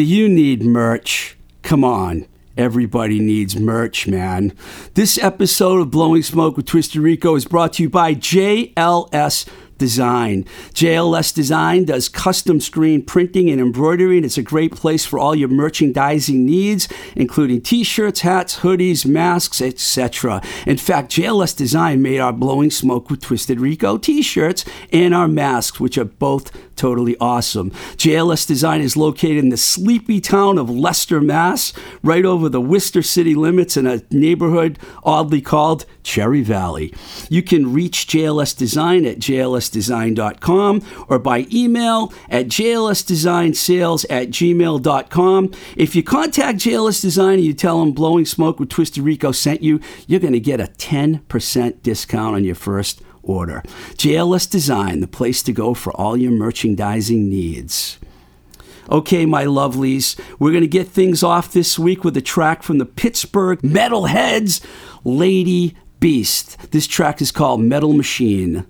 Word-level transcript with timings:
Do 0.00 0.06
you 0.06 0.30
need 0.30 0.62
merch? 0.62 1.36
Come 1.60 1.84
on. 1.84 2.24
Everybody 2.56 3.20
needs 3.20 3.58
merch, 3.58 4.08
man. 4.08 4.54
This 4.94 5.18
episode 5.18 5.82
of 5.82 5.90
Blowing 5.90 6.22
Smoke 6.22 6.56
with 6.56 6.64
Twisted 6.64 7.02
Rico 7.02 7.34
is 7.34 7.44
brought 7.44 7.74
to 7.74 7.82
you 7.82 7.90
by 7.90 8.14
JLS 8.14 9.46
Design. 9.80 10.44
JLS 10.74 11.34
Design 11.34 11.86
does 11.86 12.08
custom 12.08 12.60
screen 12.60 13.02
printing 13.02 13.50
and 13.50 13.60
embroidery, 13.60 14.16
and 14.18 14.26
it's 14.26 14.38
a 14.38 14.42
great 14.42 14.76
place 14.76 15.04
for 15.04 15.18
all 15.18 15.34
your 15.34 15.48
merchandising 15.48 16.44
needs, 16.44 16.86
including 17.16 17.62
t 17.62 17.82
shirts, 17.82 18.20
hats, 18.20 18.58
hoodies, 18.58 19.04
masks, 19.04 19.60
etc. 19.60 20.42
In 20.66 20.76
fact, 20.76 21.10
JLS 21.10 21.56
Design 21.56 22.02
made 22.02 22.20
our 22.20 22.32
Blowing 22.32 22.70
Smoke 22.70 23.10
with 23.10 23.22
Twisted 23.22 23.58
Rico 23.58 23.96
t 23.96 24.22
shirts 24.22 24.64
and 24.92 25.14
our 25.14 25.26
masks, 25.26 25.80
which 25.80 25.96
are 25.98 26.04
both 26.04 26.52
totally 26.76 27.16
awesome. 27.18 27.70
JLS 27.96 28.46
Design 28.46 28.80
is 28.80 28.96
located 28.96 29.38
in 29.38 29.48
the 29.48 29.56
sleepy 29.56 30.20
town 30.20 30.58
of 30.58 30.70
Leicester, 30.70 31.20
Mass., 31.20 31.72
right 32.02 32.24
over 32.24 32.48
the 32.48 32.60
Worcester 32.60 33.02
city 33.02 33.34
limits 33.34 33.76
in 33.76 33.86
a 33.86 34.02
neighborhood 34.10 34.78
oddly 35.02 35.40
called 35.40 35.86
Cherry 36.02 36.42
Valley. 36.42 36.92
You 37.28 37.42
can 37.42 37.72
reach 37.72 38.06
JLS 38.06 38.56
Design 38.56 39.04
at 39.06 39.18
jlsdesign.com 39.70 40.82
or 41.08 41.18
by 41.18 41.46
email 41.52 42.12
at 42.28 42.46
jlsdesignsales 42.46 44.04
at 44.10 44.28
gmail.com. 44.28 45.52
If 45.76 45.94
you 45.94 46.02
contact 46.02 46.58
JLS 46.58 47.00
Design 47.00 47.34
and 47.34 47.44
you 47.44 47.54
tell 47.54 47.80
them 47.80 47.92
Blowing 47.92 48.24
Smoke 48.24 48.60
with 48.60 48.68
Twisted 48.68 49.02
Rico 49.02 49.32
sent 49.32 49.62
you, 49.62 49.80
you're 50.06 50.20
going 50.20 50.32
to 50.32 50.40
get 50.40 50.60
a 50.60 50.64
10% 50.64 51.82
discount 51.82 52.36
on 52.36 52.44
your 52.44 52.54
first 52.54 53.02
order. 53.22 53.62
JLS 53.94 54.50
Design, 54.50 55.00
the 55.00 55.06
place 55.06 55.42
to 55.42 55.52
go 55.52 55.74
for 55.74 55.92
all 55.92 56.16
your 56.16 56.32
merchandising 56.32 57.28
needs. 57.28 57.98
Okay, 58.90 59.24
my 59.24 59.44
lovelies, 59.44 60.18
we're 60.40 60.50
going 60.50 60.62
to 60.62 60.68
get 60.68 60.88
things 60.88 61.22
off 61.22 61.52
this 61.52 61.78
week 61.78 62.02
with 62.02 62.16
a 62.16 62.20
track 62.20 62.64
from 62.64 62.78
the 62.78 62.86
Pittsburgh 62.86 63.60
Metalheads, 63.60 64.64
Lady 65.04 65.76
Beast. 66.00 66.72
This 66.72 66.88
track 66.88 67.22
is 67.22 67.30
called 67.30 67.60
Metal 67.60 67.92
Machine. 67.92 68.66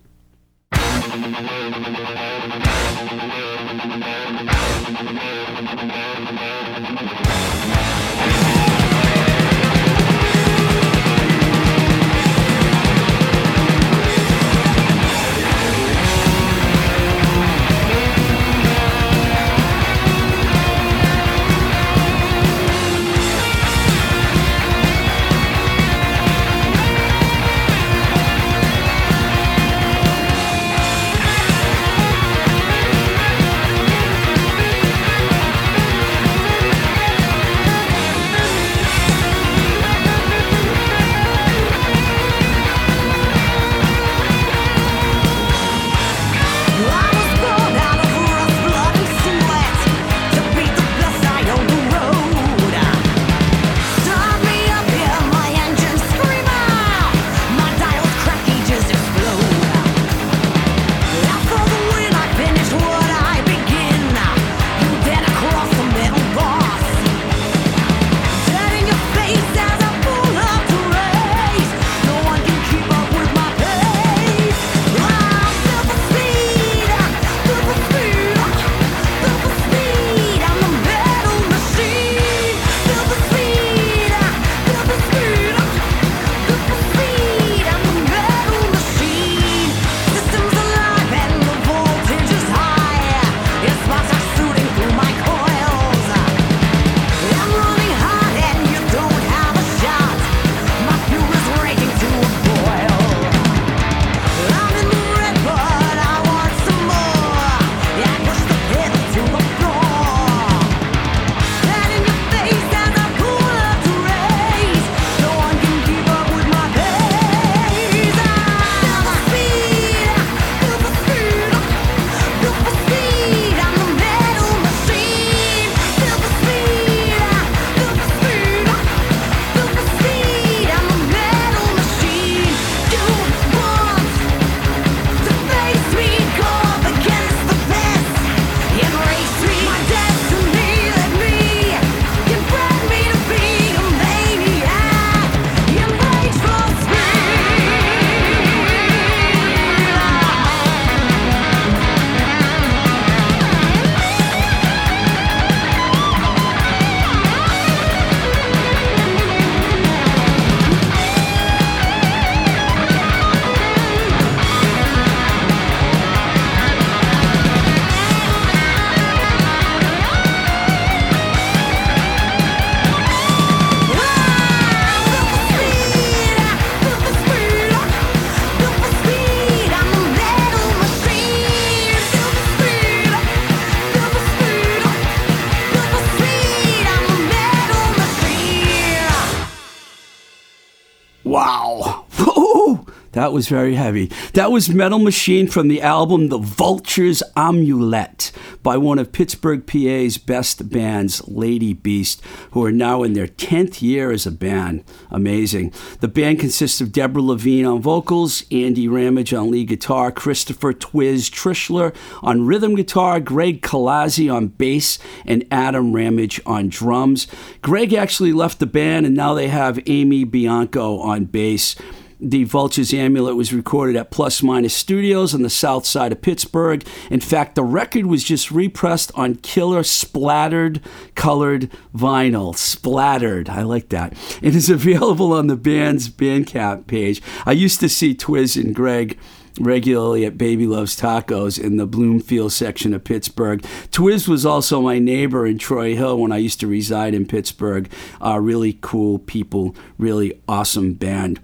That 193.30 193.34
was 193.34 193.48
very 193.48 193.76
heavy. 193.76 194.06
That 194.34 194.50
was 194.50 194.70
Metal 194.70 194.98
Machine 194.98 195.46
from 195.46 195.68
the 195.68 195.80
album 195.82 196.30
The 196.30 196.38
Vulture's 196.38 197.22
Amulet 197.36 198.32
by 198.60 198.76
one 198.76 198.98
of 198.98 199.12
Pittsburgh, 199.12 199.64
PA's 199.68 200.18
best 200.18 200.68
bands, 200.68 201.22
Lady 201.28 201.72
Beast, 201.72 202.20
who 202.50 202.64
are 202.64 202.72
now 202.72 203.04
in 203.04 203.12
their 203.12 203.28
10th 203.28 203.82
year 203.82 204.10
as 204.10 204.26
a 204.26 204.32
band. 204.32 204.82
Amazing. 205.12 205.72
The 206.00 206.08
band 206.08 206.40
consists 206.40 206.80
of 206.80 206.90
Deborah 206.90 207.22
Levine 207.22 207.66
on 207.66 207.80
vocals, 207.80 208.42
Andy 208.50 208.88
Ramage 208.88 209.32
on 209.32 209.52
lead 209.52 209.68
guitar, 209.68 210.10
Christopher 210.10 210.72
Twiz 210.72 211.30
Tritschler 211.30 211.94
on 212.22 212.46
rhythm 212.46 212.74
guitar, 212.74 213.20
Greg 213.20 213.62
Colaizzi 213.62 214.28
on 214.28 214.48
bass, 214.48 214.98
and 215.24 215.46
Adam 215.52 215.92
Ramage 215.92 216.40
on 216.44 216.68
drums. 216.68 217.28
Greg 217.62 217.94
actually 217.94 218.32
left 218.32 218.58
the 218.58 218.66
band, 218.66 219.06
and 219.06 219.14
now 219.14 219.34
they 219.34 219.46
have 219.46 219.78
Amy 219.86 220.24
Bianco 220.24 220.98
on 220.98 221.26
bass. 221.26 221.76
The 222.20 222.44
Vulture's 222.44 222.92
Amulet 222.92 223.36
was 223.36 223.52
recorded 223.52 223.96
at 223.96 224.10
Plus 224.10 224.42
Minus 224.42 224.74
Studios 224.74 225.34
on 225.34 225.42
the 225.42 225.50
south 225.50 225.86
side 225.86 226.12
of 226.12 226.20
Pittsburgh. 226.20 226.86
In 227.10 227.20
fact, 227.20 227.54
the 227.54 227.64
record 227.64 228.06
was 228.06 228.22
just 228.22 228.50
repressed 228.50 229.10
on 229.14 229.36
killer 229.36 229.82
splattered 229.82 230.82
colored 231.14 231.70
vinyl. 231.94 232.54
Splattered. 232.54 233.48
I 233.48 233.62
like 233.62 233.88
that. 233.88 234.12
It 234.42 234.54
is 234.54 234.68
available 234.70 235.32
on 235.32 235.46
the 235.46 235.56
band's 235.56 236.10
Bandcamp 236.10 236.86
page. 236.86 237.22
I 237.46 237.52
used 237.52 237.80
to 237.80 237.88
see 237.88 238.14
Twiz 238.14 238.62
and 238.62 238.74
Greg 238.74 239.18
regularly 239.58 240.24
at 240.24 240.38
Baby 240.38 240.66
Loves 240.66 240.98
Tacos 240.98 241.62
in 241.62 241.76
the 241.76 241.86
Bloomfield 241.86 242.52
section 242.52 242.94
of 242.94 243.04
Pittsburgh. 243.04 243.62
Twiz 243.90 244.28
was 244.28 244.46
also 244.46 244.80
my 244.80 244.98
neighbor 244.98 245.46
in 245.46 245.58
Troy 245.58 245.96
Hill 245.96 246.18
when 246.18 246.32
I 246.32 246.36
used 246.36 246.60
to 246.60 246.66
reside 246.66 247.14
in 247.14 247.26
Pittsburgh. 247.26 247.90
Uh, 248.24 248.38
really 248.38 248.78
cool 248.80 249.18
people, 249.18 249.74
really 249.98 250.40
awesome 250.48 250.94
band 250.94 251.40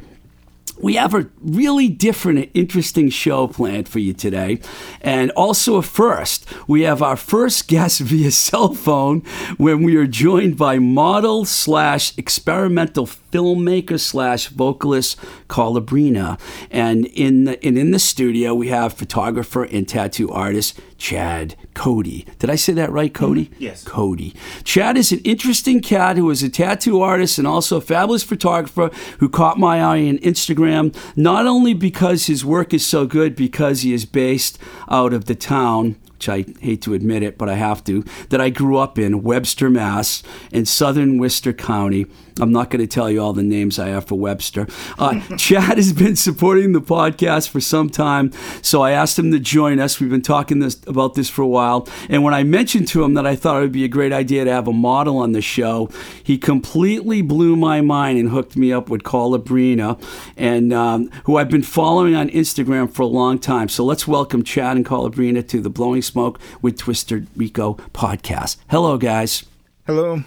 we 0.78 0.94
have 0.94 1.14
a 1.14 1.28
really 1.40 1.88
different 1.88 2.38
and 2.38 2.50
interesting 2.55 3.08
show 3.08 3.49
planned 3.49 3.88
for 3.88 3.99
you 3.99 4.12
today. 4.12 4.61
And 5.00 5.31
also 5.32 5.76
a 5.76 5.82
first. 5.82 6.46
We 6.69 6.82
have 6.82 7.02
our 7.02 7.17
first 7.17 7.69
guest 7.69 8.00
via 8.06 8.31
cell 8.31 8.75
phone 8.75 9.20
when 9.56 9.82
we 9.82 9.96
are 9.96 10.06
joined 10.06 10.56
by 10.56 10.78
model 10.78 11.44
slash 11.44 12.17
experimental 12.19 13.06
filmmaker 13.06 13.99
slash 13.99 14.49
vocalist 14.49 15.19
Colabrina. 15.49 16.38
And 16.70 17.06
in 17.06 17.44
the, 17.44 17.64
and 17.64 17.78
in 17.78 17.90
the 17.90 17.98
studio 17.98 18.54
we 18.54 18.68
have 18.68 18.92
photographer 18.92 19.64
and 19.64 19.88
tattoo 19.88 20.30
artist 20.30 20.80
Chad 20.98 21.56
Cody. 21.74 22.26
Did 22.38 22.50
I 22.50 22.56
say 22.56 22.72
that 22.74 22.90
right, 22.90 23.12
Cody? 23.12 23.46
Mm-hmm. 23.46 23.62
Yes. 23.62 23.84
Cody. 23.84 24.34
Chad 24.64 24.96
is 24.96 25.12
an 25.12 25.20
interesting 25.20 25.80
cat 25.80 26.16
who 26.16 26.30
is 26.30 26.42
a 26.42 26.48
tattoo 26.48 27.00
artist 27.00 27.38
and 27.38 27.46
also 27.46 27.76
a 27.76 27.80
fabulous 27.80 28.22
photographer 28.22 28.90
who 29.18 29.28
caught 29.28 29.58
my 29.58 29.78
eye 29.78 30.08
on 30.08 30.18
Instagram, 30.18 30.96
not 31.16 31.46
only 31.46 31.74
because 31.74 32.26
his 32.26 32.44
work 32.44 32.72
is 32.72 32.86
so 32.86 33.06
good, 33.06 33.36
because 33.36 33.82
he 33.82 33.92
is 33.92 34.04
based 34.04 34.58
out 34.88 35.12
of 35.12 35.26
the 35.26 35.34
town 35.34 35.96
which 36.16 36.30
I 36.30 36.46
hate 36.60 36.80
to 36.82 36.94
admit 36.94 37.22
it, 37.22 37.36
but 37.36 37.50
I 37.50 37.56
have 37.56 37.84
to, 37.84 38.02
that 38.30 38.40
I 38.40 38.48
grew 38.48 38.78
up 38.78 38.98
in, 38.98 39.22
Webster, 39.22 39.69
Mass, 39.69 40.22
in 40.50 40.64
southern 40.64 41.19
Worcester 41.19 41.52
County. 41.52 42.06
I'm 42.40 42.52
not 42.52 42.70
going 42.70 42.80
to 42.80 42.86
tell 42.86 43.10
you 43.10 43.22
all 43.22 43.32
the 43.32 43.42
names 43.42 43.78
I 43.78 43.88
have 43.88 44.06
for 44.06 44.18
Webster. 44.18 44.66
Uh, 44.98 45.20
Chad 45.36 45.78
has 45.78 45.92
been 45.92 46.16
supporting 46.16 46.72
the 46.72 46.80
podcast 46.80 47.48
for 47.48 47.60
some 47.60 47.88
time, 47.88 48.32
so 48.62 48.82
I 48.82 48.90
asked 48.90 49.18
him 49.18 49.32
to 49.32 49.38
join 49.38 49.80
us. 49.80 50.00
We've 50.00 50.10
been 50.10 50.22
talking 50.22 50.58
this, 50.58 50.80
about 50.86 51.14
this 51.14 51.30
for 51.30 51.42
a 51.42 51.46
while. 51.46 51.88
And 52.08 52.22
when 52.22 52.34
I 52.34 52.42
mentioned 52.42 52.88
to 52.88 53.02
him 53.02 53.14
that 53.14 53.26
I 53.26 53.36
thought 53.36 53.58
it 53.58 53.60
would 53.60 53.72
be 53.72 53.84
a 53.84 53.88
great 53.88 54.12
idea 54.12 54.44
to 54.44 54.52
have 54.52 54.68
a 54.68 54.72
model 54.72 55.18
on 55.18 55.32
the 55.32 55.40
show, 55.40 55.88
he 56.22 56.36
completely 56.36 57.22
blew 57.22 57.56
my 57.56 57.80
mind 57.80 58.18
and 58.18 58.30
hooked 58.30 58.56
me 58.56 58.72
up 58.72 58.88
with 58.88 59.02
Colabrina, 59.02 60.00
and 60.36 60.72
um, 60.72 61.10
who 61.24 61.36
I've 61.36 61.50
been 61.50 61.62
following 61.62 62.14
on 62.14 62.28
Instagram 62.30 62.92
for 62.92 63.02
a 63.02 63.06
long 63.06 63.38
time. 63.38 63.68
So 63.68 63.84
let's 63.84 64.06
welcome 64.06 64.42
Chad 64.42 64.76
and 64.76 64.84
Colabrina 64.84 65.46
to 65.48 65.60
the 65.60 65.70
Blowing 65.70 66.02
Smoke 66.02 66.38
with 66.60 66.76
Twisted 66.78 67.28
Rico 67.36 67.74
podcast. 67.94 68.58
Hello, 68.68 68.98
guys. 68.98 69.44
Hello. 69.86 70.22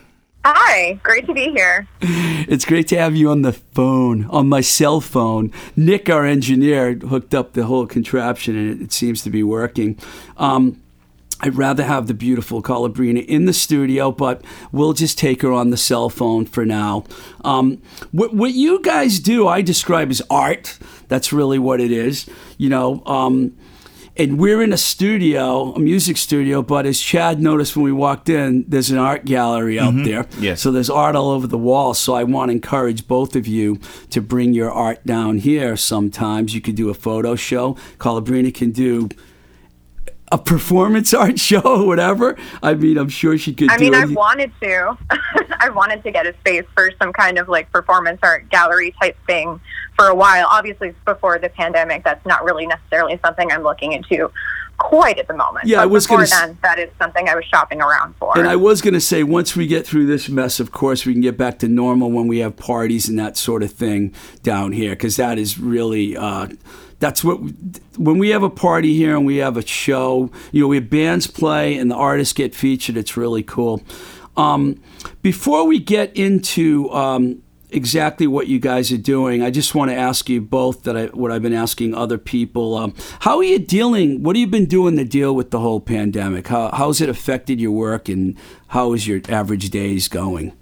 Hi, 0.46 0.94
great 1.04 1.26
to 1.28 1.34
be 1.34 1.50
here. 1.50 1.88
It's 2.02 2.64
great 2.64 2.88
to 2.88 2.98
have 2.98 3.16
you 3.16 3.30
on 3.30 3.42
the 3.42 3.52
phone, 3.52 4.26
on 4.26 4.48
my 4.48 4.62
cell 4.62 5.02
phone. 5.02 5.52
Nick, 5.76 6.10
our 6.10 6.26
engineer, 6.26 6.94
hooked 6.94 7.36
up 7.36 7.54
the 7.54 7.66
whole 7.66 7.86
contraption 7.86 8.56
and 8.56 8.82
it, 8.82 8.92
seems 8.94 9.22
to 9.24 9.30
be 9.30 9.44
working. 9.44 9.98
Um, 10.38 10.82
I'd 11.42 11.56
rather 11.56 11.84
have 11.84 12.08
the 12.08 12.14
beautiful 12.14 12.62
Colabrina 12.64 13.26
in 13.26 13.46
the 13.46 13.54
studio, 13.54 14.12
but 14.12 14.44
we'll 14.72 14.94
just 14.94 15.18
take 15.18 15.42
her 15.42 15.52
on 15.52 15.70
the 15.70 15.78
cell 15.78 16.10
phone 16.10 16.46
for 16.46 16.66
now. 16.66 17.04
Um, 17.44 17.82
what, 18.12 18.34
what 18.34 18.54
you 18.54 18.82
guys 18.82 19.20
do, 19.20 19.48
I 19.48 19.62
describe 19.62 20.10
as 20.10 20.22
art. 20.30 20.80
That's 21.10 21.34
really 21.34 21.60
what 21.60 21.82
it 21.82 21.92
is. 21.92 22.30
You 22.58 22.70
know, 22.70 23.04
um, 23.06 23.56
and 24.20 24.38
we're 24.38 24.62
in 24.62 24.74
a 24.74 24.78
studio, 24.78 25.74
a 25.74 25.80
music 25.80 26.18
studio, 26.18 26.62
but 26.62 26.86
as 26.86 27.00
Chad 27.00 27.42
noticed 27.42 27.78
when 27.78 27.86
we 27.86 27.94
walked 27.94 28.28
in, 28.28 28.66
there's 28.68 28.92
an 28.92 28.98
art 28.98 29.24
gallery 29.24 29.80
out 29.80 29.94
mm-hmm. 29.94 30.04
there. 30.04 30.28
Yes. 30.40 30.62
So 30.62 30.72
there's 30.72 30.90
art 30.90 31.16
all 31.16 31.30
over 31.30 31.48
the 31.48 31.58
wall. 31.58 31.94
So 31.94 32.16
I 32.16 32.26
want 32.26 32.50
to 32.50 32.52
encourage 32.52 33.08
both 33.08 33.38
of 33.38 33.48
you 33.48 33.80
to 34.10 34.22
bring 34.22 34.54
your 34.54 34.72
art 34.72 35.06
down 35.06 35.38
here 35.38 35.78
sometimes. 35.78 36.54
You 36.54 36.60
could 36.60 36.76
do 36.76 36.90
a 36.90 36.94
photo 36.94 37.36
show. 37.36 37.76
Colabrina 37.98 38.54
can 38.54 38.72
do 38.72 39.08
a 40.32 40.38
performance 40.38 41.14
art 41.14 41.40
show 41.50 41.62
or 41.62 41.88
whatever. 41.88 42.38
I 42.62 42.74
mean, 42.74 42.98
I'm 42.98 43.10
sure 43.10 43.38
she 43.38 43.54
could 43.54 43.72
I 43.72 43.78
do 43.78 43.86
mean. 43.86 43.96
I've 43.96 44.16
wanted 44.16 44.52
to. 44.62 44.98
I've 45.60 45.76
wanted 45.76 46.04
to 46.04 46.12
get 46.12 46.26
a 46.26 46.34
space 46.40 46.66
for 46.74 46.92
some 47.02 47.14
kind 47.14 47.38
of 47.38 47.50
like 47.50 47.72
performance 47.72 48.20
art 48.24 48.50
gallery 48.50 48.94
type 49.02 49.18
thing 49.28 49.60
for 49.96 50.08
a 50.08 50.16
while. 50.16 50.48
Obviously, 50.50 50.94
before 51.06 51.40
the 51.40 51.50
pandemic, 51.50 52.04
that's 52.04 52.26
not 52.26 52.44
really 52.44 52.66
necessarily 52.66 53.20
something 53.24 53.52
I'm 53.52 53.64
looking 53.64 53.92
into 53.92 54.32
quite 54.80 55.20
at 55.20 55.28
the 55.28 55.36
moment. 55.36 55.68
Yeah, 55.68 55.78
but 55.78 55.82
I 55.84 55.86
was 55.88 56.10
s- 56.10 56.30
then, 56.30 56.58
that 56.64 56.80
is 56.80 56.90
something 56.98 57.28
I 57.28 57.36
was 57.36 57.46
shopping 57.46 57.82
around 57.82 58.16
for. 58.16 58.38
And 58.38 58.48
I 58.48 58.56
was 58.56 58.82
going 58.82 58.94
to 58.94 59.02
say, 59.02 59.24
once 59.24 59.56
we 59.56 59.68
get 59.68 59.86
through 59.86 60.08
this 60.08 60.30
mess, 60.30 60.60
of 60.60 60.72
course, 60.72 61.06
we 61.06 61.14
can 61.14 61.22
get 61.22 61.38
back 61.38 61.60
to 61.60 61.68
normal 61.68 62.12
when 62.12 62.28
we 62.28 62.40
have 62.40 62.56
parties 62.56 63.10
and 63.10 63.20
that 63.20 63.38
sort 63.38 63.62
of 63.62 63.72
thing 63.72 64.14
down 64.42 64.72
here, 64.72 64.92
because 64.92 65.18
that 65.18 65.38
is 65.38 65.60
really. 65.60 66.18
Uh, 66.18 66.48
that's 67.00 67.24
what 67.24 67.40
when 67.98 68.18
we 68.18 68.30
have 68.30 68.44
a 68.44 68.50
party 68.50 68.96
here 68.96 69.16
and 69.16 69.26
we 69.26 69.38
have 69.38 69.58
a 69.58 69.66
show, 69.66 70.30
you 70.52 70.62
know, 70.62 70.68
we 70.68 70.78
have 70.78 70.90
bands 70.90 71.28
play 71.28 71.78
and 71.78 71.90
the 71.90 71.96
artists 71.96 72.34
get 72.34 72.54
featured. 72.54 72.98
It's 72.98 73.16
really 73.18 73.44
cool. 73.44 73.82
Um, 74.36 74.82
before 75.22 75.66
we 75.66 75.80
get 75.80 76.16
into 76.16 76.90
um, 76.92 77.42
exactly 77.72 78.28
what 78.28 78.48
you 78.48 78.60
guys 78.60 78.92
are 78.92 78.98
doing, 78.98 79.42
I 79.42 79.50
just 79.50 79.76
want 79.76 79.92
to 79.92 79.96
ask 79.96 80.30
you 80.30 80.42
both 80.42 80.84
that 80.84 80.98
I, 80.98 81.06
what 81.08 81.32
I've 81.32 81.42
been 81.42 81.54
asking 81.54 81.94
other 81.94 82.18
people. 82.18 82.76
Um, 82.78 82.94
how 83.22 83.38
are 83.38 83.44
you 83.44 83.60
dealing? 83.60 84.24
What 84.24 84.36
have 84.36 84.42
you 84.42 84.48
been 84.48 84.66
doing 84.66 84.98
to 84.98 85.06
deal 85.06 85.34
with 85.34 85.52
the 85.52 85.60
whole 85.60 85.80
pandemic? 85.80 86.48
How 86.48 86.70
how's 86.74 87.00
it 87.02 87.10
affected 87.10 87.62
your 87.62 87.72
work 87.72 88.10
and 88.10 88.38
how 88.68 88.94
is 88.94 89.08
your 89.08 89.22
average 89.30 89.70
days 89.70 90.08
going? 90.08 90.54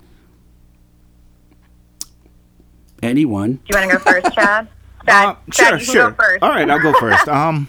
Anyone? 3.02 3.54
Do 3.54 3.62
you 3.70 3.80
want 3.80 3.92
to 3.92 3.98
go 3.98 4.04
first, 4.04 4.36
Chad? 4.36 4.68
Uh, 5.08 5.36
sure, 5.52 5.80
sure. 5.80 6.16
All 6.42 6.50
right, 6.50 6.70
I'll 6.70 6.80
go 6.82 6.94
first. 7.00 7.28
um, 7.28 7.68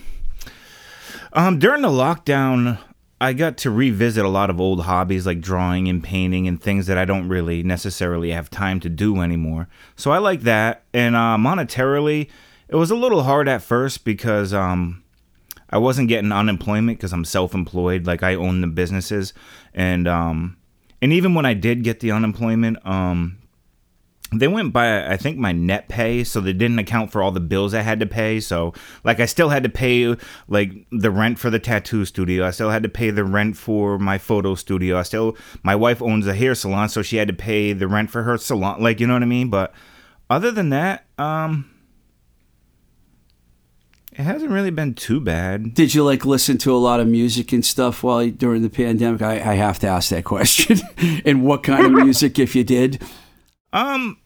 um, 1.32 1.58
during 1.58 1.82
the 1.82 1.88
lockdown, 1.88 2.78
I 3.20 3.32
got 3.32 3.56
to 3.58 3.70
revisit 3.70 4.24
a 4.24 4.28
lot 4.28 4.50
of 4.50 4.60
old 4.60 4.82
hobbies 4.84 5.26
like 5.26 5.40
drawing 5.40 5.88
and 5.88 6.02
painting 6.02 6.46
and 6.46 6.60
things 6.60 6.86
that 6.86 6.98
I 6.98 7.04
don't 7.04 7.28
really 7.28 7.62
necessarily 7.62 8.30
have 8.30 8.48
time 8.50 8.80
to 8.80 8.88
do 8.88 9.20
anymore. 9.20 9.68
So 9.96 10.10
I 10.12 10.18
like 10.18 10.42
that. 10.42 10.84
And 10.94 11.16
uh, 11.16 11.36
monetarily, 11.38 12.28
it 12.68 12.76
was 12.76 12.90
a 12.90 12.96
little 12.96 13.24
hard 13.24 13.48
at 13.48 13.62
first 13.62 14.04
because 14.04 14.52
um, 14.52 15.02
I 15.70 15.78
wasn't 15.78 16.08
getting 16.08 16.32
unemployment 16.32 16.98
because 16.98 17.12
I'm 17.12 17.24
self-employed. 17.24 18.06
Like 18.06 18.22
I 18.22 18.34
own 18.34 18.60
the 18.60 18.66
businesses, 18.68 19.32
and 19.74 20.06
um, 20.06 20.56
and 21.02 21.12
even 21.12 21.34
when 21.34 21.46
I 21.46 21.54
did 21.54 21.82
get 21.82 22.00
the 22.00 22.12
unemployment, 22.12 22.84
um, 22.86 23.38
they 24.32 24.48
went 24.48 24.72
by 24.72 25.06
I 25.10 25.16
think 25.16 25.38
my 25.38 25.52
net 25.52 25.88
pay, 25.88 26.22
so 26.24 26.40
they 26.40 26.52
didn't 26.52 26.78
account 26.78 27.12
for 27.12 27.22
all 27.22 27.30
the 27.30 27.40
bills 27.40 27.72
I 27.72 27.80
had 27.80 28.00
to 28.00 28.06
pay. 28.06 28.40
So 28.40 28.74
like 29.04 29.20
I 29.20 29.26
still 29.26 29.48
had 29.48 29.62
to 29.62 29.68
pay 29.68 30.16
like 30.48 30.72
the 30.90 31.10
rent 31.10 31.38
for 31.38 31.50
the 31.50 31.58
tattoo 31.58 32.04
studio. 32.04 32.46
I 32.46 32.50
still 32.50 32.70
had 32.70 32.82
to 32.82 32.88
pay 32.88 33.10
the 33.10 33.24
rent 33.24 33.56
for 33.56 33.98
my 33.98 34.18
photo 34.18 34.54
studio. 34.54 34.98
I 34.98 35.02
still 35.02 35.36
my 35.62 35.74
wife 35.74 36.02
owns 36.02 36.26
a 36.26 36.34
hair 36.34 36.54
salon, 36.54 36.88
so 36.88 37.02
she 37.02 37.16
had 37.16 37.28
to 37.28 37.34
pay 37.34 37.72
the 37.72 37.88
rent 37.88 38.10
for 38.10 38.22
her 38.22 38.36
salon. 38.36 38.82
Like 38.82 39.00
you 39.00 39.06
know 39.06 39.14
what 39.14 39.22
I 39.22 39.26
mean? 39.26 39.48
But 39.48 39.72
other 40.28 40.50
than 40.50 40.70
that, 40.70 41.06
um 41.18 41.70
it 44.18 44.24
hasn't 44.24 44.50
really 44.50 44.70
been 44.70 44.94
too 44.94 45.20
bad. 45.20 45.74
Did 45.74 45.94
you 45.94 46.02
like 46.02 46.24
listen 46.24 46.58
to 46.58 46.74
a 46.74 46.76
lot 46.76 46.98
of 46.98 47.06
music 47.06 47.52
and 47.52 47.64
stuff 47.64 48.02
while 48.02 48.28
during 48.28 48.62
the 48.62 48.68
pandemic? 48.68 49.22
I, 49.22 49.34
I 49.34 49.54
have 49.54 49.78
to 49.78 49.86
ask 49.86 50.10
that 50.10 50.24
question. 50.24 50.80
and 51.24 51.44
what 51.44 51.62
kind 51.62 51.86
of 51.86 51.92
music, 52.04 52.36
if 52.36 52.56
you 52.56 52.64
did? 52.64 53.00
Um 53.72 54.18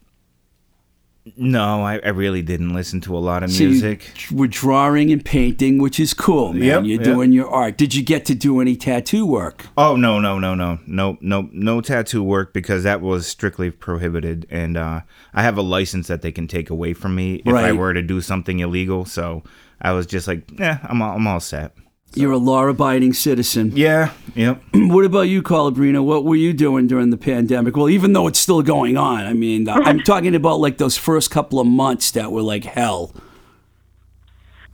no, 1.37 1.81
I, 1.83 1.99
I 2.03 2.09
really 2.09 2.41
didn't 2.41 2.73
listen 2.73 2.99
to 3.01 3.17
a 3.17 3.19
lot 3.19 3.43
of 3.43 3.51
So 3.51 3.63
you 3.63 3.69
music. 3.69 4.11
were 4.29 4.47
drawing 4.47 5.09
and 5.09 5.23
painting, 5.23 5.77
which 5.77 5.97
is 5.97 6.13
cool, 6.13 6.51
man. 6.51 6.63
Yep, 6.63 6.83
You're 6.83 7.01
yep. 7.01 7.03
doing 7.03 7.31
your 7.31 7.49
art. 7.49 7.77
Did 7.77 7.95
you 7.95 8.03
get 8.03 8.25
to 8.25 8.35
do 8.35 8.59
any 8.59 8.75
tattoo 8.75 9.25
work? 9.25 9.67
Oh 9.77 9.95
no 9.95 10.19
no 10.19 10.37
no 10.37 10.53
no 10.53 10.79
no 10.85 11.17
no 11.21 11.49
no 11.53 11.79
tattoo 11.79 12.21
work 12.21 12.53
because 12.53 12.83
that 12.83 12.99
was 12.99 13.25
strictly 13.25 13.71
prohibited 13.71 14.45
and 14.49 14.75
uh, 14.75 15.01
I 15.33 15.43
have 15.43 15.57
a 15.57 15.61
license 15.61 16.07
that 16.07 16.23
they 16.23 16.31
can 16.33 16.45
take 16.45 16.69
away 16.69 16.93
from 16.93 17.15
me 17.15 17.35
if 17.45 17.53
I 17.53 17.71
were 17.71 17.93
to 17.93 18.01
do 18.01 18.19
something 18.19 18.59
illegal. 18.59 19.05
So 19.05 19.43
I 19.81 19.93
was 19.93 20.05
just 20.05 20.27
like, 20.27 20.43
yeah, 20.59 20.79
I'm 20.83 21.01
all, 21.01 21.15
I'm 21.15 21.25
all 21.27 21.39
set. 21.39 21.73
You're 22.15 22.33
a 22.33 22.37
law-abiding 22.37 23.13
citizen. 23.13 23.71
Yeah, 23.75 24.11
yep. 24.35 24.61
What 24.73 25.05
about 25.05 25.21
you, 25.21 25.41
Colabrina? 25.41 26.03
What 26.03 26.25
were 26.25 26.35
you 26.35 26.53
doing 26.53 26.87
during 26.87 27.09
the 27.09 27.17
pandemic? 27.17 27.75
Well, 27.75 27.89
even 27.89 28.13
though 28.13 28.27
it's 28.27 28.39
still 28.39 28.61
going 28.61 28.97
on, 28.97 29.25
I 29.25 29.33
mean, 29.33 29.67
I'm 29.69 29.99
talking 30.01 30.35
about 30.35 30.59
like 30.59 30.77
those 30.77 30.97
first 30.97 31.31
couple 31.31 31.59
of 31.59 31.67
months 31.67 32.11
that 32.11 32.31
were 32.31 32.43
like 32.43 32.63
hell. 32.63 33.13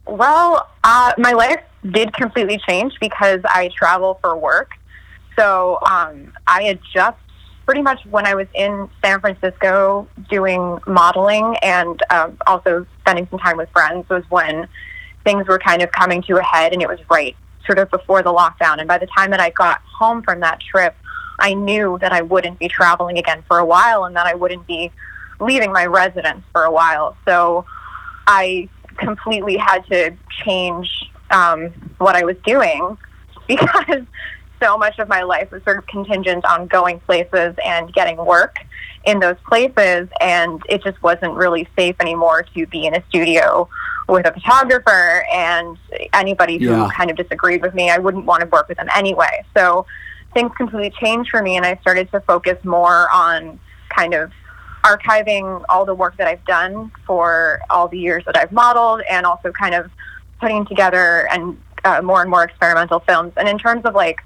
Well, 0.06 0.68
uh, 0.84 1.14
my 1.18 1.32
life 1.32 1.62
did 1.90 2.14
completely 2.14 2.60
change 2.68 2.94
because 3.00 3.40
I 3.46 3.70
travel 3.76 4.18
for 4.22 4.36
work. 4.36 4.72
So 5.38 5.80
um, 5.90 6.34
I 6.48 6.64
had 6.64 6.80
just 6.94 7.18
pretty 7.66 7.82
much 7.82 8.04
when 8.08 8.26
I 8.26 8.34
was 8.34 8.48
in 8.56 8.90
San 9.04 9.22
Francisco 9.22 10.08
doing 10.30 10.80
modeling 10.88 11.56
and 11.62 12.02
um, 12.10 12.38
also 12.48 12.86
spending 13.02 13.28
some 13.30 13.40
time 13.40 13.58
with 13.58 13.70
friends 13.70 14.10
was 14.10 14.24
when 14.30 14.68
things 15.30 15.48
were 15.48 15.60
kind 15.60 15.84
of 15.84 15.92
coming 15.92 16.24
to 16.24 16.38
a 16.38 16.42
head, 16.42 16.74
and 16.74 16.82
it 16.82 16.90
was 16.90 17.00
right 17.08 17.36
sort 17.64 17.78
of 17.78 17.92
before 17.92 18.24
the 18.24 18.34
lockdown. 18.34 18.80
And 18.80 18.88
by 18.88 18.98
the 18.98 19.06
time 19.06 19.30
that 19.30 19.40
I 19.40 19.52
got 19.52 19.80
home 19.82 20.24
from 20.24 20.40
that 20.40 20.60
trip, 20.60 20.96
I 21.40 21.54
knew 21.54 22.00
that 22.02 22.12
I 22.12 22.24
wouldn't 22.24 22.58
be 22.58 22.68
traveling 22.68 23.20
again 23.20 23.44
for 23.48 23.60
a 23.60 23.66
while, 23.66 24.06
and 24.06 24.16
that 24.16 24.26
I 24.26 24.34
wouldn't 24.34 24.66
be 24.66 24.92
leaving 25.40 25.72
my 25.72 25.86
residence 25.86 26.44
for 26.52 26.64
a 26.64 26.72
while. 26.72 27.16
So 27.26 27.66
I 28.26 28.70
completely 28.98 29.56
had 29.56 29.86
to 29.92 30.16
change 30.44 30.90
um, 31.30 31.70
what 32.00 32.16
I 32.16 32.26
was 32.26 32.36
doing 32.44 32.98
because 33.48 34.06
so 34.62 34.78
much 34.78 35.00
of 35.00 35.08
my 35.08 35.24
life 35.24 35.52
was 35.52 35.64
sort 35.64 35.78
of 35.78 35.88
contingent 35.88 36.46
on 36.46 36.68
going 36.68 37.00
places 37.02 37.56
and 37.66 37.94
getting 37.94 38.18
work 38.18 38.58
in 39.06 39.20
those 39.20 39.38
places, 39.48 40.10
and 40.20 40.62
it 40.68 40.84
just 40.84 41.02
wasn't 41.02 41.34
really 41.34 41.68
safe 41.78 41.96
anymore 42.00 42.44
to 42.54 42.66
be 42.68 42.86
in 42.86 42.96
a 42.96 43.04
studio 43.10 43.68
with 44.10 44.26
a 44.28 44.34
photographer 44.34 45.26
and 45.32 45.78
anybody 46.14 46.58
who 46.58 46.72
Yeah. 46.72 46.90
kind 46.96 47.10
of 47.10 47.16
disagreed 47.16 47.62
with 47.62 47.74
me. 47.74 47.90
I 47.90 47.98
wouldn't 47.98 48.26
want 48.26 48.42
to 48.42 48.48
work 48.48 48.68
with 48.68 48.78
them 48.78 48.90
anyway. 48.94 49.46
So 49.56 49.86
things 50.34 50.52
completely 50.58 50.90
changed 50.90 51.30
for 51.30 51.42
me, 51.42 51.56
and 51.58 51.66
I 51.66 51.78
started 51.78 52.12
to 52.12 52.20
focus 52.22 52.58
more 52.66 53.10
on 53.12 53.60
kind 53.90 54.14
of 54.14 54.32
archiving 54.84 55.64
all 55.70 55.86
the 55.86 55.94
work 55.96 56.18
that 56.18 56.28
I've 56.28 56.44
done 56.46 56.92
for 57.06 57.60
all 57.70 57.88
the 57.88 58.00
years 58.00 58.24
that 58.26 58.38
I've 58.38 58.52
modeled, 58.52 59.02
and 59.10 59.26
also 59.26 59.52
kind 59.52 59.76
of 59.76 59.90
putting 60.42 60.66
together 60.66 61.28
and 61.32 61.58
uh, 61.86 62.02
more 62.02 62.22
and 62.22 62.30
more 62.30 62.44
experimental 62.44 63.00
films. 63.02 63.34
And 63.38 63.48
in 63.48 63.58
terms 63.58 63.86
of 63.86 63.94
like 63.96 64.22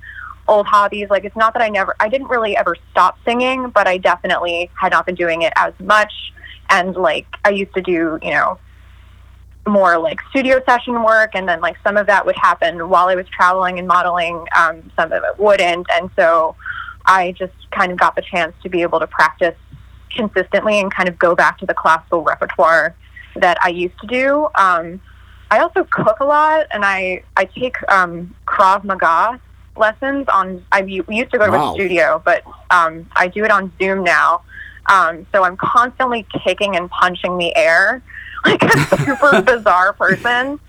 old 0.48 0.66
hobbies, 0.66 1.10
like 1.10 1.24
it's 1.26 1.36
not 1.36 1.54
that 1.54 1.62
I 1.62 1.70
never, 1.70 1.96
I 2.00 2.10
didn't 2.10 2.28
really 2.28 2.56
ever 2.58 2.76
stop 2.92 3.18
singing, 3.26 3.70
but 3.70 3.88
I 3.88 3.98
definitely 3.98 4.70
had 4.80 4.92
not 4.92 5.06
been 5.06 5.16
doing 5.16 5.44
it 5.44 5.54
as 5.56 5.74
much. 5.80 6.14
And 6.70 6.96
like 6.96 7.28
I 7.46 7.50
used 7.50 7.74
to 7.76 7.82
do, 7.82 8.20
you 8.22 8.32
know, 8.32 8.60
more 9.66 9.98
like 9.98 10.20
studio 10.30 10.62
session 10.66 11.04
work, 11.04 11.32
and 11.34 11.48
then 11.48 11.62
like 11.62 11.78
some 11.84 11.98
of 11.98 12.08
that 12.08 12.26
would 12.26 12.36
happen 12.36 12.90
while 12.90 13.08
I 13.08 13.16
was 13.16 13.28
traveling 13.30 13.80
and 13.80 13.88
modeling. 13.88 14.46
Um, 14.58 14.92
some 14.96 15.12
of 15.12 15.24
it 15.24 15.40
wouldn't, 15.40 15.88
and 15.92 16.10
so 16.16 16.56
I 17.06 17.32
just 17.34 17.54
kind 17.72 17.92
of 17.92 17.98
got 17.98 18.16
the 18.16 18.22
chance 18.22 18.54
to 18.64 18.70
be 18.70 18.82
able 18.82 19.00
to 19.00 19.08
practice 19.08 19.56
consistently 20.10 20.80
and 20.80 20.94
kind 20.94 21.10
of 21.10 21.18
go 21.18 21.36
back 21.36 21.58
to 21.60 21.66
the 21.66 21.74
classical 21.74 22.22
repertoire 22.22 22.96
that 23.36 23.58
I 23.64 23.70
used 23.70 24.00
to 24.02 24.08
do. 24.08 24.48
Um, 24.56 25.02
I 25.50 25.60
also 25.60 25.84
cook 25.86 26.20
a 26.20 26.26
lot, 26.26 26.68
and 26.72 26.84
I 26.84 27.24
I 27.38 27.46
take 27.46 27.78
um, 27.92 28.36
Krav 28.46 28.84
Maga 28.84 29.40
lessons 29.76 30.28
on. 30.34 30.66
I 30.72 30.82
u- 30.84 31.06
used 31.10 31.32
to 31.32 31.38
go 31.38 31.46
to 31.46 31.52
Wow. 31.52 31.72
a 31.72 31.74
studio, 31.74 32.22
but 32.24 32.44
um, 32.70 33.10
I 33.16 33.28
do 33.28 33.44
it 33.44 33.52
on 33.52 33.72
Zoom 33.80 34.04
now. 34.04 34.42
Um, 34.88 35.26
so 35.34 35.44
I'm 35.44 35.56
constantly 35.58 36.26
kicking 36.44 36.76
and 36.76 36.90
punching 36.90 37.38
the 37.38 37.56
air 37.56 38.02
like 38.46 38.62
a 38.64 38.98
super 38.98 39.42
bizarre 39.46 39.94
person. 39.94 40.60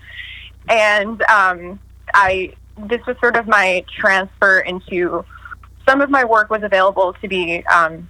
And 0.69 1.21
um, 1.23 1.79
I 2.13 2.53
this 2.77 3.05
was 3.05 3.15
sort 3.19 3.35
of 3.37 3.47
my 3.47 3.85
transfer 3.99 4.59
into 4.59 5.23
some 5.87 6.01
of 6.01 6.09
my 6.09 6.25
work 6.25 6.49
was 6.49 6.63
available 6.63 7.13
to 7.21 7.27
be 7.27 7.65
um, 7.67 8.09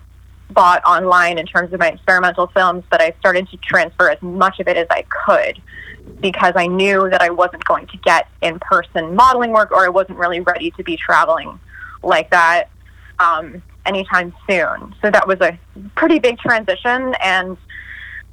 bought 0.52 0.84
online 0.86 1.38
in 1.38 1.46
terms 1.46 1.74
of 1.74 1.80
my 1.80 1.90
experimental 1.90 2.48
films, 2.48 2.84
but 2.90 3.02
I 3.02 3.14
started 3.20 3.48
to 3.50 3.58
transfer 3.58 4.10
as 4.10 4.20
much 4.22 4.60
of 4.60 4.68
it 4.68 4.78
as 4.78 4.88
I 4.90 5.04
could 5.04 5.62
because 6.32 6.54
I 6.56 6.66
knew 6.66 7.08
that 7.12 7.22
I 7.22 7.30
wasn't 7.30 7.64
going 7.66 7.86
to 7.86 7.98
get 7.98 8.28
in 8.42 8.58
person 8.58 9.16
modeling 9.16 9.52
work 9.52 9.70
or 9.70 9.86
I 9.86 9.90
wasn't 9.90 10.18
really 10.18 10.40
ready 10.40 10.72
to 10.72 10.84
be 10.84 10.98
traveling 10.98 11.60
like 12.02 12.32
that 12.32 12.72
um, 13.20 13.62
anytime 13.86 14.34
soon. 14.50 14.96
So 15.04 15.12
that 15.12 15.28
was 15.28 15.40
a 15.42 15.60
pretty 15.94 16.18
big 16.18 16.40
transition, 16.40 17.14
and 17.22 17.58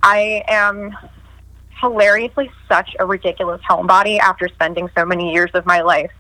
I 0.03 0.43
am 0.49 0.97
hilariously 1.83 2.51
such 2.67 2.97
a 2.99 3.05
ridiculous 3.05 3.61
homebody 3.69 4.19
after 4.19 4.49
spending 4.49 4.89
so 4.97 5.05
many 5.05 5.31
years 5.31 5.51
of 5.53 5.67
my 5.67 5.83
life 5.83 6.13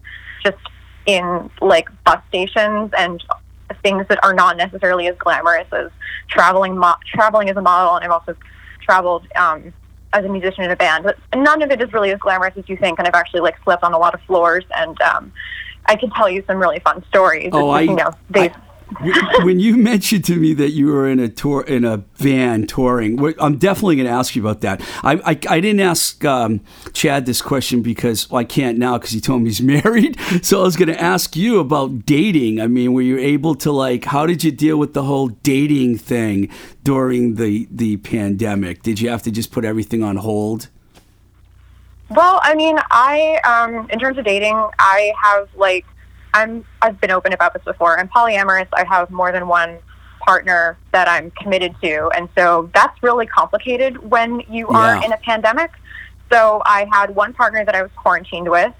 just 0.45 0.59
in 1.07 1.49
like 1.63 1.89
bus 2.05 2.21
stations 2.29 2.91
and 2.99 3.25
things 3.83 4.05
that 4.09 4.23
are 4.23 4.35
not 4.35 4.59
necessarily 4.59 5.07
as 5.07 5.17
glamorous 5.17 5.67
as 5.73 5.91
traveling 6.29 6.77
mo- 6.77 6.97
traveling 7.07 7.49
as 7.49 7.57
a 7.57 7.63
model 7.63 7.95
and 7.95 8.05
I've 8.05 8.11
also 8.11 8.37
traveled 8.83 9.27
um, 9.37 9.73
as 10.13 10.25
a 10.25 10.29
musician 10.29 10.65
in 10.65 10.71
a 10.71 10.77
band 10.77 11.05
but 11.05 11.17
none 11.35 11.63
of 11.63 11.71
it 11.71 11.81
is 11.81 11.93
really 11.93 12.11
as 12.11 12.19
glamorous 12.19 12.55
as 12.57 12.69
you 12.69 12.77
think 12.77 12.99
and 12.99 13.09
I've 13.09 13.15
actually 13.15 13.41
like 13.41 13.57
slept 13.65 13.83
on 13.83 13.93
a 13.93 13.99
lot 13.99 14.15
of 14.15 14.21
floors 14.23 14.65
and 14.77 15.01
um, 15.03 15.33
I 15.87 15.97
can 15.97 16.11
tell 16.11 16.29
you 16.29 16.43
some 16.47 16.59
really 16.59 16.79
fun 16.81 17.05
stories 17.09 17.51
Oh, 17.53 17.71
I- 17.71 17.83
you 17.83 17.95
know 17.95 18.11
they 18.31 18.51
I- 18.51 18.55
when 19.45 19.61
you 19.61 19.77
mentioned 19.77 20.25
to 20.27 20.37
me 20.37 20.55
that 20.55 20.71
you 20.71 20.87
were 20.87 21.09
in 21.09 21.19
a 21.19 21.29
tour 21.29 21.63
in 21.63 21.85
a 21.85 21.99
van 22.17 22.67
touring, 22.67 23.19
I'm 23.41 23.59
definitely 23.59 23.97
going 23.97 24.07
to 24.07 24.13
ask 24.13 24.35
you 24.37 24.43
about 24.43 24.61
that. 24.63 24.81
I 25.03 25.15
I, 25.15 25.39
I 25.49 25.61
didn't 25.61 25.81
ask 25.81 26.25
um, 26.25 26.61
Chad 26.93 27.27
this 27.27 27.43
question 27.43 27.83
because 27.83 28.31
well, 28.31 28.41
I 28.41 28.45
can't 28.45 28.79
now 28.79 28.99
because 28.99 29.11
he 29.11 29.21
told 29.21 29.43
me 29.43 29.49
he's 29.49 29.63
married. 29.85 30.19
So 30.43 30.61
I 30.61 30.63
was 30.65 30.77
going 30.77 30.89
to 30.89 31.01
ask 31.01 31.37
you 31.37 31.59
about 31.59 32.07
dating. 32.07 32.61
I 32.61 32.67
mean, 32.67 32.93
were 32.93 33.03
you 33.03 33.19
able 33.19 33.55
to 33.57 33.73
like? 33.73 34.05
How 34.07 34.27
did 34.27 34.45
you 34.45 34.53
deal 34.53 34.77
with 34.77 34.95
the 34.95 35.05
whole 35.05 35.29
dating 35.29 35.99
thing 35.99 36.51
during 36.83 37.37
the 37.37 37.69
the 37.71 37.99
pandemic? 37.99 38.83
Did 38.83 39.01
you 39.01 39.09
have 39.09 39.23
to 39.23 39.31
just 39.31 39.53
put 39.53 39.65
everything 39.65 40.03
on 40.03 40.17
hold? 40.17 40.69
Well, 42.11 42.41
I 42.43 42.55
mean, 42.55 42.79
I 42.91 43.41
um, 43.45 43.89
in 43.91 43.99
terms 43.99 44.19
of 44.19 44.25
dating, 44.25 44.55
I 44.79 45.13
have 45.23 45.49
like 45.57 45.87
I'm 46.35 46.65
I've 46.81 47.01
been 47.01 47.11
open 47.11 47.33
about 47.33 47.55
this 47.55 47.65
before. 47.65 47.99
I'm 47.99 48.09
polyamorous. 48.09 48.69
I 48.73 48.85
have 48.85 49.11
more 49.11 49.33
than 49.33 49.49
one 49.49 49.79
partner 50.21 50.79
that 50.93 51.09
I'm 51.09 51.31
committed 51.33 51.75
to, 51.83 52.11
and 52.17 52.29
so 52.37 52.71
that's 52.75 53.03
really 53.03 53.27
complicated 53.27 54.11
when 54.11 54.41
you 54.49 54.69
are 54.69 55.05
in 55.05 55.13
a 55.13 55.17
pandemic. 55.19 55.73
So 56.31 56.63
I 56.65 56.87
had 56.93 57.15
one 57.15 57.33
partner 57.35 57.65
that 57.65 57.75
I 57.75 57.83
was 57.83 57.91
quarantined 57.97 58.49
with, 58.49 58.73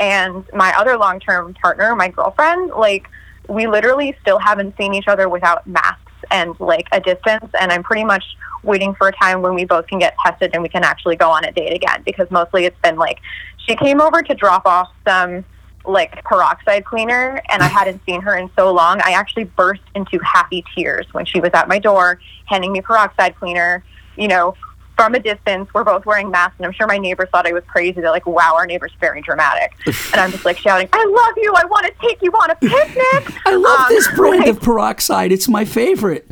and 0.00 0.44
my 0.52 0.72
other 0.76 0.96
long-term 0.96 1.54
partner, 1.54 1.94
my 1.94 2.08
girlfriend, 2.08 2.70
like 2.70 3.08
we 3.48 3.66
literally 3.66 4.16
still 4.22 4.38
haven't 4.38 4.76
seen 4.76 4.94
each 4.94 5.08
other 5.08 5.28
without 5.28 5.66
masks 5.66 6.00
and 6.30 6.58
like 6.58 6.86
a 6.92 7.00
distance. 7.00 7.50
And 7.60 7.70
I'm 7.70 7.82
pretty 7.82 8.04
much 8.04 8.24
waiting 8.62 8.94
for 8.94 9.08
a 9.08 9.12
time 9.12 9.42
when 9.42 9.54
we 9.54 9.64
both 9.64 9.86
can 9.86 9.98
get 9.98 10.14
tested 10.24 10.50
and 10.54 10.62
we 10.62 10.68
can 10.68 10.84
actually 10.84 11.16
go 11.16 11.30
on 11.30 11.44
a 11.44 11.52
date 11.52 11.74
again. 11.74 12.02
Because 12.04 12.30
mostly 12.30 12.64
it's 12.64 12.78
been 12.82 12.96
like 12.96 13.20
she 13.58 13.76
came 13.76 14.00
over 14.00 14.22
to 14.22 14.34
drop 14.34 14.66
off 14.66 14.88
some 15.06 15.44
like 15.86 16.24
peroxide 16.24 16.84
cleaner 16.84 17.42
and 17.50 17.62
I 17.62 17.66
hadn't 17.78 18.00
seen 18.06 18.20
her 18.22 18.36
in 18.36 18.50
so 18.56 18.72
long. 18.72 19.00
I 19.04 19.12
actually 19.12 19.44
burst 19.44 19.82
into 19.94 20.18
happy 20.20 20.64
tears 20.74 21.06
when 21.12 21.24
she 21.26 21.40
was 21.40 21.50
at 21.54 21.68
my 21.68 21.78
door 21.78 22.18
handing 22.46 22.72
me 22.72 22.80
peroxide 22.80 23.36
cleaner, 23.36 23.84
you 24.16 24.28
know, 24.28 24.54
from 24.96 25.14
a 25.14 25.18
distance. 25.18 25.68
We're 25.74 25.82
both 25.84 26.06
wearing 26.06 26.30
masks 26.30 26.54
and 26.58 26.66
I'm 26.66 26.72
sure 26.72 26.86
my 26.86 26.98
neighbors 26.98 27.28
thought 27.32 27.46
I 27.46 27.52
was 27.52 27.64
crazy. 27.66 28.00
They're 28.00 28.10
like, 28.10 28.26
wow, 28.26 28.54
our 28.54 28.64
neighbor's 28.66 28.92
very 29.00 29.20
dramatic. 29.22 29.72
and 29.86 30.20
I'm 30.20 30.30
just 30.30 30.44
like 30.44 30.56
shouting, 30.58 30.88
I 30.92 31.04
love 31.04 31.34
you. 31.36 31.52
I 31.56 31.64
want 31.66 31.84
to 31.86 31.92
take 32.06 32.22
you 32.22 32.30
on 32.30 32.50
a 32.50 32.54
picnic. 32.60 33.40
I 33.46 33.54
love 33.56 33.80
Um, 33.80 33.86
this 33.88 34.08
brand 34.14 34.40
like- 34.40 34.48
of 34.50 34.60
peroxide. 34.60 35.32
It's 35.32 35.48
my 35.48 35.64
favorite. 35.64 36.30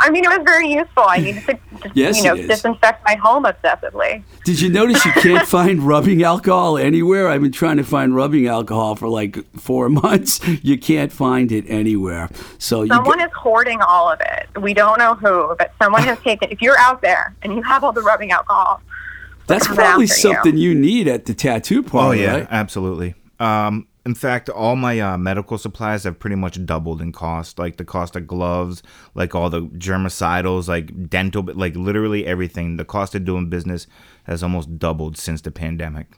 I 0.00 0.10
mean, 0.10 0.24
it 0.24 0.28
was 0.28 0.40
very 0.44 0.72
useful. 0.72 1.04
I 1.06 1.18
needed 1.18 1.44
to, 1.46 1.52
just, 1.82 1.94
Yes, 1.96 2.18
you 2.18 2.24
know, 2.24 2.36
disinfect 2.36 3.04
my 3.04 3.14
home 3.16 3.44
obsessively. 3.44 4.22
Did 4.44 4.60
you 4.60 4.70
notice 4.70 5.04
you 5.04 5.12
can't 5.12 5.46
find 5.58 5.82
rubbing 5.82 6.22
alcohol 6.22 6.78
anywhere? 6.78 7.28
I've 7.28 7.42
been 7.42 7.52
trying 7.52 7.76
to 7.76 7.84
find 7.84 8.16
rubbing 8.16 8.46
alcohol 8.46 8.96
for 8.96 9.08
like 9.08 9.38
four 9.56 9.88
months. 10.02 10.40
You 10.64 10.78
can't 10.78 11.12
find 11.12 11.52
it 11.52 11.64
anywhere. 11.68 12.30
So 12.58 12.86
Someone 12.86 13.18
go- 13.18 13.24
is 13.24 13.30
hoarding 13.32 13.80
all 13.82 14.10
of 14.10 14.20
it. 14.20 14.48
We 14.60 14.74
don't 14.74 14.98
know 14.98 15.14
who, 15.14 15.54
but 15.58 15.72
someone 15.80 16.02
has 16.04 16.18
taken. 16.20 16.50
If 16.50 16.60
you're 16.62 16.78
out 16.78 17.02
there 17.02 17.36
and 17.42 17.54
you 17.54 17.62
have 17.62 17.84
all 17.84 17.92
the 17.92 18.02
rubbing 18.02 18.32
alcohol, 18.32 18.80
that's 19.46 19.66
probably 19.66 19.82
after 19.84 20.00
you. 20.02 20.06
something 20.34 20.56
you. 20.56 20.74
need 20.74 21.08
at 21.08 21.26
the 21.26 21.34
tattoo 21.34 21.82
parlor. 21.82 22.08
Oh 22.08 22.12
yeah, 22.12 22.32
right? 22.34 22.46
absolutely. 22.50 23.14
Um, 23.38 23.86
in 24.06 24.14
fact, 24.14 24.48
all 24.48 24.76
my 24.76 24.98
uh, 24.98 25.18
medical 25.18 25.58
supplies 25.58 26.04
have 26.04 26.18
pretty 26.18 26.36
much 26.36 26.64
doubled 26.64 27.02
in 27.02 27.12
cost. 27.12 27.58
Like 27.58 27.76
the 27.76 27.84
cost 27.84 28.16
of 28.16 28.26
gloves, 28.26 28.82
like 29.14 29.34
all 29.34 29.50
the 29.50 29.62
germicidals, 29.62 30.68
like 30.68 31.10
dental, 31.10 31.42
like 31.42 31.76
literally 31.76 32.26
everything. 32.26 32.76
The 32.76 32.84
cost 32.84 33.14
of 33.14 33.24
doing 33.24 33.50
business 33.50 33.86
has 34.24 34.42
almost 34.42 34.78
doubled 34.78 35.18
since 35.18 35.42
the 35.42 35.50
pandemic. 35.50 36.16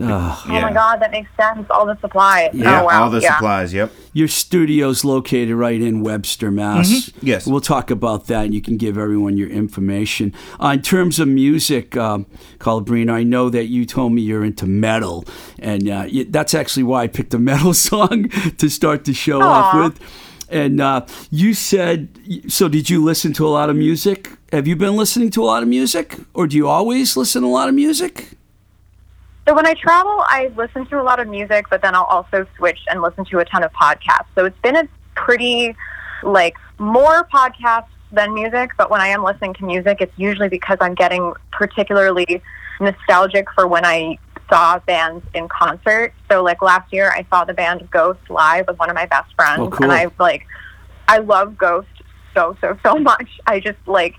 Ugh. 0.00 0.38
oh 0.46 0.48
my 0.48 0.72
god, 0.72 1.00
that 1.00 1.10
makes 1.10 1.30
sense. 1.36 1.66
All 1.70 1.84
the 1.84 1.98
supplies. 2.00 2.50
Yeah, 2.52 2.82
oh 2.82 2.86
wow, 2.86 3.04
all 3.04 3.10
the 3.10 3.20
yeah. 3.20 3.34
supplies. 3.34 3.74
Yep. 3.74 3.90
Your 4.12 4.28
studio's 4.28 5.04
located 5.04 5.54
right 5.54 5.80
in 5.80 6.02
Webster, 6.02 6.50
Mass. 6.50 6.88
Mm-hmm. 6.88 7.26
Yes. 7.26 7.46
We'll 7.46 7.60
talk 7.60 7.90
about 7.90 8.26
that 8.28 8.44
and 8.46 8.54
you 8.54 8.60
can 8.60 8.76
give 8.76 8.96
everyone 8.96 9.36
your 9.36 9.48
information. 9.48 10.32
Uh, 10.62 10.68
in 10.74 10.82
terms 10.82 11.18
of 11.18 11.28
music, 11.28 11.96
um, 11.96 12.26
Calabrino, 12.58 13.12
I 13.12 13.22
know 13.22 13.50
that 13.50 13.66
you 13.66 13.84
told 13.84 14.12
me 14.12 14.22
you're 14.22 14.44
into 14.44 14.66
metal. 14.66 15.24
And 15.58 15.88
uh, 15.88 16.06
y- 16.12 16.26
that's 16.28 16.54
actually 16.54 16.84
why 16.84 17.02
I 17.02 17.06
picked 17.08 17.34
a 17.34 17.38
metal 17.50 17.74
song 17.74 18.28
to 18.28 18.68
start 18.68 19.04
the 19.04 19.14
show 19.14 19.40
off 19.42 19.74
with. 19.74 20.00
And 20.48 20.80
uh, 20.80 21.06
you 21.30 21.54
said, 21.54 22.08
so 22.48 22.68
did 22.68 22.88
you 22.88 23.04
listen 23.04 23.32
to 23.34 23.46
a 23.46 23.50
lot 23.50 23.68
of 23.68 23.76
music? 23.76 24.30
Have 24.52 24.66
you 24.66 24.76
been 24.76 24.96
listening 24.96 25.30
to 25.30 25.42
a 25.42 25.46
lot 25.46 25.62
of 25.62 25.68
music? 25.68 26.16
Or 26.34 26.46
do 26.46 26.56
you 26.56 26.68
always 26.68 27.16
listen 27.16 27.42
to 27.42 27.48
a 27.48 27.50
lot 27.50 27.68
of 27.68 27.74
music? 27.74 28.30
So 29.48 29.54
when 29.54 29.66
I 29.66 29.72
travel, 29.72 30.12
I 30.26 30.52
listen 30.58 30.84
to 30.88 31.00
a 31.00 31.02
lot 31.02 31.20
of 31.20 31.26
music, 31.26 31.70
but 31.70 31.80
then 31.80 31.94
I'll 31.94 32.04
also 32.04 32.46
switch 32.58 32.80
and 32.90 33.00
listen 33.00 33.24
to 33.30 33.38
a 33.38 33.46
ton 33.46 33.62
of 33.62 33.72
podcasts. 33.72 34.26
So 34.34 34.44
it's 34.44 34.58
been 34.60 34.76
a 34.76 34.86
pretty 35.14 35.74
like 36.22 36.54
more 36.76 37.26
podcasts 37.32 37.86
than 38.12 38.34
music, 38.34 38.72
but 38.76 38.90
when 38.90 39.00
I 39.00 39.06
am 39.08 39.24
listening 39.24 39.54
to 39.54 39.64
music, 39.64 40.02
it's 40.02 40.12
usually 40.18 40.50
because 40.50 40.76
I'm 40.82 40.94
getting 40.94 41.32
particularly 41.50 42.42
nostalgic 42.78 43.50
for 43.54 43.66
when 43.66 43.86
I 43.86 44.18
saw 44.50 44.80
bands 44.80 45.24
in 45.32 45.48
concert. 45.48 46.12
So 46.30 46.42
like 46.42 46.60
last 46.60 46.92
year, 46.92 47.10
I 47.10 47.24
saw 47.30 47.44
the 47.46 47.54
band 47.54 47.90
Ghost 47.90 48.20
live 48.28 48.66
with 48.68 48.78
one 48.78 48.90
of 48.90 48.96
my 48.96 49.06
best 49.06 49.34
friends, 49.34 49.60
Oh, 49.62 49.70
cool. 49.70 49.84
and 49.84 49.92
I 49.92 50.08
like, 50.18 50.46
I 51.08 51.18
love 51.20 51.56
Ghost 51.56 51.88
so 52.34 52.54
so 52.60 52.76
so 52.84 52.96
much. 52.98 53.40
I 53.46 53.60
just 53.60 53.78
like. 53.86 54.14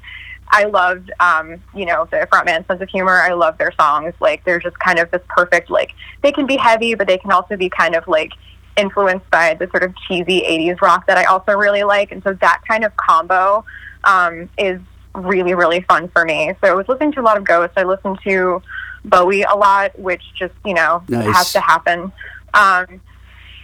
I 0.51 0.65
loved, 0.65 1.12
um, 1.20 1.62
you 1.75 1.86
know, 1.86 2.08
the 2.10 2.27
frontman's 2.32 2.65
sense 2.68 2.82
of 2.82 2.89
humor. 2.89 3.22
I 3.22 3.34
love 3.34 3.58
their 3.58 3.72
songs. 3.79 4.13
Like, 4.20 4.44
they're 4.46 4.60
just 4.60 4.77
kind 4.79 4.98
of 5.00 5.12
this 5.12 5.22
perfect, 5.29 5.70
like, 5.70 5.94
they 6.24 6.32
can 6.32 6.46
be 6.48 6.58
heavy, 6.58 6.96
but 6.96 7.08
they 7.08 7.18
can 7.18 7.32
also 7.32 7.56
be 7.56 7.70
kind 7.70 7.96
of 7.96 8.08
like 8.08 8.32
influenced 8.75 9.29
by 9.29 9.53
the 9.53 9.68
sort 9.70 9.84
of 9.84 9.94
cheesy 10.08 10.41
80s 10.41 10.82
rock 10.82 11.06
that 11.08 11.18
I 11.18 11.25
also 11.25 11.53
really 11.53 11.84
like. 11.84 12.12
And 12.12 12.24
so 12.24 12.34
that 12.34 12.62
kind 12.68 12.84
of 12.84 12.96
combo 12.98 13.63
um, 14.06 14.50
is 14.58 14.79
really, 15.13 15.53
really 15.53 15.82
fun 15.82 16.08
for 16.10 16.25
me. 16.25 16.53
So 16.63 16.72
I 16.72 16.74
was 16.74 16.88
listening 16.88 17.12
to 17.13 17.22
a 17.22 17.24
lot 17.24 17.38
of 17.38 17.44
Ghost. 17.44 17.74
I 17.77 17.84
listened 17.84 18.20
to 18.24 18.62
Bowie 19.06 19.44
a 19.44 19.56
lot, 19.56 19.98
which 20.00 20.24
just, 20.36 20.53
you 20.65 20.74
know, 20.74 21.03
Nice. 21.08 21.36
has 21.36 21.53
to 21.53 21.60
happen. 21.60 22.12
Um, 22.53 23.01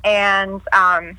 and 0.04 0.62
um, 0.74 1.18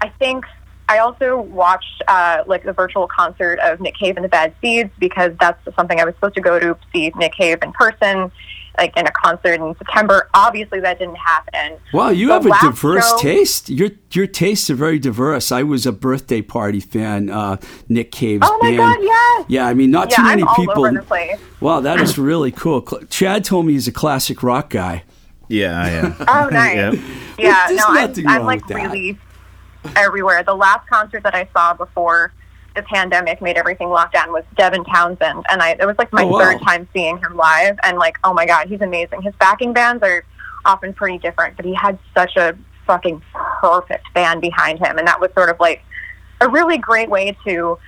I 0.00 0.10
think 0.18 0.44
I 0.88 0.98
also 0.98 1.40
watched 1.40 2.02
uh, 2.08 2.42
like 2.46 2.64
the 2.64 2.72
virtual 2.72 3.06
concert 3.08 3.58
of 3.60 3.80
Nick 3.80 3.94
Cave 3.96 4.16
and 4.16 4.24
the 4.24 4.28
Bad 4.28 4.54
Seeds 4.60 4.90
because 4.98 5.32
that's 5.40 5.62
something 5.76 6.00
I 6.00 6.04
was 6.04 6.14
supposed 6.14 6.34
to 6.36 6.40
go 6.40 6.58
to 6.58 6.76
see 6.92 7.12
Nick 7.16 7.34
Cave 7.34 7.58
in 7.62 7.72
person, 7.72 8.32
like 8.78 8.96
in 8.96 9.06
a 9.06 9.10
concert 9.10 9.60
in 9.60 9.74
September. 9.76 10.28
Obviously, 10.34 10.80
that 10.80 10.98
didn't 10.98 11.16
happen. 11.16 11.78
Wow, 11.92 12.08
you 12.08 12.28
The 12.28 12.32
have 12.34 12.46
a 12.46 12.48
last 12.48 12.62
diverse 12.64 13.08
show- 13.10 13.18
taste. 13.18 13.68
Your 13.68 13.90
your 14.12 14.26
tastes 14.26 14.70
are 14.70 14.74
very 14.74 14.98
diverse. 14.98 15.52
I 15.52 15.62
was 15.62 15.84
a 15.84 15.92
birthday 15.92 16.40
party 16.42 16.80
fan. 16.80 17.28
Uh, 17.28 17.58
Nick 17.88 18.10
Cave's 18.10 18.46
Oh 18.48 18.58
my 18.62 18.68
band. 18.70 18.78
God, 18.78 18.98
yes. 19.02 19.44
Yeah, 19.48 19.66
I 19.66 19.74
mean, 19.74 19.90
not 19.90 20.10
Yeah, 20.10 20.16
too 20.16 20.22
many 20.24 20.42
I'm 20.42 20.48
all 20.48 20.54
people. 20.56 20.78
over 20.86 20.92
the 20.92 21.02
place. 21.02 21.38
Wow, 21.60 21.80
that 21.80 22.00
is 22.00 22.16
really 22.18 22.50
cool. 22.52 22.80
Chad 23.10 23.44
told 23.44 23.66
me 23.66 23.72
he's 23.74 23.88
a 23.88 23.92
classic 23.92 24.42
rock 24.42 24.70
guy. 24.70 25.04
Yeah, 25.48 25.80
I 25.80 25.88
am. 25.90 26.16
Oh, 26.28 26.48
nice. 26.50 26.76
Yep. 26.98 27.04
Yeah, 27.38 27.66
There's 27.68 27.78
no, 27.78 27.84
I'm, 28.30 28.40
I'm 28.40 28.44
like 28.46 28.68
really 28.68 29.16
everywhere. 29.96 30.42
The 30.42 30.54
last 30.54 30.86
concert 30.88 31.22
that 31.22 31.34
I 31.34 31.48
saw 31.52 31.74
before 31.74 32.32
the 32.76 32.82
pandemic 32.82 33.40
made 33.42 33.56
everything 33.56 33.88
lock 33.88 34.12
down 34.12 34.32
was 34.32 34.44
Devin 34.56 34.84
Townsend, 34.84 35.44
and 35.50 35.62
I 35.62 35.70
it 35.70 35.86
was 35.86 35.96
like 35.98 36.12
my 36.12 36.22
Oh, 36.22 36.28
wow. 36.28 36.38
third 36.38 36.60
time 36.62 36.88
seeing 36.92 37.18
him 37.18 37.36
live, 37.36 37.76
and 37.82 37.98
like, 37.98 38.16
oh 38.24 38.32
my 38.32 38.46
god, 38.46 38.68
he's 38.68 38.80
amazing. 38.80 39.22
His 39.22 39.34
backing 39.40 39.72
bands 39.72 40.02
are 40.02 40.24
often 40.64 40.92
pretty 40.92 41.18
different, 41.18 41.56
but 41.56 41.64
he 41.64 41.74
had 41.74 41.98
such 42.16 42.36
a 42.36 42.56
fucking 42.86 43.22
perfect 43.60 44.12
band 44.14 44.40
behind 44.40 44.78
him, 44.78 44.98
and 44.98 45.06
that 45.08 45.20
was 45.20 45.30
sort 45.34 45.50
of 45.50 45.58
like 45.60 45.82
a 46.40 46.48
really 46.48 46.78
great 46.78 47.10
way 47.10 47.36
to 47.46 47.78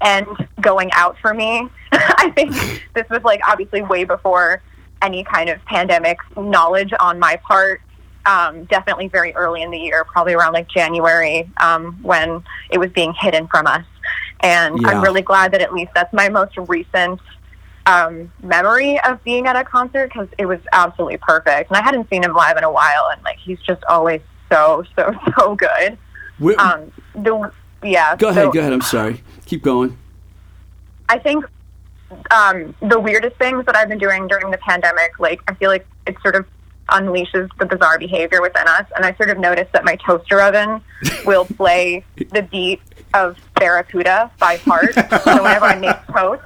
end 0.00 0.26
going 0.60 0.90
out 0.92 1.16
for 1.22 1.32
me. 1.32 1.68
I 1.92 2.30
think 2.34 2.50
this 2.94 3.08
was 3.10 3.22
like 3.22 3.40
obviously 3.46 3.82
way 3.82 4.04
before 4.04 4.62
any 5.00 5.22
kind 5.24 5.48
of 5.48 5.64
pandemic 5.66 6.18
knowledge 6.36 6.92
on 6.98 7.18
my 7.18 7.36
part. 7.36 7.80
Um, 8.26 8.64
definitely 8.64 9.08
very 9.08 9.34
early 9.34 9.60
in 9.62 9.70
the 9.70 9.78
year, 9.78 10.02
probably 10.04 10.32
around 10.32 10.54
like 10.54 10.66
January 10.68 11.50
um, 11.60 11.98
when 12.02 12.42
it 12.70 12.78
was 12.78 12.90
being 12.92 13.12
hidden 13.12 13.46
from 13.48 13.66
us. 13.66 13.84
And 14.40 14.80
Yeah. 14.80 14.88
I'm 14.88 15.02
really 15.02 15.20
glad 15.22 15.52
that 15.52 15.60
at 15.60 15.74
least 15.74 15.92
that's 15.94 16.12
my 16.12 16.28
most 16.30 16.56
recent 16.56 17.20
um, 17.86 18.32
memory 18.42 18.98
of 19.04 19.22
being 19.24 19.46
at 19.46 19.56
a 19.56 19.64
concert 19.64 20.06
because 20.08 20.28
it 20.38 20.46
was 20.46 20.58
absolutely 20.72 21.18
perfect. 21.18 21.70
And 21.70 21.76
I 21.76 21.82
hadn't 21.82 22.08
seen 22.08 22.22
him 22.22 22.32
live 22.34 22.56
in 22.56 22.64
a 22.64 22.72
while, 22.72 23.10
and 23.12 23.22
like 23.24 23.36
he's 23.38 23.58
just 23.60 23.84
always 23.90 24.22
so 24.50 24.84
so 24.96 25.12
so 25.38 25.54
good. 25.54 25.98
Where- 26.38 26.58
Um, 26.58 26.90
the 27.14 27.50
yeah. 27.82 28.16
go 28.16 28.28
ahead, 28.30 28.44
so- 28.44 28.52
go 28.52 28.60
ahead. 28.60 28.72
I'm 28.72 28.80
sorry. 28.80 29.22
Keep 29.44 29.62
going. 29.62 29.98
I 31.10 31.18
think 31.18 31.44
um, 32.30 32.74
the 32.80 32.98
weirdest 32.98 33.36
things 33.36 33.66
that 33.66 33.76
I've 33.76 33.88
been 33.90 33.98
doing 33.98 34.28
during 34.28 34.50
the 34.50 34.58
pandemic, 34.58 35.18
like 35.18 35.40
I 35.48 35.52
feel 35.54 35.68
like 35.70 35.86
it's 36.06 36.20
sort 36.22 36.36
of 36.36 36.46
unleashes 36.88 37.48
the 37.58 37.66
bizarre 37.66 37.98
behavior 37.98 38.42
within 38.42 38.66
us, 38.68 38.86
and 38.96 39.04
I 39.04 39.14
sort 39.14 39.30
of 39.30 39.38
noticed 39.38 39.72
that 39.72 39.84
my 39.84 39.96
toaster 39.96 40.40
oven 40.40 40.80
will 41.24 41.44
play 41.56 42.04
the 42.16 42.42
beat 42.42 42.80
of 43.14 43.36
Barracuda 43.54 44.30
by 44.38 44.56
heart. 44.56 44.94
so 44.94 45.42
whenever 45.42 45.66
I 45.66 45.76
make 45.76 45.96
toast, 46.06 46.42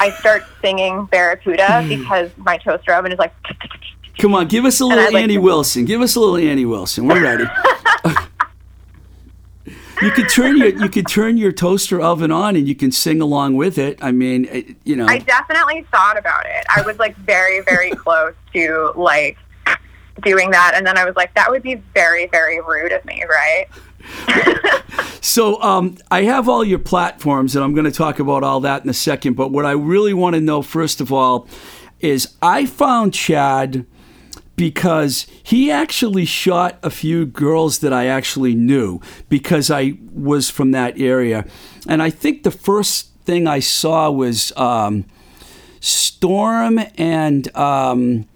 I 0.00 0.10
start 0.18 0.44
singing 0.60 1.06
Barracuda 1.06 1.82
hmm. 1.82 1.88
because 1.88 2.30
my 2.36 2.58
toaster 2.58 2.92
oven 2.92 3.12
is 3.12 3.18
like. 3.18 3.32
Come 4.18 4.34
on, 4.34 4.46
give 4.46 4.64
us 4.64 4.80
a 4.80 4.84
little 4.84 5.04
like 5.04 5.14
Annie 5.14 5.34
to- 5.34 5.40
Wilson. 5.42 5.84
Give 5.84 6.02
us 6.02 6.14
a 6.16 6.20
little 6.20 6.36
Annie 6.36 6.66
Wilson. 6.66 7.06
We're 7.06 7.22
ready. 7.22 7.44
you 10.02 10.10
could 10.10 10.28
turn 10.28 10.56
your 10.56 10.68
you 10.68 10.88
could 10.88 11.06
turn 11.06 11.38
your 11.38 11.50
toaster 11.50 12.00
oven 12.00 12.30
on 12.30 12.54
and 12.54 12.68
you 12.68 12.74
can 12.74 12.92
sing 12.92 13.20
along 13.20 13.56
with 13.56 13.78
it. 13.78 13.98
I 14.02 14.12
mean, 14.12 14.44
it, 14.46 14.76
you 14.84 14.96
know. 14.96 15.06
I 15.06 15.18
definitely 15.18 15.86
thought 15.90 16.18
about 16.18 16.44
it. 16.44 16.64
I 16.74 16.82
was 16.82 16.98
like 16.98 17.16
very, 17.16 17.60
very 17.60 17.90
close 17.90 18.34
to 18.52 18.92
like 18.96 19.38
doing 20.22 20.50
that, 20.50 20.72
and 20.74 20.86
then 20.86 20.98
I 20.98 21.04
was 21.04 21.16
like, 21.16 21.34
that 21.34 21.50
would 21.50 21.62
be 21.62 21.76
very, 21.94 22.26
very 22.26 22.60
rude 22.60 22.92
of 22.92 23.04
me, 23.04 23.24
right? 23.28 23.66
So 25.22 25.62
um, 25.62 25.98
I 26.10 26.24
have 26.24 26.48
all 26.48 26.64
your 26.64 26.80
platforms, 26.80 27.54
and 27.54 27.64
I'm 27.64 27.74
going 27.74 27.84
to 27.84 27.92
talk 27.92 28.18
about 28.18 28.42
all 28.42 28.58
that 28.60 28.82
in 28.82 28.90
a 28.90 28.94
second. 28.94 29.34
But 29.34 29.52
what 29.52 29.64
I 29.64 29.70
really 29.70 30.12
want 30.12 30.34
to 30.34 30.40
know, 30.40 30.62
first 30.62 31.00
of 31.00 31.12
all, 31.12 31.46
is 32.00 32.36
I 32.42 32.66
found 32.66 33.14
Chad 33.14 33.86
because 34.56 35.28
he 35.40 35.70
actually 35.70 36.24
shot 36.24 36.76
a 36.82 36.90
few 36.90 37.24
girls 37.24 37.78
that 37.78 37.92
I 37.92 38.06
actually 38.06 38.56
knew 38.56 39.00
because 39.28 39.70
I 39.70 39.96
was 40.12 40.50
from 40.50 40.72
that 40.72 41.00
area. 41.00 41.46
And 41.86 42.02
I 42.02 42.10
think 42.10 42.42
the 42.42 42.50
first 42.50 43.14
thing 43.24 43.46
I 43.46 43.60
saw 43.60 44.10
was 44.10 44.52
um, 44.56 45.04
Storm 45.80 46.80
and. 46.98 47.56
Um, 47.56 48.26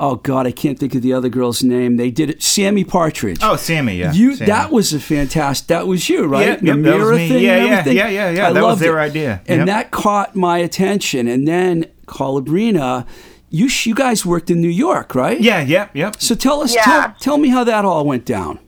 Oh 0.00 0.14
God, 0.14 0.46
I 0.46 0.52
can't 0.52 0.78
think 0.78 0.94
of 0.94 1.02
the 1.02 1.12
other 1.12 1.28
girl's 1.28 1.62
name. 1.64 1.96
They 1.96 2.12
did 2.12 2.30
it. 2.30 2.40
Sammy 2.40 2.84
Partridge. 2.84 3.38
Oh, 3.42 3.56
Sammy, 3.56 3.96
yeah. 3.96 4.12
You 4.12 4.36
Sammy. 4.36 4.46
that 4.46 4.70
was 4.70 4.92
a 4.92 5.00
fantastic. 5.00 5.66
That 5.66 5.88
was 5.88 6.08
you, 6.08 6.24
right? 6.26 6.46
Yeah, 6.46 6.56
the 6.56 6.66
yep, 6.66 6.74
that 6.76 6.80
mirror 6.82 7.10
was 7.10 7.18
me. 7.18 7.28
thing, 7.28 7.42
Yeah, 7.42 7.56
and 7.56 7.66
yeah, 7.86 7.92
yeah, 7.92 8.08
yeah, 8.08 8.30
yeah. 8.30 8.48
I 8.48 8.52
That 8.52 8.62
was 8.62 8.62
loved 8.62 8.80
their 8.82 8.98
it. 9.00 9.02
idea. 9.02 9.42
and 9.48 9.58
Yep. 9.58 9.66
that 9.66 9.90
caught 9.90 10.36
my 10.36 10.58
attention. 10.58 11.26
And 11.26 11.48
then 11.48 11.86
Colabrina, 12.06 13.06
you 13.50 13.68
sh- 13.68 13.86
you 13.86 13.94
guys 13.96 14.24
worked 14.24 14.50
in 14.52 14.60
New 14.60 14.68
York, 14.68 15.16
right? 15.16 15.40
Yeah, 15.40 15.62
yep, 15.62 15.90
yep. 15.96 16.16
So 16.20 16.36
tell 16.36 16.60
us, 16.62 16.74
Yeah. 16.76 16.82
tell, 16.84 17.14
tell 17.18 17.38
me 17.38 17.48
how 17.48 17.64
that 17.64 17.84
all 17.84 18.04
went 18.04 18.24
down. 18.24 18.60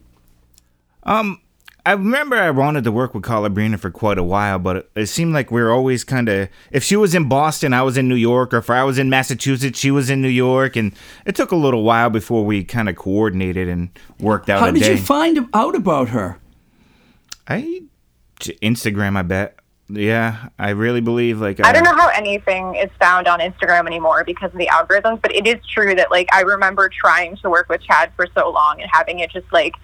Um, 1.05 1.41
I 1.85 1.93
remember 1.93 2.37
I 2.37 2.51
wanted 2.51 2.85
to 2.85 2.93
work 2.93 3.15
with 3.15 3.25
Colabrina 3.25 3.79
for 3.79 3.91
quite 3.91 4.19
a 4.19 4.23
while, 4.23 4.59
but 4.59 4.77
it, 4.77 4.91
it 4.95 5.07
seemed 5.07 5.33
like 5.33 5.51
we 5.51 5.63
were 5.63 5.71
always 5.71 6.05
kind 6.05 6.29
of. 6.29 6.49
If 6.71 6.85
she 6.85 6.97
was 6.97 7.15
in 7.15 7.29
Boston, 7.29 7.73
I 7.73 7.83
was 7.83 7.97
in 7.97 8.09
New 8.09 8.17
York, 8.17 8.53
or 8.53 8.59
if 8.59 8.71
I 8.71 8.85
was 8.85 8.99
in 8.99 9.09
Massachusetts, 9.09 9.79
she 9.79 9.91
was 9.91 10.11
in 10.11 10.21
New 10.21 10.29
York, 10.29 10.77
and 10.77 10.93
it 11.25 11.35
took 11.35 11.53
a 11.53 11.57
little 11.57 11.83
while 11.83 12.11
before 12.11 12.45
we 12.45 12.65
kind 12.65 12.89
of 12.89 12.97
coordinated 12.97 13.69
and 13.69 13.91
worked 14.19 14.51
out 14.51 14.61
How 14.61 14.69
a 14.69 14.73
did 14.73 14.83
day. 14.83 14.93
you 14.93 14.99
find 14.99 15.49
out 15.55 15.75
about 15.75 16.11
her? 16.11 16.39
I 17.49 17.83
Instagram, 18.39 19.17
I 19.17 19.23
bet. 19.23 19.57
Yeah, 19.93 20.51
I 20.59 20.71
really 20.71 21.01
believe 21.01 21.41
like 21.41 21.65
I 21.65 21.73
don't 21.73 21.85
uh, 21.87 21.91
know 21.91 21.97
how 21.97 22.09
anything 22.11 22.77
is 22.77 22.91
found 23.01 23.27
on 23.27 23.41
Instagram 23.41 23.87
anymore 23.87 24.23
because 24.23 24.53
of 24.53 24.59
the 24.59 24.69
algorithms, 24.69 25.21
but 25.21 25.35
it 25.35 25.47
is 25.49 25.57
true 25.67 25.97
that 25.97 26.13
like 26.13 26.29
I 26.33 26.43
remember 26.43 26.89
trying 26.89 27.37
to 27.39 27.51
work 27.51 27.69
with 27.69 27.83
Chad 27.83 28.13
for 28.15 28.27
so 28.35 28.51
long 28.51 28.81
and 28.81 28.89
having 28.93 29.19
it 29.19 29.31
just 29.33 29.53
like 29.53 29.75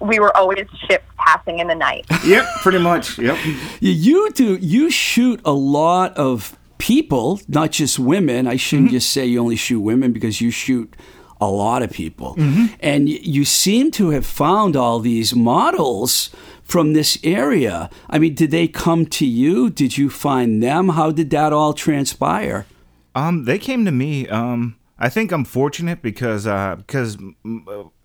we 0.00 0.18
were 0.18 0.34
always 0.36 0.66
ships 0.88 1.04
passing 1.16 1.58
in 1.58 1.68
the 1.68 1.74
night. 1.74 2.06
Yep, 2.24 2.44
pretty 2.62 2.78
much. 2.78 3.18
Yep. 3.18 3.36
You- 3.80 3.92
You 3.92 4.30
do. 4.32 4.56
You 4.56 4.90
shoot 4.90 5.40
a 5.44 5.52
lot 5.52 6.16
of 6.16 6.56
people, 6.78 7.40
not 7.48 7.70
just 7.72 7.98
women. 7.98 8.46
I 8.46 8.56
shouldn't 8.56 8.88
Mm-hmm. 8.88 8.96
just 8.96 9.10
say 9.10 9.26
you 9.26 9.40
only 9.40 9.56
shoot 9.56 9.80
women 9.80 10.12
because 10.12 10.40
you 10.40 10.50
shoot 10.50 10.94
a 11.40 11.46
lot 11.48 11.82
of 11.82 11.90
people, 11.90 12.34
Mm-hmm. 12.36 12.66
and 12.80 13.06
y- 13.08 13.18
you 13.22 13.44
seem 13.46 13.90
to 13.92 14.10
have 14.10 14.26
found 14.26 14.76
all 14.76 15.00
these 15.00 15.34
models 15.34 16.30
from 16.62 16.92
this 16.92 17.18
area. 17.24 17.88
I 18.10 18.18
mean, 18.18 18.34
did 18.34 18.50
they 18.50 18.68
come 18.68 19.06
to 19.06 19.24
you? 19.26 19.70
Did 19.70 19.96
you 19.98 20.10
find 20.10 20.62
them? 20.62 20.90
How 20.90 21.10
did 21.10 21.30
that 21.30 21.52
all 21.52 21.72
transpire? 21.72 22.66
Um, 23.14 23.44
they 23.44 23.58
came 23.58 23.84
to 23.86 23.90
me. 23.90 24.28
Um, 24.28 24.76
I 25.00 25.08
think 25.08 25.32
I'm 25.32 25.44
fortunate 25.44 26.02
because 26.02 26.46
uh, 26.46 26.76
because 26.76 27.16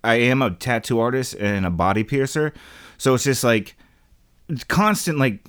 I 0.04 0.16
am 0.16 0.42
a 0.42 0.52
tattoo 0.52 1.00
artist 1.00 1.36
and 1.40 1.66
a 1.66 1.70
body 1.70 2.04
piercer, 2.04 2.54
so 2.98 3.14
it's 3.16 3.26
just 3.26 3.44
like 3.44 3.76
it's 4.48 4.64
constant 4.64 5.18
like 5.20 5.46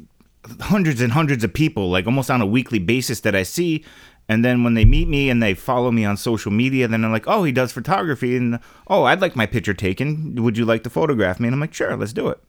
hundreds 0.60 1.00
and 1.00 1.12
hundreds 1.12 1.44
of 1.44 1.52
people 1.52 1.90
like 1.90 2.06
almost 2.06 2.30
on 2.30 2.40
a 2.40 2.46
weekly 2.46 2.78
basis 2.80 3.20
that 3.20 3.34
I 3.36 3.42
see. 3.44 3.84
And 4.28 4.44
then 4.44 4.64
when 4.64 4.74
they 4.74 4.84
meet 4.84 5.06
me 5.06 5.30
and 5.30 5.40
they 5.40 5.54
follow 5.54 5.92
me 5.92 6.04
on 6.04 6.16
social 6.16 6.50
media, 6.50 6.88
then 6.88 7.02
they're 7.02 7.10
like, 7.12 7.28
"Oh, 7.28 7.44
he 7.44 7.52
does 7.52 7.70
photography, 7.70 8.36
and 8.36 8.58
oh, 8.88 9.04
I'd 9.04 9.20
like 9.20 9.36
my 9.36 9.46
picture 9.46 9.72
taken. 9.74 10.34
Would 10.42 10.58
you 10.58 10.64
like 10.64 10.82
to 10.82 10.90
photograph 10.90 11.38
me?" 11.38 11.46
And 11.46 11.54
I'm 11.54 11.60
like, 11.60 11.72
"Sure, 11.72 11.96
let's 11.96 12.12
do 12.12 12.28
it." 12.28 12.40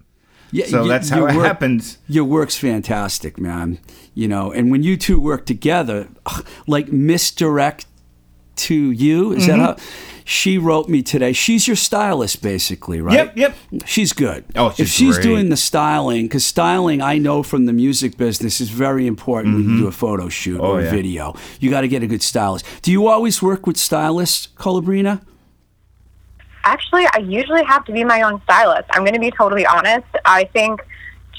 Yeah, 0.51 0.65
So 0.65 0.87
that's 0.87 1.09
how 1.09 1.17
your 1.19 1.29
it 1.29 1.35
work- 1.35 1.45
happens. 1.45 1.99
Your 2.07 2.23
work's 2.23 2.57
fantastic, 2.57 3.37
man. 3.37 3.77
You 4.15 4.27
know, 4.27 4.51
and 4.51 4.71
when 4.71 4.81
you 4.81 4.97
two 4.97 5.19
work 5.19 5.45
together, 5.45 6.07
like 6.67 6.91
misdirect 6.91 7.85
to 8.57 8.91
you. 8.91 9.33
Is 9.33 9.47
Mm-hmm. 9.47 9.59
that 9.59 9.79
how? 9.79 9.85
She 10.25 10.57
wrote 10.57 10.89
me 10.89 11.01
today. 11.03 11.31
She's 11.31 11.67
your 11.67 11.77
stylist, 11.77 12.41
basically, 12.41 12.99
right? 12.99 13.13
Yep, 13.13 13.37
yep. 13.37 13.55
She's 13.85 14.11
good. 14.11 14.43
Oh, 14.57 14.71
she's 14.71 14.79
if 14.81 14.87
she's 14.87 14.95
she's 14.97 15.15
great. 15.15 15.23
doing 15.23 15.49
the 15.49 15.55
styling, 15.55 16.25
because 16.25 16.45
styling, 16.45 17.01
I 17.01 17.17
know 17.17 17.43
from 17.43 17.65
the 17.65 17.71
music 17.71 18.17
business, 18.17 18.59
is 18.59 18.69
very 18.69 19.07
important 19.07 19.55
when 19.55 19.69
you 19.69 19.77
do 19.83 19.87
a 19.87 19.91
photo 19.93 20.27
shoot 20.27 20.59
Oh, 20.59 20.73
or 20.73 20.79
a 20.81 20.83
yeah. 20.83 20.91
video. 20.91 21.35
You 21.61 21.69
got 21.69 21.81
to 21.81 21.87
get 21.87 22.03
a 22.03 22.07
good 22.07 22.21
stylist. 22.21 22.65
Do 22.81 22.91
you 22.91 23.07
always 23.07 23.41
work 23.41 23.65
with 23.65 23.77
stylists, 23.77 24.49
Colabrina? 24.57 25.21
Actually, 26.65 27.05
I 27.13 27.19
usually 27.19 27.63
have 27.63 27.85
to 27.85 27.93
be 27.93 28.03
my 28.03 28.21
own 28.23 28.41
stylist. 28.43 28.89
I'm 28.91 29.03
going 29.03 29.13
to 29.13 29.19
be 29.21 29.31
totally 29.31 29.65
honest. 29.65 30.05
I 30.25 30.43
think 30.51 30.81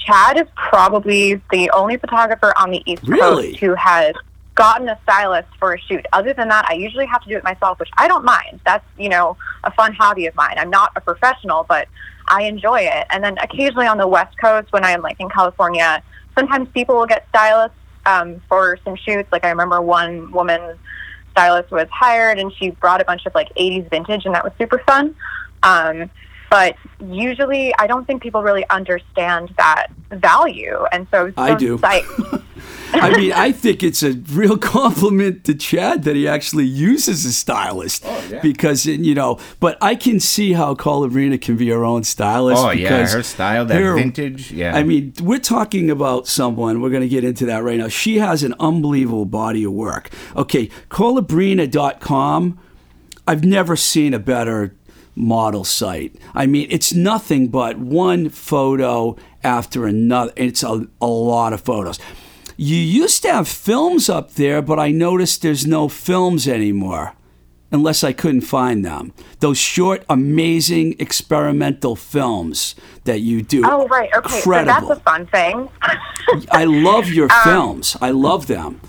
Chad 0.07 0.39
is 0.39 0.47
probably 0.57 1.43
the 1.51 1.69
only 1.73 1.99
photographer 1.99 2.55
on 2.59 2.71
the 2.71 2.83
East 2.91 3.03
Really? 3.07 3.49
Coast 3.51 3.61
who 3.61 3.75
has 3.75 4.15
gotten 4.59 4.89
a 4.89 4.99
stylist 5.05 5.49
for 5.61 5.73
a 5.73 5.81
shoot. 5.81 6.05
Other 6.13 6.35
than 6.35 6.49
that, 6.49 6.67
I 6.69 6.75
usually 6.75 7.07
have 7.07 7.23
to 7.23 7.29
do 7.29 7.37
it 7.37 7.45
myself, 7.45 7.79
which 7.79 7.91
I 7.97 8.09
don't 8.09 8.25
mind. 8.25 8.59
That's, 8.65 8.85
you 8.99 9.09
know, 9.09 9.37
a 9.63 9.71
fun 9.71 9.95
hobby 9.95 10.27
of 10.27 10.35
mine. 10.35 10.57
I'm 10.59 10.69
not 10.69 10.91
a 10.97 11.01
professional, 11.01 11.65
but 11.69 11.87
I 12.27 12.43
enjoy 12.43 12.81
it. 12.81 13.07
And 13.11 13.23
then 13.23 13.39
occasionally 13.39 13.87
on 13.87 13.99
the 13.99 14.09
West 14.09 14.37
Coast, 14.37 14.73
when 14.73 14.85
I'm 14.85 15.01
like 15.01 15.21
in 15.21 15.29
California, 15.29 16.03
sometimes 16.37 16.69
people 16.75 16.97
will 16.97 17.07
get 17.07 17.25
stylists 17.29 17.79
um, 18.05 18.43
for 18.49 18.77
some 18.85 18.97
shoots. 18.97 19.31
Like 19.31 19.45
I 19.45 19.51
remember 19.51 19.81
one 19.81 20.33
woman 20.33 20.77
stylist 21.31 21.71
was 21.71 21.87
hired 21.93 22.41
and 22.41 22.53
she 22.53 22.71
brought 22.71 23.01
a 23.01 23.05
bunch 23.05 23.27
of 23.27 23.35
like 23.37 23.55
80s 23.55 23.89
vintage 23.89 24.27
and 24.27 24.35
that 24.35 24.43
was 24.43 24.53
super 24.59 24.81
fun. 24.81 25.15
Um, 25.63 26.11
but 26.51 26.77
usually 27.01 27.75
I 27.79 27.87
don't 27.87 28.07
think 28.07 28.23
people 28.23 28.43
really 28.43 28.69
understand 28.71 29.53
that 29.59 29.89
value. 30.11 30.85
And 30.93 31.07
so, 31.11 31.33
I 31.37 31.55
do. 31.55 31.79
psyched. 31.79 32.43
I 32.91 33.11
mean, 33.17 33.33
I 33.35 33.53
think 33.53 33.83
it's 33.83 34.03
a 34.03 34.13
real 34.13 34.57
compliment 34.77 35.45
to 35.45 35.55
Chad 35.55 36.05
that 36.05 36.17
he 36.17 36.27
actually 36.27 36.65
uses 36.65 37.25
a 37.27 37.33
stylist. 37.33 38.03
Oh, 38.07 38.39
Because, 38.43 38.87
you 38.87 39.15
know, 39.15 39.39
but 39.61 39.77
I 39.83 39.95
can 39.95 40.19
see 40.21 40.55
how 40.55 40.75
Colabrina 40.75 41.41
can 41.41 41.57
be 41.57 41.69
her 41.69 41.85
own 41.85 42.03
stylist. 42.05 42.63
Oh 42.63 42.71
yeah, 42.71 43.07
her 43.07 43.23
style, 43.23 43.67
that 43.67 43.81
her- 43.81 43.95
vintage. 43.95 44.51
Yeah. 44.51 44.75
I 44.75 44.83
mean, 44.85 45.13
we're 45.23 45.39
talking 45.39 45.91
about 45.91 46.27
someone, 46.27 46.81
we're 46.81 46.91
going 46.91 47.03
to 47.03 47.09
get 47.09 47.25
into 47.25 47.45
that 47.47 47.63
right 47.63 47.77
now. 47.79 47.89
She 47.89 48.19
has 48.19 48.43
an 48.43 48.55
unbelievable 48.59 49.27
body 49.27 49.65
of 49.65 49.73
work. 49.73 50.09
Okay, 50.35 50.69
colabrina.com. 50.89 52.59
I've 53.27 53.45
never 53.45 53.77
seen 53.77 54.15
a 54.15 54.19
better 54.19 54.75
model 55.19 55.65
site. 55.65 56.15
I 56.35 56.47
mean, 56.47 56.67
it's 56.71 56.93
nothing 56.95 57.49
but 57.49 57.79
one 57.79 58.29
photo 58.31 59.17
after 59.43 59.87
another. 59.87 60.33
It's 60.37 60.63
a, 60.63 60.87
a 61.01 61.07
lot 61.07 61.53
of 61.53 61.61
photos. 61.61 61.99
You 62.57 62.77
used 62.77 63.23
to 63.23 63.33
have 63.33 63.49
films 63.49 64.09
up 64.09 64.33
there, 64.35 64.63
but 64.63 64.79
I 64.79 64.91
noticed 64.91 65.43
there's 65.43 65.67
no 65.67 65.89
films 65.89 66.49
anymore 66.49 67.15
unless 67.71 68.03
I 68.03 68.13
couldn't 68.15 68.41
find 68.41 68.85
them. 68.85 69.13
Those 69.41 69.59
short, 69.59 70.03
amazing 70.09 70.97
experimental 70.99 71.95
films 71.97 72.75
that 73.05 73.21
you 73.21 73.43
do. 73.43 73.63
oh, 73.65 73.87
right. 73.89 74.09
Okay. 74.17 74.37
Incredible. 74.39 74.73
So 74.89 74.89
that's 74.89 75.01
a 75.01 75.03
fun 75.05 75.27
thing. 75.27 75.69
I 76.51 76.65
love 76.65 77.09
your 77.09 77.31
Um, 77.31 77.45
films. 77.45 77.97
I 78.01 78.11
love 78.11 78.47
them. 78.47 78.81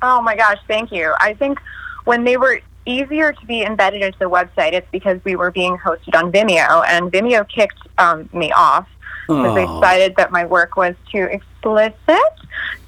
Oh 0.00 0.22
my 0.22 0.36
gosh, 0.36 0.58
thank 0.68 0.92
you. 0.92 1.12
I 1.18 1.34
think 1.34 1.58
when 2.04 2.22
they 2.24 2.36
were 2.36 2.60
easier 2.88 3.32
to 3.32 3.46
be 3.46 3.62
embedded 3.62 4.02
into 4.02 4.18
the 4.18 4.30
website, 4.30 4.72
it's 4.72 4.90
because 4.90 5.22
we 5.24 5.36
were 5.36 5.50
being 5.50 5.76
hosted 5.76 6.16
on 6.16 6.32
Vimeo, 6.32 6.84
and 6.86 7.12
Vimeo 7.12 7.48
kicked 7.48 7.78
um, 7.98 8.28
me 8.32 8.50
off 8.52 8.88
because 9.28 9.54
they 9.54 9.66
decided 9.66 10.16
that 10.16 10.32
my 10.32 10.46
work 10.46 10.76
was 10.76 10.94
too 11.12 11.24
explicit. 11.24 12.32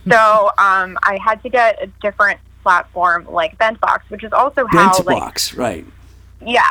So 0.09 0.51
um, 0.57 0.99
I 1.03 1.19
had 1.23 1.43
to 1.43 1.51
get 1.51 1.83
a 1.83 1.87
different 2.01 2.41
platform 2.63 3.27
like 3.31 3.59
Bentbox, 3.59 4.01
which 4.09 4.25
is 4.25 4.33
also 4.33 4.67
how 4.67 4.99
like 5.05 5.23
Bentbox, 5.23 5.57
right. 5.57 5.87
yeah. 6.45 6.63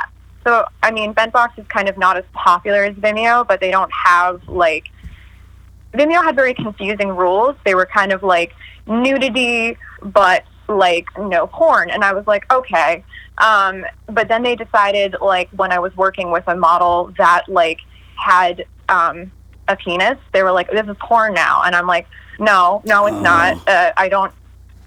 So 0.43 0.65
I 0.81 0.91
mean, 0.91 1.13
Bentbox 1.13 1.59
is 1.59 1.67
kind 1.67 1.87
of 1.87 1.97
not 1.97 2.17
as 2.17 2.25
popular 2.33 2.83
as 2.83 2.95
Vimeo, 2.95 3.47
but 3.47 3.59
they 3.59 3.69
don't 3.69 3.91
have 3.93 4.47
like 4.47 4.85
Vimeo 5.93 6.23
had 6.23 6.35
very 6.35 6.53
confusing 6.53 7.09
rules. 7.09 7.55
They 7.63 7.75
were 7.75 7.85
kind 7.85 8.11
of 8.11 8.23
like 8.23 8.53
nudity, 8.87 9.77
but 10.01 10.43
like 10.69 11.05
no 11.17 11.47
porn, 11.47 11.89
and 11.89 12.03
I 12.03 12.13
was 12.13 12.25
like, 12.27 12.51
okay. 12.53 13.03
Um, 13.39 13.86
but 14.08 14.27
then 14.27 14.43
they 14.43 14.55
decided, 14.55 15.15
like 15.21 15.49
when 15.51 15.71
I 15.71 15.79
was 15.79 15.95
working 15.97 16.32
with 16.32 16.43
a 16.47 16.55
model 16.55 17.13
that 17.17 17.47
like 17.49 17.79
had 18.15 18.65
um, 18.89 19.32
a 19.67 19.75
penis, 19.75 20.17
they 20.34 20.43
were 20.43 20.51
like, 20.51 20.69
this 20.71 20.88
is 20.88 20.95
porn 20.99 21.34
now, 21.34 21.63
and 21.63 21.75
I'm 21.75 21.88
like, 21.88 22.08
no, 22.39 22.82
no, 22.86 23.05
it's 23.08 23.15
Oh. 23.17 23.21
not. 23.21 23.67
Uh, 23.67 23.91
I 23.97 24.10
don't 24.10 24.32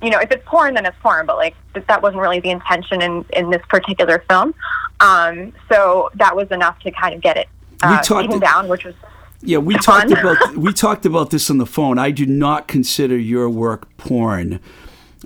you 0.03 0.11
know, 0.11 0.19
if 0.19 0.33
it's 0.33 0.43
porn, 0.47 0.75
then 0.75 0.85
it's 0.85 0.97
porn. 1.01 1.27
But 1.27 1.37
like 1.37 1.55
th- 1.75 1.87
that 1.87 2.03
wasn't 2.03 2.21
really 2.23 2.41
the 2.41 2.51
intention 2.51 3.01
in 3.03 3.25
in 3.33 3.51
this 3.51 3.63
particular 3.69 4.25
film. 4.29 4.53
Um, 5.01 5.53
so 5.71 6.11
that 6.17 6.35
was 6.35 6.51
enough 6.51 6.79
to 6.81 6.91
kind 6.91 7.15
of 7.15 7.21
get 7.21 7.37
it 7.37 7.49
uh, 7.83 8.03
talked- 8.03 8.23
taken 8.27 8.41
down, 8.41 8.69
which 8.69 8.85
was 8.85 8.95
Yeah, 9.43 9.59
we 9.59 9.75
talked 9.77 10.11
about 10.11 10.57
we 10.57 10.73
talked 10.73 11.07
about 11.07 11.31
this 11.31 11.49
on 11.51 11.59
the 11.59 11.67
phone. 11.67 11.99
I 11.99 12.11
do 12.11 12.27
not 12.27 12.67
consider 12.67 13.17
your 13.17 13.49
work 13.49 13.97
porn. 13.97 14.59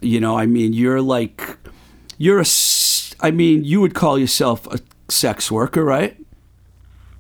You 0.03 0.21
know, 0.21 0.37
I 0.37 0.47
mean, 0.47 0.73
you're 0.73 1.01
like 1.01 1.57
you're 2.19 2.41
a, 2.41 2.45
I 3.21 3.31
mean, 3.31 3.65
you 3.65 3.81
would 3.81 3.95
call 3.95 4.19
yourself 4.19 4.67
a 4.69 4.81
sex 5.09 5.51
worker, 5.51 5.85
right? 5.85 6.17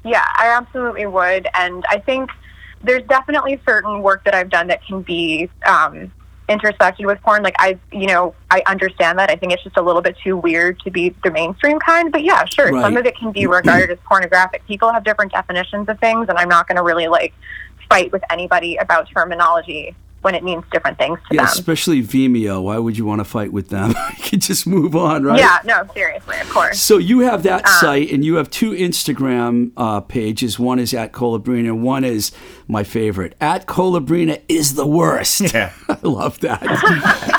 Yeah, 0.04 0.24
I 0.36 0.48
absolutely 0.56 1.06
would. 1.06 1.48
And 1.54 1.84
I 1.90 1.98
think 1.98 2.30
there's 2.82 3.02
definitely 3.08 3.60
certain 3.66 4.02
work 4.02 4.24
that 4.24 4.34
I've 4.34 4.50
done 4.50 4.68
that 4.68 4.84
can 4.86 5.02
be 5.02 5.50
um, 5.66 6.12
intersected 6.48 7.06
with 7.06 7.20
porn. 7.22 7.42
Like 7.42 7.56
I, 7.58 7.78
you 7.92 8.06
know, 8.06 8.34
I 8.50 8.62
understand 8.66 9.18
that. 9.18 9.30
I 9.30 9.36
think 9.36 9.52
it's 9.52 9.64
just 9.64 9.76
a 9.76 9.82
little 9.82 10.02
bit 10.02 10.16
too 10.22 10.36
weird 10.36 10.78
to 10.80 10.90
be 10.90 11.14
the 11.24 11.30
mainstream 11.30 11.78
kind. 11.78 12.12
But 12.12 12.22
yeah, 12.22 12.44
sure, 12.44 12.70
Right. 12.72 12.82
some 12.82 12.96
of 12.96 13.04
it 13.04 13.16
can 13.16 13.32
be 13.32 13.46
regarded 13.46 13.90
as 13.90 13.98
pornographic. 14.06 14.64
People 14.66 14.92
have 14.92 15.04
different 15.04 15.32
definitions 15.32 15.88
of 15.88 15.98
things, 15.98 16.28
and 16.28 16.38
I'm 16.38 16.48
not 16.48 16.68
going 16.68 16.76
to 16.76 16.82
really 16.82 17.08
like 17.08 17.34
fight 17.88 18.12
with 18.12 18.22
anybody 18.30 18.76
about 18.76 19.08
terminology 19.10 19.94
when 20.26 20.34
it 20.34 20.42
means 20.42 20.64
different 20.72 20.98
things 20.98 21.18
to 21.28 21.34
Yeah, 21.36 21.42
them. 21.42 21.52
especially 21.52 22.02
Vimeo. 22.02 22.60
Why 22.60 22.78
would 22.78 22.98
you 22.98 23.04
want 23.04 23.20
to 23.20 23.24
fight 23.24 23.52
with 23.52 23.68
them? 23.68 23.90
you 24.18 24.24
can 24.24 24.40
just 24.40 24.66
move 24.66 24.96
on, 24.96 25.22
right? 25.22 25.38
Yeah, 25.38 25.58
no, 25.64 25.84
seriously, 25.94 26.36
of 26.40 26.50
course. 26.50 26.80
So 26.80 26.98
you 26.98 27.20
have 27.20 27.44
that 27.44 27.64
Uh. 27.64 27.80
site, 27.80 28.10
and 28.10 28.24
you 28.24 28.34
have 28.34 28.50
two 28.50 28.72
Instagram 28.72 29.70
uh, 29.76 30.00
pages. 30.00 30.58
One 30.58 30.80
is 30.80 30.92
at 30.92 31.12
Colabrina. 31.12 31.72
One 31.78 32.02
is 32.02 32.32
my 32.66 32.82
favorite. 32.82 33.36
At 33.40 33.66
Colabrina 33.66 34.40
is 34.48 34.74
the 34.74 34.86
worst. 34.86 35.54
Yeah. 35.54 35.72
I 35.88 35.98
love 36.02 36.40
that. 36.40 36.60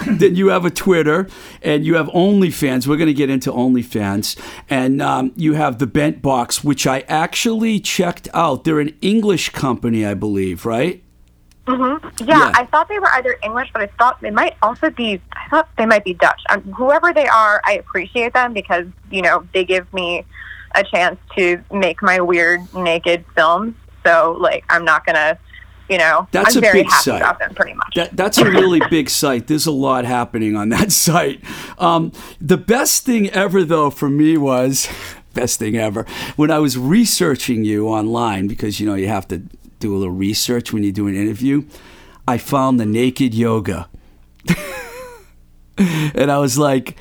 then 0.19 0.36
you 0.38 0.47
have 0.47 0.63
a 0.63 0.69
Twitter, 0.71 1.28
and 1.62 1.86
you 1.86 1.95
have 1.95 2.08
OnlyFans. 2.08 2.88
We're 2.88 2.95
going 2.97 3.08
to 3.08 3.13
get 3.13 3.30
into 3.30 3.52
OnlyFans, 3.52 4.38
and 4.69 5.02
um, 5.02 5.34
you 5.36 5.54
have 5.56 5.80
the 5.80 5.88
Bent 5.88 6.21
Box, 6.21 6.63
which 6.63 6.88
I 6.88 7.02
actually 7.10 7.82
checked 7.82 8.30
out. 8.34 8.63
They're 8.63 8.80
an 8.80 8.95
English 9.02 9.50
company, 9.50 10.06
I 10.06 10.13
believe, 10.13 10.65
right? 10.65 11.04
Yeah, 11.67 11.99
Yeah. 12.25 12.51
I 12.56 12.65
thought 12.71 12.88
they 12.88 12.99
were 12.99 13.12
either 13.13 13.38
English, 13.43 13.69
but 13.73 13.82
I 13.82 13.88
thought 13.99 14.19
they 14.21 14.32
might 14.32 14.56
also 14.62 14.89
be. 14.89 15.21
I 15.34 15.49
thought 15.49 15.69
they 15.77 15.86
might 15.86 16.03
be 16.03 16.13
Dutch. 16.13 16.41
Um, 16.49 16.62
whoever 16.73 17.13
they 17.13 17.27
are, 17.27 17.62
I 17.65 17.73
appreciate 17.73 18.34
them 18.34 18.53
because 18.53 18.86
you 19.12 19.21
know 19.21 19.45
they 19.53 19.63
give 19.65 19.91
me 19.93 20.25
a 20.75 20.84
chance 20.84 21.17
to 21.38 21.63
make 21.71 22.01
my 22.01 22.19
weird 22.19 22.62
naked 22.73 23.25
films. 23.36 23.75
So 24.06 24.38
like, 24.39 24.63
I'm 24.69 24.86
not 24.86 25.06
gonna, 25.06 25.38
you 25.89 25.97
know, 25.97 26.27
That's 26.32 26.56
I'm 26.56 26.60
a 26.60 26.62
very 26.62 26.80
big 26.84 26.89
happy 26.91 27.03
site. 27.03 27.21
about 27.21 27.39
them 27.39 27.53
pretty 27.56 27.73
much. 27.73 27.93
That, 27.95 28.15
that's 28.15 28.38
a 28.38 28.45
really 28.45 28.82
big 28.89 29.10
site. 29.10 29.47
There's 29.47 29.65
a 29.65 29.71
lot 29.71 30.06
happening 30.06 30.56
on 30.56 30.69
that 30.69 30.91
site. 31.08 31.43
Um, 31.77 32.12
the 32.39 32.58
best 32.58 33.06
thing 33.06 33.30
ever, 33.32 33.63
though, 33.63 33.89
for 33.89 34.10
me 34.10 34.38
was 34.38 34.88
best 35.34 35.60
thing 35.60 35.75
ever 35.77 36.06
when 36.36 36.49
I 36.51 36.60
was 36.60 36.77
researching 36.77 37.63
you 37.63 37.88
online 37.88 38.47
because 38.47 38.80
you 38.80 38.88
know 38.88 38.95
you 38.95 39.08
have 39.08 39.27
to 39.30 39.43
do 39.79 39.95
a 39.95 39.97
little 39.97 40.13
research 40.13 40.73
when 40.73 40.83
you 40.83 40.91
do 40.91 41.07
an 41.07 41.15
interview. 41.15 41.63
I 42.27 42.37
found 42.37 42.79
the 42.79 42.85
naked 42.85 43.33
yoga, 43.33 43.89
and 45.77 46.31
I 46.31 46.39
was 46.39 46.57
like, 46.57 46.97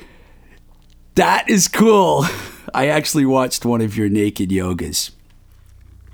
"That 1.15 1.49
is 1.49 1.67
cool." 1.67 2.25
I 2.73 2.87
actually 2.87 3.25
watched 3.25 3.65
one 3.65 3.81
of 3.81 3.97
your 3.97 4.09
naked 4.09 4.49
yogas. 4.49 5.11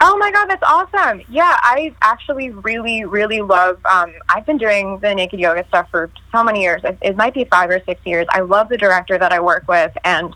Oh 0.01 0.17
my 0.17 0.31
god, 0.31 0.49
that's 0.49 0.63
awesome! 0.63 1.21
Yeah, 1.29 1.57
I 1.61 1.95
actually 2.01 2.49
really, 2.49 3.05
really 3.05 3.41
love. 3.41 3.79
Um, 3.85 4.13
I've 4.29 4.45
been 4.45 4.57
doing 4.57 4.99
the 4.99 5.13
naked 5.13 5.39
yoga 5.39 5.65
stuff 5.67 5.87
for 5.91 6.11
so 6.31 6.43
many 6.43 6.61
years. 6.61 6.81
It, 6.83 6.97
it 7.01 7.15
might 7.15 7.33
be 7.33 7.45
five 7.45 7.69
or 7.69 7.81
six 7.85 8.01
years. 8.05 8.25
I 8.29 8.41
love 8.41 8.69
the 8.69 8.77
director 8.77 9.17
that 9.17 9.31
I 9.31 9.39
work 9.39 9.67
with, 9.67 9.91
and 10.03 10.35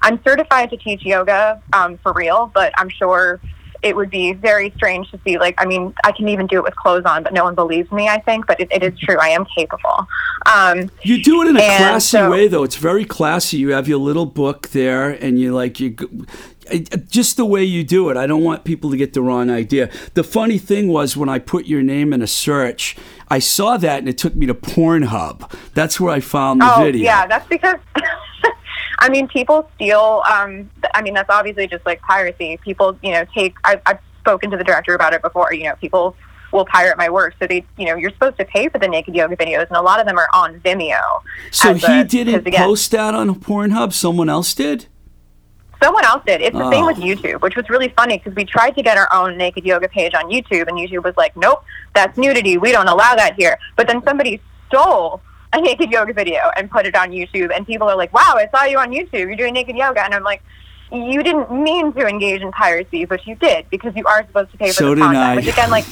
I'm 0.00 0.22
certified 0.24 0.70
to 0.70 0.76
teach 0.76 1.04
yoga 1.04 1.62
um, 1.72 1.98
for 1.98 2.12
real. 2.12 2.50
But 2.54 2.72
I'm 2.78 2.88
sure 2.88 3.40
it 3.82 3.96
would 3.96 4.10
be 4.10 4.32
very 4.32 4.72
strange 4.76 5.10
to 5.10 5.18
see. 5.24 5.38
Like, 5.38 5.54
I 5.60 5.66
mean, 5.66 5.92
I 6.04 6.12
can 6.12 6.28
even 6.28 6.46
do 6.46 6.56
it 6.58 6.62
with 6.64 6.76
clothes 6.76 7.04
on, 7.04 7.22
but 7.22 7.32
no 7.32 7.44
one 7.44 7.54
believes 7.54 7.90
me. 7.90 8.08
I 8.08 8.20
think, 8.20 8.46
but 8.46 8.60
it, 8.60 8.68
it 8.70 8.82
is 8.82 8.98
true. 8.98 9.16
I 9.20 9.28
am 9.28 9.44
capable. 9.56 10.06
Um, 10.54 10.90
You 11.02 11.22
do 11.22 11.42
it 11.42 11.48
in 11.48 11.56
a 11.56 11.60
classy 11.60 12.16
so- 12.18 12.30
way, 12.30 12.48
though. 12.48 12.62
It's 12.62 12.76
very 12.76 13.04
classy. 13.04 13.56
You 13.56 13.72
have 13.72 13.88
your 13.88 13.98
little 13.98 14.26
book 14.26 14.68
there, 14.68 15.10
and 15.10 15.38
you 15.38 15.52
like 15.54 15.80
you. 15.80 15.96
Just 17.08 17.36
the 17.36 17.44
way 17.44 17.64
you 17.64 17.82
do 17.82 18.08
it, 18.08 18.16
I 18.16 18.26
don't 18.28 18.44
want 18.44 18.62
people 18.64 18.90
to 18.92 18.96
get 18.96 19.14
the 19.14 19.20
wrong 19.20 19.50
idea. 19.50 19.90
The 20.14 20.22
funny 20.22 20.58
thing 20.58 20.88
was 20.88 21.16
when 21.16 21.28
I 21.28 21.38
put 21.40 21.66
your 21.66 21.82
name 21.82 22.12
in 22.12 22.22
a 22.22 22.26
search, 22.28 22.96
I 23.28 23.40
saw 23.40 23.76
that 23.78 23.98
and 23.98 24.08
it 24.08 24.16
took 24.16 24.36
me 24.36 24.46
to 24.46 24.54
Pornhub. 24.54 25.52
That's 25.74 25.98
where 26.00 26.12
I 26.14 26.20
found 26.20 26.60
the 26.60 26.72
oh 26.76 26.84
video. 26.84 27.02
yeah, 27.02 27.26
that's 27.26 27.46
because. 27.48 27.76
I 29.02 29.08
mean, 29.08 29.28
people 29.28 29.68
steal. 29.74 30.22
Um, 30.30 30.70
I 30.94 31.02
mean, 31.02 31.12
that's 31.14 31.28
obviously 31.30 31.66
just 31.66 31.84
like 31.84 32.00
piracy. 32.02 32.56
People, 32.64 32.96
you 33.02 33.10
know, 33.12 33.24
take. 33.34 33.54
I've, 33.64 33.80
I've 33.84 33.98
spoken 34.20 34.50
to 34.52 34.56
the 34.56 34.64
director 34.64 34.94
about 34.94 35.12
it 35.12 35.22
before. 35.22 35.52
You 35.52 35.64
know, 35.64 35.74
people 35.76 36.16
will 36.52 36.66
pirate 36.66 36.96
my 36.98 37.08
work, 37.08 37.34
so 37.40 37.46
they, 37.46 37.64
you 37.78 37.86
know, 37.86 37.96
you're 37.96 38.10
supposed 38.10 38.36
to 38.38 38.44
pay 38.44 38.68
for 38.68 38.78
the 38.78 38.86
naked 38.86 39.14
yoga 39.14 39.34
videos, 39.36 39.66
and 39.68 39.76
a 39.76 39.80
lot 39.82 39.98
of 40.00 40.06
them 40.06 40.18
are 40.18 40.28
on 40.34 40.60
Vimeo. 40.60 41.00
So 41.50 41.74
he 41.74 42.00
a- 42.00 42.04
didn't 42.04 42.46
again, 42.46 42.62
post 42.64 42.90
that 42.92 43.14
on 43.14 43.34
Pornhub. 43.40 43.92
Someone 43.92 44.28
else 44.28 44.54
did. 44.54 44.86
Someone 45.82 46.04
else 46.04 46.22
did. 46.24 46.40
It's 46.42 46.56
the 46.56 46.70
same 46.70 46.84
Oh. 46.84 46.86
with 46.88 46.98
YouTube, 46.98 47.40
which 47.40 47.56
was 47.56 47.68
really 47.68 47.88
funny 47.96 48.18
because 48.18 48.36
we 48.36 48.44
tried 48.44 48.76
to 48.76 48.82
get 48.82 48.96
our 48.96 49.08
own 49.12 49.36
naked 49.36 49.64
yoga 49.64 49.88
page 49.88 50.14
on 50.14 50.30
YouTube, 50.30 50.68
and 50.68 50.78
YouTube 50.78 51.02
was 51.02 51.16
like, 51.16 51.36
"Nope, 51.36 51.64
that's 51.94 52.16
nudity. 52.16 52.56
We 52.56 52.70
don't 52.70 52.86
allow 52.86 53.16
that 53.16 53.34
here." 53.34 53.58
But 53.76 53.88
then 53.88 54.00
somebody 54.04 54.40
stole 54.68 55.20
a 55.52 55.60
naked 55.60 55.90
yoga 55.90 56.12
video 56.12 56.50
and 56.56 56.70
put 56.70 56.86
it 56.86 56.94
on 56.94 57.10
YouTube, 57.10 57.54
and 57.54 57.66
people 57.66 57.88
are 57.88 57.96
like, 57.96 58.12
"Wow, 58.12 58.34
I 58.36 58.48
saw 58.54 58.64
you 58.64 58.78
on 58.78 58.90
YouTube. 58.90 59.12
You're 59.12 59.36
doing 59.36 59.54
naked 59.54 59.76
yoga," 59.76 60.04
and 60.04 60.14
I'm 60.14 60.24
like. 60.24 60.42
You 60.94 61.22
didn't 61.22 61.50
mean 61.50 61.94
to 61.94 62.06
engage 62.06 62.42
in 62.42 62.52
piracy, 62.52 63.06
but 63.06 63.26
you 63.26 63.34
did 63.36 63.64
because 63.70 63.96
you 63.96 64.04
are 64.04 64.26
supposed 64.26 64.50
to 64.50 64.58
pay 64.58 64.66
for 64.66 64.72
So 64.74 64.88
the 64.90 64.96
did 64.96 65.00
content. 65.00 65.24
I. 65.24 65.36
Which 65.36 65.46
again, 65.46 65.70
like, 65.70 65.86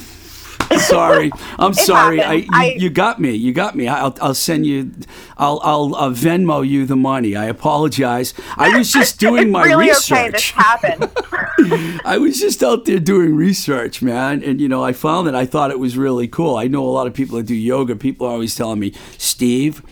Sorry, 0.79 1.31
I'm 1.59 1.75
sorry. 1.75 2.23
I, 2.23 2.33
you, 2.35 2.49
I- 2.53 2.77
you 2.79 2.91
got 2.91 3.21
me. 3.21 3.33
You 3.33 3.53
got 3.53 3.75
me. 3.75 3.89
I'll, 3.89 4.17
I'll 4.21 4.35
send 4.35 4.67
you. 4.67 4.93
I'll, 5.37 5.61
I'll 5.65 5.95
uh, 5.97 6.11
Venmo 6.11 6.67
you 6.67 6.87
the 6.87 6.97
money. 6.97 7.35
I 7.37 7.47
apologize. 7.47 8.35
I 8.57 8.77
was 8.79 8.93
just 8.93 9.19
doing 9.27 9.45
it's 9.49 9.53
my 9.53 9.65
really 9.65 9.91
okay. 9.91 9.91
This 9.91 10.11
research. 10.11 10.51
happened. 10.57 11.11
I 12.05 12.19
was 12.19 12.39
just 12.41 12.63
out 12.63 12.85
there 12.85 13.01
doing 13.01 13.35
research, 13.35 14.01
man, 14.01 14.43
and 14.45 14.61
you 14.61 14.69
know, 14.69 14.85
I 14.85 14.93
found 14.93 15.27
it. 15.29 15.35
I 15.35 15.45
thought 15.47 15.71
it 15.71 15.79
was 15.79 15.97
really 15.97 16.29
cool. 16.29 16.57
I 16.57 16.67
know 16.69 16.85
a 16.87 16.91
lot 16.91 17.07
of 17.07 17.15
people 17.15 17.37
that 17.39 17.47
do 17.47 17.55
yoga. 17.55 17.97
People 17.97 18.27
are 18.27 18.31
always 18.33 18.55
telling 18.55 18.79
me, 18.79 18.93
Steve, 19.19 19.83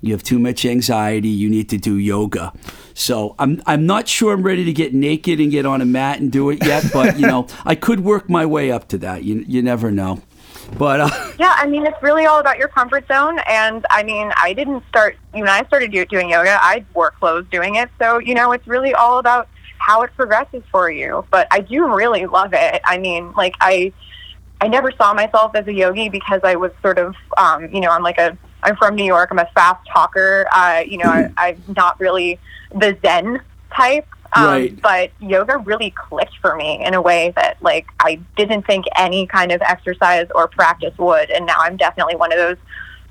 you 0.00 0.12
have 0.12 0.22
too 0.22 0.38
much 0.38 0.64
anxiety. 0.64 1.28
You 1.28 1.50
need 1.50 1.68
to 1.70 1.78
do 1.78 1.96
yoga. 1.96 2.52
So 2.94 3.34
I'm 3.38 3.60
I'm 3.66 3.86
not 3.86 4.06
sure 4.08 4.32
I'm 4.32 4.42
ready 4.42 4.64
to 4.64 4.72
get 4.72 4.94
naked 4.94 5.40
and 5.40 5.50
get 5.50 5.66
on 5.66 5.80
a 5.80 5.84
mat 5.84 6.20
and 6.20 6.30
do 6.30 6.50
it 6.50 6.64
yet, 6.64 6.84
but 6.92 7.18
you 7.18 7.26
know, 7.26 7.46
I 7.64 7.74
could 7.74 8.00
work 8.00 8.28
my 8.30 8.46
way 8.46 8.70
up 8.70 8.88
to 8.88 8.98
that. 8.98 9.24
You 9.24 9.44
you 9.48 9.62
never 9.62 9.90
know. 9.90 10.22
But 10.76 11.00
uh, 11.00 11.32
Yeah, 11.38 11.54
I 11.56 11.66
mean, 11.66 11.86
it's 11.86 12.02
really 12.02 12.26
all 12.26 12.40
about 12.40 12.58
your 12.58 12.68
comfort 12.68 13.06
zone. 13.08 13.38
And 13.46 13.86
I 13.90 14.02
mean, 14.02 14.32
I 14.36 14.52
didn't 14.52 14.82
start, 14.88 15.16
you 15.34 15.44
know 15.44 15.52
I 15.52 15.64
started 15.66 15.92
do, 15.92 16.04
doing 16.04 16.30
yoga, 16.30 16.58
I 16.60 16.84
wore 16.94 17.12
clothes 17.12 17.46
doing 17.50 17.76
it. 17.76 17.88
So, 17.98 18.18
you 18.18 18.34
know, 18.34 18.52
it's 18.52 18.66
really 18.66 18.94
all 18.94 19.18
about 19.18 19.48
how 19.78 20.02
it 20.02 20.10
progresses 20.16 20.62
for 20.70 20.90
you. 20.90 21.24
But 21.30 21.46
I 21.50 21.60
do 21.60 21.94
really 21.94 22.26
love 22.26 22.52
it. 22.52 22.80
I 22.84 22.98
mean, 22.98 23.32
like, 23.36 23.54
I. 23.60 23.92
I 24.60 24.66
never 24.66 24.90
saw 24.90 25.14
myself 25.14 25.54
as 25.54 25.68
a 25.68 25.72
yogi 25.72 26.08
because 26.08 26.40
I 26.42 26.56
was 26.56 26.72
sort 26.82 26.98
of, 26.98 27.14
um, 27.36 27.72
you 27.72 27.80
know, 27.80 27.90
I'm 27.90 28.02
like 28.02 28.18
a, 28.18 28.36
I'm 28.64 28.74
from 28.74 28.96
New 28.96 29.04
York. 29.04 29.30
I'm 29.30 29.38
a 29.38 29.48
fast 29.54 29.86
talker. 29.86 30.48
Uh, 30.52 30.82
you 30.84 30.98
know, 30.98 31.04
I, 31.08 31.32
I'm 31.36 31.62
not 31.76 32.00
really 32.00 32.40
the 32.74 32.98
Zen 33.00 33.40
type. 33.72 34.08
Um, 34.34 34.44
Right. 34.44 34.80
But 34.82 35.10
yoga 35.20 35.58
really 35.58 35.90
clicked 35.90 36.36
for 36.38 36.54
me 36.56 36.84
in 36.84 36.94
a 36.94 37.00
way 37.00 37.32
that, 37.36 37.56
like, 37.62 37.86
I 38.00 38.20
didn't 38.36 38.66
think 38.66 38.84
any 38.96 39.26
kind 39.26 39.52
of 39.52 39.62
exercise 39.62 40.26
or 40.34 40.48
practice 40.48 40.96
would. 40.98 41.30
And 41.30 41.46
now 41.46 41.56
I'm 41.58 41.76
definitely 41.76 42.16
one 42.16 42.32
of 42.32 42.38
those 42.38 42.56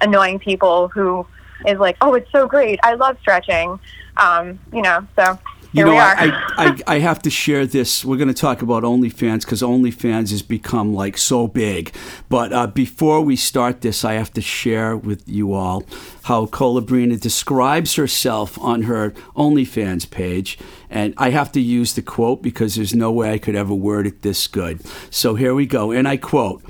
annoying 0.01 0.39
people 0.39 0.89
who 0.89 1.25
is 1.65 1.79
like, 1.79 1.97
oh, 2.01 2.13
it's 2.13 2.31
so 2.31 2.47
great. 2.47 2.79
I 2.83 2.93
love 2.93 3.17
stretching. 3.19 3.79
Um, 4.17 4.59
you 4.71 4.81
know, 4.81 5.05
so 5.15 5.39
You 5.77 5.85
know. 5.85 5.97
I, 5.97 6.31
I, 6.57 6.95
I 6.95 6.99
have 6.99 7.21
to 7.23 7.29
share 7.29 7.65
this. 7.65 8.03
We're 8.03 8.17
going 8.17 8.27
to 8.27 8.33
talk 8.33 8.61
about 8.61 8.83
OnlyFans 8.83 9.41
because 9.41 9.61
OnlyFans 9.61 10.31
has 10.31 10.41
become 10.41 10.93
like 10.93 11.17
so 11.17 11.47
big. 11.47 11.93
But 12.29 12.53
uh, 12.53 12.67
before 12.67 13.21
we 13.21 13.35
start 13.35 13.81
this, 13.81 14.03
I 14.03 14.13
have 14.13 14.33
to 14.33 14.41
share 14.41 14.97
with 14.97 15.27
you 15.27 15.53
all 15.53 15.83
how 16.23 16.45
Colabrina 16.47 17.19
describes 17.19 17.95
herself 17.95 18.59
on 18.59 18.83
her 18.83 19.11
OnlyFans 19.35 20.09
page. 20.09 20.57
And 20.89 21.13
I 21.17 21.29
have 21.31 21.51
to 21.53 21.61
use 21.61 21.93
the 21.93 22.01
quote 22.01 22.41
because 22.41 22.75
there's 22.75 22.95
no 22.95 23.11
way 23.11 23.31
I 23.31 23.37
could 23.37 23.55
ever 23.55 23.73
word 23.73 24.07
it 24.07 24.21
this 24.21 24.47
good. 24.47 24.81
So 25.11 25.35
here 25.35 25.53
we 25.53 25.65
go. 25.65 25.91
And 25.91 26.07
I 26.07 26.17
quote. 26.17 26.63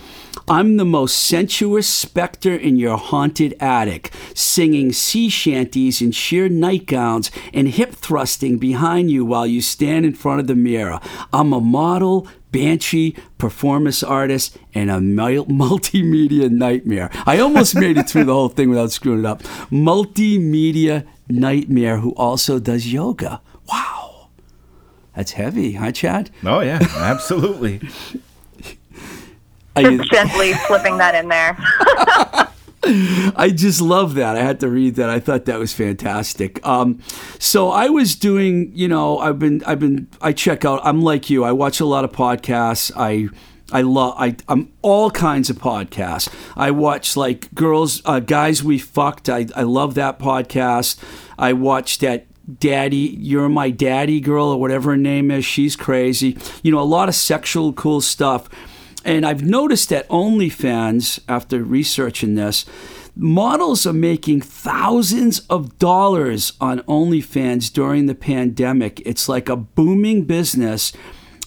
I'm 0.49 0.77
the 0.77 0.86
most 0.86 1.17
sensuous 1.17 1.89
specter 1.89 2.55
in 2.55 2.77
your 2.77 2.95
haunted 2.95 3.53
attic, 3.60 4.13
singing 4.33 4.93
sea 4.93 5.27
shanties 5.27 6.01
in 6.01 6.12
sheer 6.13 6.47
nightgowns 6.47 7.29
and 7.53 7.67
hip 7.67 7.91
thrusting 7.93 8.57
behind 8.57 9.12
you 9.12 9.25
while 9.25 9.45
you 9.45 9.62
stand 9.62 10.05
in 10.05 10.13
front 10.13 10.39
of 10.39 10.47
the 10.47 10.55
mirror. 10.55 11.01
I'm 11.33 11.51
a 11.51 11.60
model, 11.60 12.29
banshee, 12.53 13.17
performance 13.38 14.03
artist, 14.03 14.57
and 14.73 14.89
a 14.89 14.93
multimedia 14.99 16.49
nightmare. 16.49 17.10
I 17.25 17.39
almost 17.39 17.75
made 17.75 17.97
it 17.97 18.07
through 18.10 18.23
the 18.23 18.33
whole 18.33 18.47
thing 18.47 18.69
without 18.69 18.93
screwing 18.93 19.19
it 19.19 19.25
up. 19.25 19.43
Multimedia 19.69 21.05
nightmare 21.27 21.97
who 21.97 22.12
also 22.12 22.57
does 22.57 22.93
yoga. 22.93 23.41
Wow. 23.69 24.29
That's 25.13 25.33
heavy, 25.33 25.73
huh, 25.73 25.91
Chad? 25.91 26.29
Oh 26.45 26.62
yeah, 26.62 26.79
absolutely. 26.95 27.81
I- 29.78 29.98
Just 29.98 30.12
gently 30.12 30.54
slipping 30.68 30.98
that 30.98 31.16
in 31.16 31.28
there. 31.30 31.58
I 33.36 33.52
just 33.54 33.82
love 33.82 34.13
that. 34.16 34.38
I 34.38 34.42
had 34.44 34.60
to 34.62 34.70
read 34.70 34.96
that. 34.96 35.10
I 35.10 35.20
thought 35.20 35.46
that 35.46 35.60
was 35.60 35.74
fantastic. 35.74 36.66
Um, 36.66 37.02
so 37.38 37.70
I 37.70 37.90
was 37.90 38.16
doing, 38.16 38.72
you 38.74 38.88
know, 38.88 39.18
I've 39.18 39.40
been, 39.40 39.62
I've 39.66 39.80
been, 39.80 40.08
I 40.22 40.32
check 40.32 40.63
out. 40.63 40.80
I'm 40.86 41.02
like 41.02 41.30
you. 41.30 41.44
I 41.44 41.52
watch 41.52 41.80
a 41.82 41.86
lot 41.86 42.06
of 42.06 42.12
podcasts. 42.13 42.92
I, 42.96 43.28
I 43.74 43.82
love, 43.82 44.16
I, 44.18 44.38
I'm 44.48 44.72
all 44.82 45.12
kinds 45.12 45.50
of 45.50 45.58
podcasts. 45.58 46.34
I 46.56 46.72
watch 46.72 47.18
like 47.18 47.54
girls, 47.54 48.02
uh, 48.06 48.22
guys 48.22 48.63
we 48.63 48.78
fucked. 48.80 49.28
I, 49.28 49.48
I 49.56 49.63
love 49.63 49.96
that 49.96 50.18
podcast. 50.18 50.98
I 51.38 51.54
watched 51.54 52.00
that 52.02 52.26
daddy 52.62 52.96
you're 53.20 53.50
my 53.50 53.70
daddy 53.70 54.22
girl 54.22 54.46
or 54.46 54.58
whatever 54.58 54.92
her 54.92 54.96
name 54.98 55.30
is 55.30 55.44
she's 55.44 55.76
crazy 55.76 56.38
you 56.63 56.72
know 56.72 56.80
a 56.80 56.82
lot 56.88 57.10
of 57.10 57.16
sexual 57.16 57.74
cool 57.74 58.00
stuff 58.00 58.48
and 59.08 59.26
I've 59.26 59.41
noticed 59.41 59.88
that 59.89 60.08
OnlyFans, 60.10 61.22
after 61.30 61.63
researching 61.63 62.36
this, 62.36 62.65
models 63.15 63.88
are 63.88 63.93
making 63.93 64.41
thousands 64.41 65.39
of 65.50 65.80
dollars 65.80 66.52
on 66.60 66.82
OnlyFans 66.82 67.72
during 67.72 68.08
the 68.08 68.13
pandemic. 68.13 69.02
It's 69.06 69.30
like 69.30 69.48
a 69.48 69.56
booming 69.56 70.26
business 70.26 70.91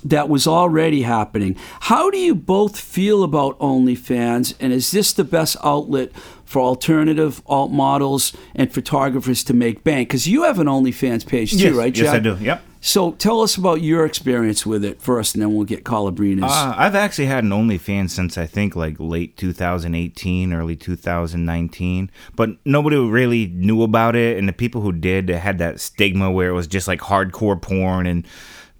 that 0.03 0.31
was 0.31 0.47
already 0.47 1.03
happening. 1.03 1.55
How 1.81 2.11
do 2.11 2.17
you 2.17 2.35
both 2.35 2.81
feel 2.81 3.23
about 3.23 3.59
OnlyFans? 3.59 4.55
And 4.59 4.73
is 4.73 4.91
this 4.91 5.13
the 5.13 5.25
best 5.25 5.59
outlet 5.63 6.13
for 6.47 6.63
alternative 6.63 7.43
alt 7.45 7.71
models 7.71 8.33
and 8.55 8.73
photographers 8.73 9.45
to 9.45 9.55
make 9.55 9.85
bank? 9.85 10.09
Because 10.09 10.27
you 10.27 10.45
have 10.45 10.59
an 10.59 10.67
OnlyFans 10.67 11.27
page 11.27 11.53
too, 11.53 11.59
yes, 11.59 11.75
right, 11.75 11.95
yes, 11.95 12.09
I 12.09 12.21
do. 12.21 12.39
Yep. 12.41 12.65
So 12.83 13.13
tell 13.13 13.43
us 13.43 13.57
about 13.57 13.83
your 13.83 14.07
experience 14.07 14.65
with 14.65 14.85
it 14.85 15.03
first, 15.03 15.35
and 15.35 15.43
then 15.43 15.55
we'll 15.55 15.67
get 15.67 15.85
Colabrina's. 15.85 16.51
Uh, 16.51 16.75
I've 16.77 16.95
actually 16.95 17.27
had 17.27 17.45
an 17.45 17.51
OnlyFans 17.51 18.11
since 18.11 18.39
I 18.39 18.47
think 18.47 18.75
like 18.75 18.97
late 18.99 19.37
2018, 19.37 20.53
early 20.53 20.77
2019, 20.77 22.11
but 22.35 22.51
nobody 22.65 22.97
really 22.97 23.49
knew 23.49 23.83
about 23.83 24.17
it, 24.17 24.39
and 24.39 24.49
the 24.49 24.55
people 24.55 24.81
who 24.81 24.93
did 24.93 25.29
had 25.29 25.59
that 25.59 25.79
stigma 25.79 26.31
where 26.31 26.49
it 26.49 26.55
was 26.55 26.67
just 26.67 26.89
like 26.89 27.01
hardcore 27.01 27.61
porn 27.61 28.07
and 28.07 28.27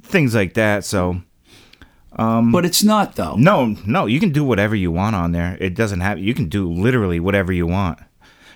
things 0.03 0.35
like 0.35 0.55
that. 0.55 0.85
So 0.85 1.21
but 2.53 2.65
it's 2.65 2.83
not 2.83 3.17
though. 3.17 3.37
no, 3.37 3.77
no, 3.87 4.07
you 4.07 4.19
can 4.19 4.31
do 4.31 4.45
whatever 4.45 4.75
you 4.75 4.91
want 4.91 5.15
on 5.15 5.33
there. 5.33 5.57
It 5.61 5.75
doesn't 5.75 6.01
have 6.01 6.19
you 6.19 6.35
can 6.35 6.49
do 6.49 6.73
literally 6.73 7.21
whatever 7.21 7.53
you 7.53 7.67
want, 7.67 7.99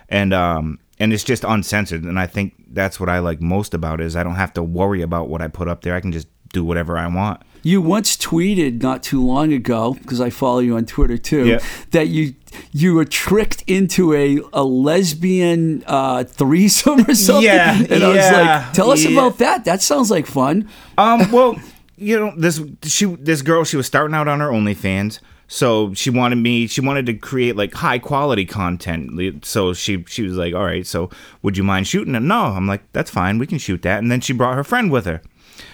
and 0.08 0.32
um 0.32 0.78
and 0.98 1.12
it's 1.12 1.24
just 1.24 1.44
uncensored. 1.44 2.04
And 2.04 2.18
I 2.18 2.26
think 2.26 2.54
that's 2.68 2.98
what 3.00 3.08
I 3.08 3.18
like 3.18 3.40
most 3.40 3.74
about 3.74 4.00
it 4.00 4.06
is 4.06 4.16
I 4.16 4.22
don't 4.22 4.36
have 4.36 4.52
to 4.54 4.62
worry 4.62 5.02
about 5.02 5.28
what 5.28 5.42
I 5.42 5.48
put 5.48 5.68
up 5.68 5.82
there. 5.82 5.94
I 5.94 6.00
can 6.00 6.12
just 6.12 6.28
do 6.52 6.64
whatever 6.64 6.96
I 6.96 7.06
want. 7.08 7.42
You 7.62 7.80
once 7.80 8.16
tweeted 8.16 8.82
not 8.82 9.02
too 9.02 9.24
long 9.24 9.52
ago, 9.52 9.94
because 9.94 10.20
I 10.20 10.28
follow 10.30 10.58
you 10.58 10.76
on 10.76 10.84
Twitter 10.84 11.16
too, 11.16 11.46
Yeah. 11.46 11.58
that 11.92 12.08
you 12.08 12.34
you 12.72 12.94
were 12.94 13.06
tricked 13.06 13.64
into 13.66 14.12
a, 14.12 14.38
a 14.52 14.62
lesbian 14.62 15.82
uh, 15.86 16.24
threesome 16.24 17.00
or 17.08 17.14
something. 17.26 17.44
Yeah, 17.44 17.74
and 17.90 18.04
I 18.04 18.08
was 18.08 18.16
yeah, 18.16 18.64
like, 18.66 18.72
tell 18.74 18.90
us 18.90 19.02
yeah. 19.04 19.12
about 19.12 19.38
that. 19.38 19.64
That 19.64 19.82
sounds 19.82 20.10
like 20.10 20.26
fun. 20.26 20.68
Um, 20.98 21.32
well, 21.32 21.56
you 21.96 22.20
know, 22.20 22.32
this 22.36 22.60
she 22.84 23.06
this 23.06 23.42
girl, 23.42 23.64
she 23.64 23.76
was 23.78 23.86
starting 23.86 24.14
out 24.14 24.28
on 24.28 24.40
her 24.40 24.50
OnlyFans, 24.50 25.20
so 25.46 25.92
she 25.94 26.10
wanted 26.10 26.36
me. 26.36 26.66
She 26.66 26.80
wanted 26.80 27.06
to 27.06 27.14
create 27.14 27.56
like 27.56 27.74
high 27.74 27.98
quality 27.98 28.44
content. 28.44 29.44
So 29.44 29.72
she 29.74 30.04
she 30.08 30.22
was 30.22 30.36
like, 30.36 30.54
"All 30.54 30.64
right, 30.64 30.86
so 30.86 31.10
would 31.42 31.56
you 31.56 31.64
mind 31.64 31.86
shooting 31.86 32.14
it?" 32.14 32.20
No, 32.20 32.44
I'm 32.46 32.66
like, 32.66 32.82
"That's 32.92 33.10
fine, 33.10 33.38
we 33.38 33.46
can 33.46 33.58
shoot 33.58 33.82
that." 33.82 33.98
And 33.98 34.10
then 34.10 34.20
she 34.20 34.32
brought 34.32 34.54
her 34.56 34.64
friend 34.64 34.90
with 34.90 35.06
her, 35.06 35.22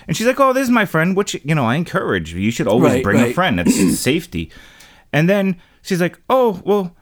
and 0.07 0.17
she's 0.17 0.27
like, 0.27 0.41
"Oh, 0.41 0.53
this 0.53 0.65
is 0.65 0.71
my 0.71 0.85
friend," 0.85 1.17
which 1.17 1.35
you 1.45 1.55
know 1.55 1.65
I 1.65 1.77
encourage. 1.77 2.35
You 2.35 2.51
should 2.51 2.67
always 2.69 2.93
Right, 2.95 3.03
bring 3.05 3.21
a 3.21 3.33
friend. 3.33 3.59
That's 3.59 3.99
safety. 3.99 4.51
And 5.13 5.29
then 5.29 5.61
she's 5.83 6.01
like, 6.01 6.19
"Oh, 6.29 6.61
well." 6.65 6.97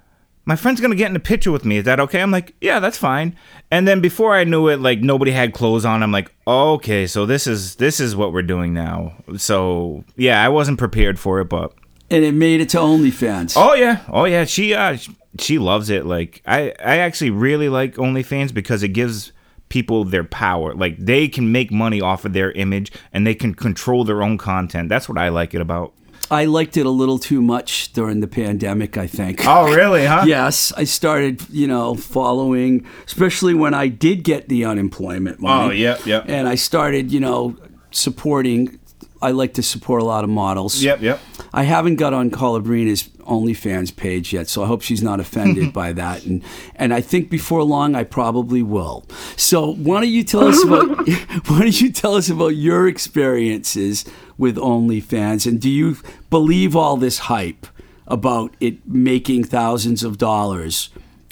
My 0.45 0.57
friend's 0.57 0.81
gonna 0.81 0.95
get 0.95 1.11
in 1.11 1.17
a 1.17 1.21
picture 1.21 1.53
with 1.53 1.67
me. 1.67 1.77
Is 1.77 1.85
that 1.85 2.01
okay? 2.01 2.23
I'm 2.23 2.31
like, 2.31 2.55
yeah, 2.63 2.81
that's 2.81 2.97
fine. 2.97 3.37
And 3.71 3.87
then 3.87 4.01
before 4.01 4.35
I 4.35 4.45
knew 4.45 4.69
it, 4.69 4.81
like 4.81 5.01
nobody 5.01 5.31
had 5.31 5.53
clothes 5.53 5.85
on. 5.85 6.03
I'm 6.03 6.11
like, 6.11 6.33
okay, 6.47 7.07
so 7.07 7.27
this 7.27 7.47
is 7.47 7.75
this 7.75 8.01
is 8.01 8.17
what 8.17 8.33
we're 8.33 8.41
doing 8.41 8.73
now. 8.73 9.13
So 9.37 10.05
yeah, 10.17 10.43
I 10.43 10.49
wasn't 10.49 10.79
prepared 10.79 11.19
for 11.21 11.39
it, 11.41 11.51
but 11.51 11.75
And 12.11 12.25
it 12.25 12.33
made 12.33 12.61
it 12.61 12.71
to 12.71 12.79
OnlyFans. 12.79 13.55
oh 13.57 13.75
yeah, 13.75 14.01
oh 14.09 14.25
yeah, 14.25 14.45
she 14.45 14.75
uh 14.75 14.97
she 15.39 15.59
loves 15.59 15.91
it. 15.91 16.07
Like 16.07 16.43
I 16.47 16.75
I 16.83 16.99
actually 16.99 17.31
really 17.31 17.69
like 17.69 17.95
OnlyFans 17.97 18.53
because 18.55 18.83
it 18.83 18.89
gives 18.89 19.33
people 19.69 20.05
their 20.05 20.25
power. 20.25 20.75
Like 20.75 20.97
they 20.99 21.29
can 21.29 21.53
make 21.53 21.71
money 21.71 22.01
off 22.01 22.25
of 22.25 22.33
their 22.33 22.53
image 22.53 22.91
and 23.13 23.27
they 23.27 23.35
can 23.35 23.55
control 23.55 24.05
their 24.05 24.23
own 24.23 24.39
content. 24.39 24.89
That's 24.89 25.09
what 25.09 25.19
I 25.19 25.29
like 25.29 25.55
it 25.55 25.61
about. 25.61 25.93
I 26.31 26.45
liked 26.45 26.77
it 26.77 26.85
a 26.85 26.91
little 26.91 27.19
too 27.19 27.41
much 27.41 27.93
during 27.95 28.21
the 28.21 28.27
pandemic, 28.29 28.99
I 28.99 29.07
think. 29.07 29.47
Oh, 29.47 29.75
really, 29.75 30.05
huh? 30.05 30.25
yes, 30.27 30.73
I 30.77 30.85
started, 30.85 31.49
you 31.49 31.67
know, 31.67 31.95
following, 31.95 32.87
especially 33.07 33.55
when 33.55 33.73
I 33.73 33.89
did 33.89 34.25
get 34.25 34.49
the 34.51 34.67
unemployment 34.67 35.41
money. 35.41 35.69
Oh, 35.69 35.71
yeah, 35.71 35.97
yeah. 36.05 36.25
And 36.27 36.47
I 36.47 36.55
started, 36.55 37.11
you 37.13 37.21
know, 37.21 37.57
supporting. 37.93 38.79
I 39.21 39.33
like 39.33 39.55
to 39.55 39.63
support 39.63 40.01
a 40.01 40.05
lot 40.05 40.23
of 40.25 40.31
models. 40.31 40.83
Yep, 40.83 41.01
yep. 41.03 41.21
I 41.53 41.65
haven't 41.65 41.97
got 41.97 42.15
on 42.15 42.31
Colabrina's 42.31 43.09
OnlyFans 43.29 43.95
page 43.95 44.33
yet, 44.33 44.49
so 44.49 44.63
I 44.63 44.67
hope 44.67 44.83
she's 44.83 45.03
not 45.03 45.21
offended 45.21 45.73
by 45.83 45.93
that. 45.93 46.25
And 46.25 46.43
and 46.77 46.95
I 46.95 47.01
think 47.01 47.29
before 47.29 47.63
long 47.65 47.95
I 47.95 48.05
probably 48.05 48.63
will. 48.63 49.05
So 49.37 49.75
why 49.75 50.01
don't 50.01 50.11
you 50.11 50.25
tell 50.25 50.45
us 50.45 50.63
about 50.63 50.89
why 51.49 51.59
don't 51.61 51.81
you 51.81 51.91
tell 51.91 52.15
us 52.15 52.29
about 52.31 52.57
your 52.57 52.87
experiences 52.87 54.05
with 54.37 54.57
OnlyFans 54.57 55.47
and 55.47 55.61
do 55.61 55.69
you 55.69 55.97
believe 56.31 56.77
all 56.77 56.97
this 56.97 57.19
hype 57.19 57.67
about 58.07 58.55
it 58.61 58.87
making 58.87 59.45
thousands 59.45 60.03
of 60.03 60.17
dollars 60.17 60.91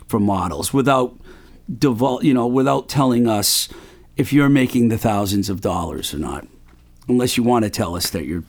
for 0.09 0.21
models 0.21 0.75
without 0.75 1.17
divul- 1.73 2.23
you 2.23 2.35
know 2.35 2.47
without 2.47 2.89
telling 2.89 3.29
us 3.29 3.69
if 4.17 4.33
you're 4.33 4.49
making 4.49 4.89
the 4.89 4.99
thousands 4.99 5.49
of 5.49 5.61
dollars 5.61 6.13
or 6.13 6.19
not? 6.19 6.47
Unless 7.09 7.37
you 7.37 7.43
want 7.43 7.65
to 7.65 7.71
tell 7.71 7.95
us 7.95 8.11
that 8.11 8.25
you're 8.25 8.45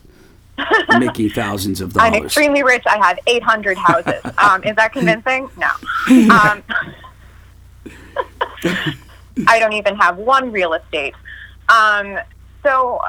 making 1.00 1.30
thousands 1.30 1.82
of 1.82 1.94
dollars. 1.94 2.14
I'm 2.16 2.24
extremely 2.24 2.64
rich. 2.64 2.84
I 2.88 2.98
have 2.98 3.20
800 3.28 3.78
houses. 3.78 4.22
Um, 4.38 4.64
is 4.64 4.76
that 4.76 4.94
convincing? 4.94 5.50
No. 5.58 5.68
Um, 6.34 6.64
I 9.48 9.60
don't 9.60 9.74
even 9.74 9.96
have 9.96 10.18
one 10.18 10.52
real 10.52 10.74
estate. 10.74 11.16
Um, 11.70 12.18
so 12.64 13.00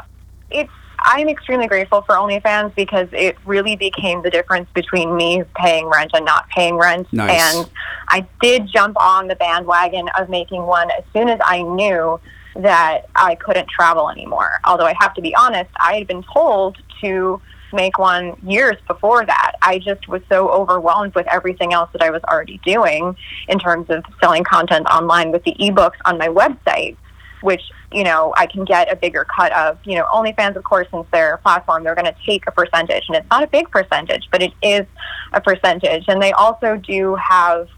it's 0.51 0.73
I'm 1.01 1.29
extremely 1.29 1.67
grateful 1.67 2.03
for 2.03 2.15
OnlyFans 2.15 2.75
because 2.75 3.09
it 3.13 3.37
really 3.45 3.77
became 3.77 4.23
the 4.23 4.31
difference 4.31 4.69
between 4.75 5.17
me 5.17 5.45
paying 5.55 5.87
rent 5.87 6.11
and 6.15 6.25
not 6.25 6.49
paying 6.49 6.77
rent. 6.77 7.13
Nice. 7.13 7.57
And 7.57 7.71
I 8.09 8.27
did 8.41 8.67
jump 8.67 9.01
on 9.01 9.29
the 9.29 9.37
bandwagon 9.37 10.09
of 10.19 10.29
making 10.29 10.63
one 10.63 10.91
as 10.91 11.05
soon 11.13 11.29
as 11.29 11.39
I 11.45 11.63
knew 11.63 12.19
that 12.59 13.07
I 13.15 13.37
couldn't 13.37 13.69
travel 13.69 14.11
anymore. 14.11 14.61
Although 14.65 14.87
I 14.87 14.95
have 15.01 15.15
to 15.15 15.23
be 15.23 15.35
honest, 15.35 15.71
I 15.79 15.95
had 15.95 16.07
been 16.07 16.25
told 16.25 16.77
to 17.01 17.41
make 17.73 17.99
one 17.99 18.37
years 18.43 18.77
before 18.87 19.25
that. 19.25 19.53
I 19.63 19.79
just 19.79 20.09
was 20.09 20.23
so 20.29 20.49
overwhelmed 20.49 21.15
with 21.15 21.27
everything 21.29 21.73
else 21.73 21.91
that 21.93 22.03
I 22.03 22.11
was 22.11 22.23
already 22.25 22.61
doing 22.65 23.17
in 23.47 23.59
terms 23.59 23.91
of 23.91 24.05
selling 24.21 24.43
content 24.43 24.87
online 24.87 25.31
with 25.31 25.45
the 25.45 25.55
ebooks 25.61 25.99
on 26.05 26.19
my 26.19 26.29
website, 26.29 26.97
which, 27.43 27.63
you 27.93 28.05
know, 28.05 28.35
I 28.37 28.47
can 28.47 28.65
get 28.65 28.91
a 28.91 28.97
bigger 28.97 29.25
cut 29.25 29.53
of. 29.53 29.79
You 29.85 29.99
know, 29.99 30.07
OnlyFans, 30.07 30.57
of 30.57 30.65
course, 30.65 30.89
since 30.91 31.07
their 31.13 31.37
platform, 31.39 31.85
they're 31.85 31.95
going 31.95 32.07
to 32.07 32.17
take 32.27 32.47
a 32.47 32.53
percentage, 32.53 33.05
and 33.09 33.17
it's 33.17 33.31
not 33.31 33.43
a 33.43 33.47
big 33.47 33.71
percentage, 33.71 34.29
but 34.33 34.43
it 34.43 34.53
is 34.63 34.87
a 35.33 35.41
percentage. 35.41 36.07
And 36.09 36.21
they 36.21 36.33
also 36.33 36.77
do 36.77 37.15
have, 37.17 37.69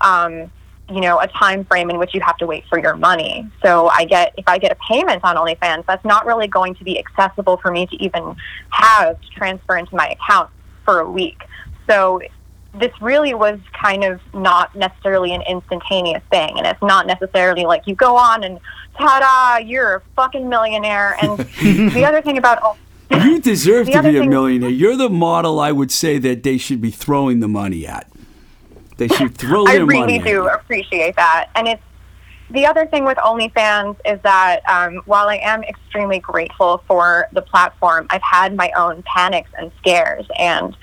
um, 0.00 0.50
you 0.90 1.00
know, 1.00 1.20
a 1.20 1.28
time 1.28 1.64
frame 1.64 1.90
in 1.90 1.98
which 1.98 2.14
you 2.14 2.20
have 2.20 2.36
to 2.38 2.46
wait 2.46 2.64
for 2.68 2.78
your 2.78 2.96
money. 2.96 3.48
So 3.62 3.88
I 3.88 4.04
get 4.04 4.34
if 4.36 4.44
I 4.46 4.58
get 4.58 4.72
a 4.72 4.76
payment 4.76 5.22
on 5.24 5.36
OnlyFans, 5.36 5.86
that's 5.86 6.04
not 6.04 6.26
really 6.26 6.48
going 6.48 6.74
to 6.76 6.84
be 6.84 6.98
accessible 6.98 7.56
for 7.58 7.70
me 7.70 7.86
to 7.86 7.96
even 8.02 8.36
have 8.70 9.20
to 9.20 9.28
transfer 9.30 9.76
into 9.76 9.94
my 9.94 10.08
account 10.08 10.50
for 10.84 11.00
a 11.00 11.10
week. 11.10 11.42
So 11.88 12.20
this 12.78 12.92
really 13.00 13.34
was 13.34 13.58
kind 13.72 14.04
of 14.04 14.20
not 14.32 14.74
necessarily 14.76 15.34
an 15.34 15.42
instantaneous 15.42 16.22
thing, 16.30 16.56
and 16.56 16.66
it's 16.66 16.82
not 16.82 17.06
necessarily 17.06 17.64
like 17.64 17.86
you 17.86 17.94
go 17.94 18.16
on 18.16 18.44
and 18.44 18.60
ta-da, 18.96 19.64
you're 19.64 19.96
a 19.96 20.02
fucking 20.16 20.48
millionaire. 20.48 21.16
And 21.22 21.38
the 21.92 22.04
other 22.04 22.22
thing 22.22 22.38
about 22.38 22.78
You 23.10 23.40
deserve 23.40 23.90
to 23.90 24.02
be 24.02 24.18
a 24.18 24.24
millionaire. 24.24 24.70
You're 24.70 24.96
the 24.96 25.10
model 25.10 25.58
I 25.58 25.72
would 25.72 25.90
say 25.90 26.18
that 26.18 26.42
they 26.42 26.58
should 26.58 26.80
be 26.80 26.90
throwing 26.90 27.40
the 27.40 27.48
money 27.48 27.86
at. 27.86 28.09
They 29.00 29.08
should 29.08 29.34
throw 29.34 29.64
I 29.66 29.76
their 29.76 29.86
really 29.86 30.18
money 30.18 30.18
do 30.18 30.46
at 30.46 30.60
appreciate 30.60 31.16
that. 31.16 31.48
And 31.56 31.66
it's 31.66 31.82
the 32.50 32.66
other 32.66 32.86
thing 32.86 33.06
with 33.06 33.16
OnlyFans 33.16 33.96
is 34.04 34.20
that 34.22 34.60
um, 34.68 35.02
while 35.06 35.28
I 35.28 35.36
am 35.36 35.62
extremely 35.62 36.18
grateful 36.18 36.84
for 36.86 37.28
the 37.32 37.40
platform, 37.40 38.08
I've 38.10 38.22
had 38.22 38.54
my 38.54 38.70
own 38.76 39.02
panics 39.04 39.50
and 39.56 39.72
scares. 39.78 40.26
And 40.38 40.76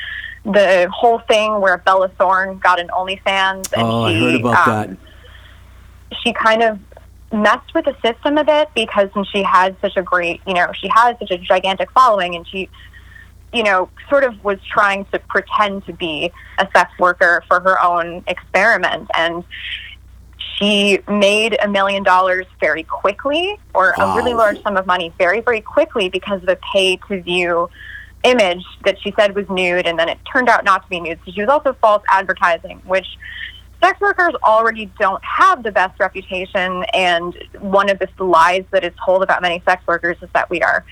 the 0.45 0.89
whole 0.91 1.19
thing 1.19 1.61
where 1.61 1.77
Bella 1.77 2.09
Thorne 2.17 2.57
got 2.57 2.79
an 2.79 2.87
OnlyFans 2.87 3.71
and 3.73 3.83
Oh, 3.83 4.03
I 4.05 4.13
she, 4.13 4.19
heard 4.19 4.41
about 4.41 4.89
um, 4.89 4.97
she 6.23 6.33
kind 6.33 6.63
of 6.63 6.79
messed 7.31 7.71
with 7.75 7.85
the 7.85 7.95
system 8.01 8.39
a 8.39 8.43
bit 8.43 8.69
because 8.73 9.09
since 9.13 9.27
she 9.27 9.43
had 9.43 9.75
such 9.79 9.95
a 9.95 10.01
great, 10.01 10.41
you 10.47 10.55
know, 10.55 10.71
she 10.73 10.87
has 10.87 11.15
such 11.19 11.29
a 11.29 11.37
gigantic 11.37 11.91
following 11.91 12.35
and 12.35 12.47
she, 12.47 12.67
you 13.57 13.63
know, 13.63 13.89
sort 14.07 14.23
of 14.23 14.43
was 14.43 14.59
trying 14.71 15.03
to 15.05 15.17
pretend 15.17 15.83
to 15.87 15.93
be 15.93 16.31
a 16.59 16.67
sex 16.75 16.91
worker 16.99 17.43
for 17.47 17.59
her 17.59 17.81
own 17.83 18.23
experiment. 18.27 19.09
And 19.15 19.43
she 20.37 20.99
made 21.07 21.57
a 21.59 21.67
million 21.67 22.03
dollars 22.03 22.45
very 22.59 22.83
quickly 22.83 23.57
or 23.73 23.95
a 23.97 24.15
really 24.15 24.35
large 24.35 24.61
sum 24.61 24.77
of 24.77 24.85
money 24.85 25.11
very, 25.17 25.41
very 25.41 25.61
quickly 25.61 26.07
because 26.07 26.43
of 26.43 26.49
a 26.49 26.57
pay 26.71 26.97
to 27.07 27.19
view 27.23 27.67
image 28.23 28.63
that 28.85 28.99
she 29.01 29.11
said 29.17 29.35
was 29.35 29.49
nude 29.49 29.87
and 29.87 29.97
then 29.97 30.07
it 30.07 30.19
turned 30.31 30.49
out 30.49 30.63
not 30.63 30.83
to 30.83 30.89
be 30.89 30.99
nude. 30.99 31.19
So 31.25 31.31
she 31.31 31.41
was 31.41 31.49
also 31.49 31.73
false 31.81 32.03
advertising, 32.09 32.79
which 32.85 33.07
sex 33.81 33.99
workers 33.99 34.35
already 34.43 34.91
don't 34.99 35.23
have 35.23 35.63
the 35.63 35.71
best 35.71 35.99
reputation 35.99 36.83
and 36.93 37.35
one 37.59 37.89
of 37.89 37.99
the 37.99 38.23
lies 38.23 38.65
that 38.69 38.83
is 38.83 38.93
told 39.03 39.23
about 39.23 39.41
many 39.41 39.63
sex 39.67 39.85
workers 39.87 40.17
is 40.21 40.29
that 40.33 40.47
we 40.51 40.61
are 40.61 40.85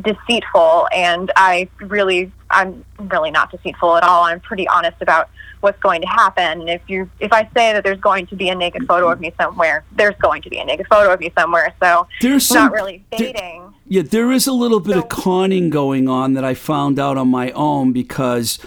deceitful 0.00 0.88
and 0.92 1.30
I 1.36 1.68
really 1.80 2.32
I'm 2.50 2.84
really 2.98 3.30
not 3.30 3.50
deceitful 3.50 3.96
at 3.96 4.02
all. 4.02 4.24
I'm 4.24 4.40
pretty 4.40 4.68
honest 4.68 4.96
about 5.00 5.28
what's 5.60 5.80
going 5.80 6.00
to 6.02 6.06
happen. 6.06 6.60
And 6.60 6.68
if 6.70 6.82
you 6.88 7.10
if 7.20 7.32
I 7.32 7.42
say 7.54 7.72
that 7.72 7.82
there's 7.84 8.00
going 8.00 8.26
to 8.28 8.36
be 8.36 8.48
a 8.48 8.54
naked 8.54 8.86
photo 8.86 9.10
of 9.10 9.20
me 9.20 9.32
somewhere, 9.40 9.84
there's 9.92 10.14
going 10.20 10.42
to 10.42 10.50
be 10.50 10.58
a 10.58 10.64
naked 10.64 10.86
photo 10.88 11.12
of 11.12 11.20
me 11.20 11.32
somewhere. 11.36 11.74
So 11.82 12.06
There's 12.20 12.46
some 12.46 12.66
not 12.66 12.72
really 12.72 13.04
there- 13.10 13.70
Yeah, 13.86 14.02
there 14.02 14.30
is 14.30 14.46
a 14.46 14.52
little 14.52 14.80
bit 14.80 14.96
of 14.96 15.08
conning 15.08 15.70
going 15.70 16.08
on 16.08 16.34
that 16.34 16.44
I 16.44 16.54
found 16.54 16.98
out 16.98 17.16
on 17.16 17.28
my 17.28 17.50
own 17.52 17.92
because 17.92 18.58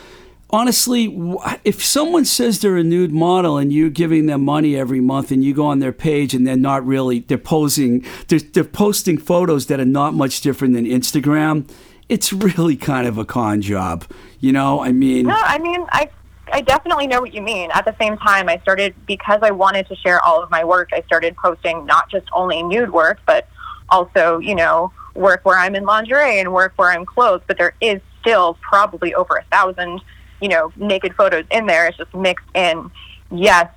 honestly, 0.50 1.18
if 1.64 1.84
someone 1.84 2.26
says 2.26 2.62
they're 2.62 2.78
a 2.78 2.84
nude 2.84 3.12
model 3.12 3.58
and 3.58 3.72
you're 3.72 3.90
giving 3.90 4.26
them 4.26 4.44
money 4.44 4.76
every 4.76 5.00
month 5.00 5.32
and 5.32 5.44
you 5.44 5.54
go 5.54 5.66
on 5.66 5.80
their 5.80 5.92
page 5.92 6.34
and 6.34 6.46
they're 6.46 6.56
not 6.56 6.86
really, 6.86 7.20
they're 7.20 7.38
posing, 7.38 8.06
they're, 8.28 8.40
they're 8.40 8.64
posting 8.64 9.18
photos 9.18 9.68
that 9.68 9.80
are 9.80 9.86
not 9.86 10.14
much 10.14 10.42
different 10.42 10.74
than 10.74 10.86
Instagram, 10.86 11.70
it's 12.10 12.32
really 12.32 12.78
kind 12.78 13.08
of 13.08 13.18
a 13.18 13.26
con 13.26 13.62
job. 13.62 14.06
You 14.40 14.54
know, 14.54 14.82
I 14.82 14.92
mean, 14.92 15.28
No, 15.28 15.36
I 15.36 15.58
mean, 15.58 15.86
I 15.90 16.10
I 16.52 16.62
definitely 16.62 17.08
know 17.08 17.20
what 17.20 17.34
you 17.34 17.42
mean. 17.42 17.72
At 17.74 17.86
the 17.86 17.96
same 18.00 18.18
time, 18.18 18.48
I 18.48 18.58
started 18.60 18.96
because 19.06 19.40
I 19.42 19.52
wanted 19.52 19.88
to 19.88 19.96
share 19.96 20.22
all 20.22 20.42
of 20.42 20.50
my 20.50 20.64
work. 20.64 20.90
I 20.94 21.02
started 21.02 21.36
posting 21.36 21.86
not 21.86 22.10
just 22.10 22.26
only 22.32 22.64
nude 22.64 22.92
work, 22.92 23.20
but 23.26 23.50
also, 23.90 24.40
you 24.40 24.56
know, 24.56 24.92
work 25.14 25.42
where 25.44 25.58
I'm 25.58 25.76
in 25.76 25.84
lingerie 25.84 26.40
and 26.40 26.54
work 26.54 26.74
where 26.78 26.92
I'm 26.92 27.06
clothed. 27.06 27.44
But 27.48 27.58
there 27.58 27.74
is 27.82 28.00
still 28.22 28.58
probably 28.62 29.14
over 29.14 29.36
a 29.36 29.44
thousand, 29.46 30.02
you 30.42 30.50
know, 30.50 30.72
naked 30.76 31.16
photos 31.16 31.46
in 31.52 31.66
there. 31.66 31.88
It's 31.88 31.98
just 31.98 32.14
mixed 32.14 32.46
in. 32.54 32.90
Yes, 33.30 33.70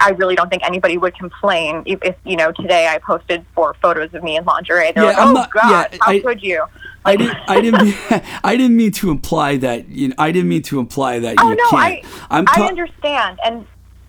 I 0.00 0.10
really 0.16 0.34
don't 0.34 0.50
think 0.50 0.64
anybody 0.64 0.98
would 0.98 1.16
complain 1.16 1.82
if, 1.86 1.98
if 2.02 2.16
you 2.24 2.36
know, 2.36 2.52
today 2.52 2.88
I 2.88 2.98
posted 2.98 3.44
four 3.54 3.74
photos 3.80 4.12
of 4.12 4.22
me 4.22 4.36
in 4.36 4.44
lingerie. 4.44 4.92
They're 4.92 5.04
Yeah, 5.04 5.10
like, 5.10 5.18
I'm 5.18 5.28
"Oh 5.28 5.32
not- 5.32 5.50
God, 5.50 5.88
yeah, 5.92 5.98
how 6.00 6.12
I- 6.12 6.20
could 6.20 6.42
you?" 6.42 6.64
I 7.04 7.16
didn't. 7.16 7.38
I 7.48 7.60
didn't. 7.60 7.84
Mean, 7.84 7.94
I 8.44 8.56
didn't 8.56 8.76
mean 8.76 8.92
to 8.92 9.10
imply 9.10 9.56
that. 9.58 9.88
You 9.88 10.08
know, 10.08 10.14
I 10.18 10.30
didn't 10.30 10.48
mean 10.48 10.62
to 10.62 10.78
imply 10.78 11.18
that 11.20 11.36
Oh 11.38 11.50
you 11.50 11.56
no, 11.56 11.70
can't. 11.70 12.04
I 12.30 12.36
I'm 12.38 12.44
I 12.48 12.66
understand, 12.68 13.38
and 13.44 13.66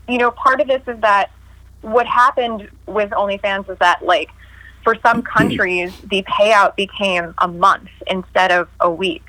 you 0.07 0.17
know, 0.17 0.31
part 0.31 0.59
of 0.59 0.67
this 0.67 0.81
is 0.87 0.99
that 1.01 1.31
what 1.81 2.05
happened 2.07 2.69
with 2.87 3.11
OnlyFans 3.11 3.69
is 3.69 3.77
that 3.79 4.03
like 4.03 4.29
for 4.83 4.95
some 4.95 5.21
mm-hmm. 5.21 5.37
countries 5.37 5.93
the 6.09 6.23
payout 6.23 6.75
became 6.75 7.33
a 7.37 7.47
month 7.47 7.89
instead 8.07 8.51
of 8.51 8.67
a 8.81 8.91
week, 8.91 9.23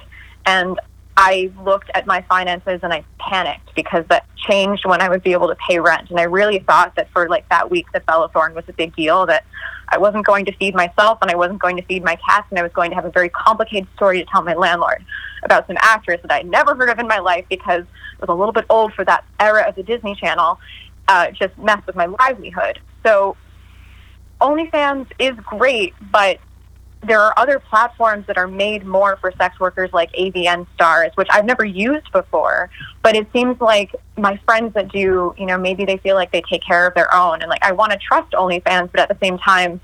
and 0.46 0.78
I 1.22 1.52
looked 1.62 1.90
at 1.94 2.06
my 2.06 2.22
finances 2.30 2.80
and 2.82 2.94
I 2.94 3.04
panicked 3.18 3.74
because 3.74 4.06
that 4.08 4.24
changed 4.36 4.86
when 4.86 5.02
I 5.02 5.10
would 5.10 5.22
be 5.22 5.32
able 5.32 5.48
to 5.48 5.56
pay 5.68 5.78
rent, 5.78 6.08
and 6.08 6.18
I 6.18 6.22
really 6.22 6.60
thought 6.60 6.96
that 6.96 7.10
for 7.12 7.28
like 7.28 7.46
that 7.50 7.70
week 7.70 7.86
that 7.92 8.06
Bella 8.06 8.30
Thorne 8.30 8.54
was 8.54 8.64
a 8.68 8.72
big 8.72 8.96
deal 8.96 9.26
that. 9.26 9.44
I 9.92 9.98
wasn't 9.98 10.24
going 10.24 10.44
to 10.44 10.52
feed 10.56 10.72
myself 10.76 11.18
and 11.20 11.32
I 11.32 11.34
wasn't 11.34 11.58
going 11.60 11.76
to 11.76 11.82
feed 11.82 12.04
my 12.04 12.14
cats 12.24 12.46
and 12.50 12.60
I 12.60 12.62
was 12.62 12.70
going 12.70 12.90
to 12.90 12.94
have 12.94 13.04
a 13.04 13.10
very 13.10 13.28
complicated 13.28 13.88
story 13.96 14.20
to 14.20 14.30
tell 14.30 14.40
my 14.40 14.54
landlord 14.54 15.04
about 15.42 15.66
some 15.66 15.76
actress 15.80 16.20
that 16.22 16.30
I'd 16.30 16.46
never 16.46 16.76
heard 16.76 16.90
of 16.90 17.00
in 17.00 17.08
my 17.08 17.18
life 17.18 17.44
because 17.50 17.82
I 17.82 18.20
was 18.20 18.28
a 18.28 18.34
little 18.34 18.52
bit 18.52 18.66
old 18.70 18.92
for 18.94 19.04
that 19.06 19.24
era 19.40 19.64
of 19.68 19.74
the 19.74 19.82
Disney 19.82 20.14
Channel. 20.14 20.60
Uh, 21.08 21.32
just 21.32 21.58
messed 21.58 21.88
with 21.88 21.96
my 21.96 22.06
livelihood. 22.06 22.78
So 23.04 23.36
OnlyFans 24.40 25.08
is 25.18 25.34
great, 25.40 25.92
but 26.12 26.38
there 27.02 27.20
are 27.20 27.32
other 27.38 27.58
platforms 27.58 28.26
that 28.26 28.36
are 28.36 28.46
made 28.46 28.84
more 28.84 29.16
for 29.16 29.32
sex 29.38 29.58
workers 29.58 29.90
like 29.92 30.12
AVN 30.12 30.66
stars, 30.74 31.10
which 31.14 31.28
I've 31.30 31.46
never 31.46 31.64
used 31.64 32.12
before. 32.12 32.68
But 33.02 33.16
it 33.16 33.26
seems 33.32 33.58
like 33.60 33.94
my 34.18 34.38
friends 34.44 34.74
that 34.74 34.92
do, 34.92 35.34
you 35.38 35.46
know, 35.46 35.56
maybe 35.56 35.86
they 35.86 35.96
feel 35.96 36.14
like 36.14 36.30
they 36.30 36.42
take 36.42 36.62
care 36.62 36.86
of 36.86 36.94
their 36.94 37.12
own. 37.14 37.40
And 37.40 37.48
like, 37.48 37.64
I 37.64 37.72
want 37.72 37.92
to 37.92 37.98
trust 37.98 38.32
OnlyFans, 38.32 38.90
but 38.90 39.00
at 39.00 39.08
the 39.08 39.16
same 39.22 39.38
time, 39.38 39.80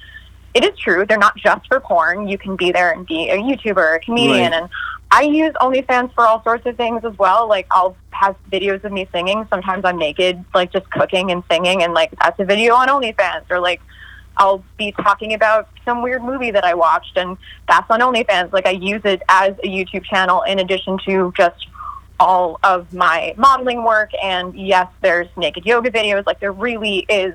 it 0.53 0.62
is 0.64 0.79
true. 0.79 1.07
They're 1.07 1.19
not 1.19 1.37
just 1.37 1.67
for 1.69 1.81
porn. 1.81 2.29
You 2.29 2.37
can 2.37 2.57
be 2.57 2.71
there 2.71 2.93
and 2.93 3.07
be 3.07 3.31
a 3.31 3.37
YouTuber, 3.37 3.97
a 3.97 3.99
comedian, 4.01 4.53
Right. 4.53 4.62
and 4.62 4.69
I 5.11 5.23
use 5.23 5.55
OnlyFans 5.61 6.12
for 6.14 6.27
all 6.27 6.43
sorts 6.43 6.67
of 6.67 6.77
things 6.77 7.05
as 7.05 7.17
well. 7.19 7.49
Like 7.49 7.67
I'll 7.71 7.97
have 8.11 8.37
videos 8.51 8.83
of 8.85 8.93
me 8.93 9.09
singing. 9.12 9.47
Sometimes 9.51 9.85
I'm 9.85 9.99
naked, 9.99 10.45
like 10.55 10.73
just 10.73 10.91
cooking 10.91 11.31
and 11.31 11.43
singing, 11.51 11.83
and 11.83 11.95
like 11.95 12.12
that's 12.21 12.39
a 12.41 12.45
video 12.45 12.75
on 12.75 12.89
OnlyFans. 12.89 13.45
Or 13.51 13.61
like 13.61 13.81
I'll 14.37 14.62
be 14.76 14.93
talking 14.93 15.34
about 15.34 15.68
some 15.84 16.03
weird 16.03 16.22
movie 16.22 16.51
that 16.51 16.64
I 16.64 16.74
watched, 16.74 17.16
and 17.16 17.37
that's 17.68 17.91
on 17.91 18.01
OnlyFans. 18.01 18.53
Like 18.53 18.66
I 18.66 18.72
use 18.72 19.03
it 19.05 19.22
as 19.28 19.55
a 19.64 19.66
YouTube 19.66 20.05
channel 20.05 20.43
in 20.43 20.59
addition 20.59 20.99
to 21.07 21.32
just 21.37 21.68
all 22.18 22.59
of 22.62 22.93
my 22.93 23.34
modeling 23.37 23.84
work. 23.84 24.11
And 24.22 24.55
yes, 24.59 24.89
there's 25.03 25.28
naked 25.37 25.64
yoga 25.64 25.91
videos. 25.91 26.26
Like 26.26 26.41
there 26.41 26.53
really 26.53 27.07
is 27.09 27.34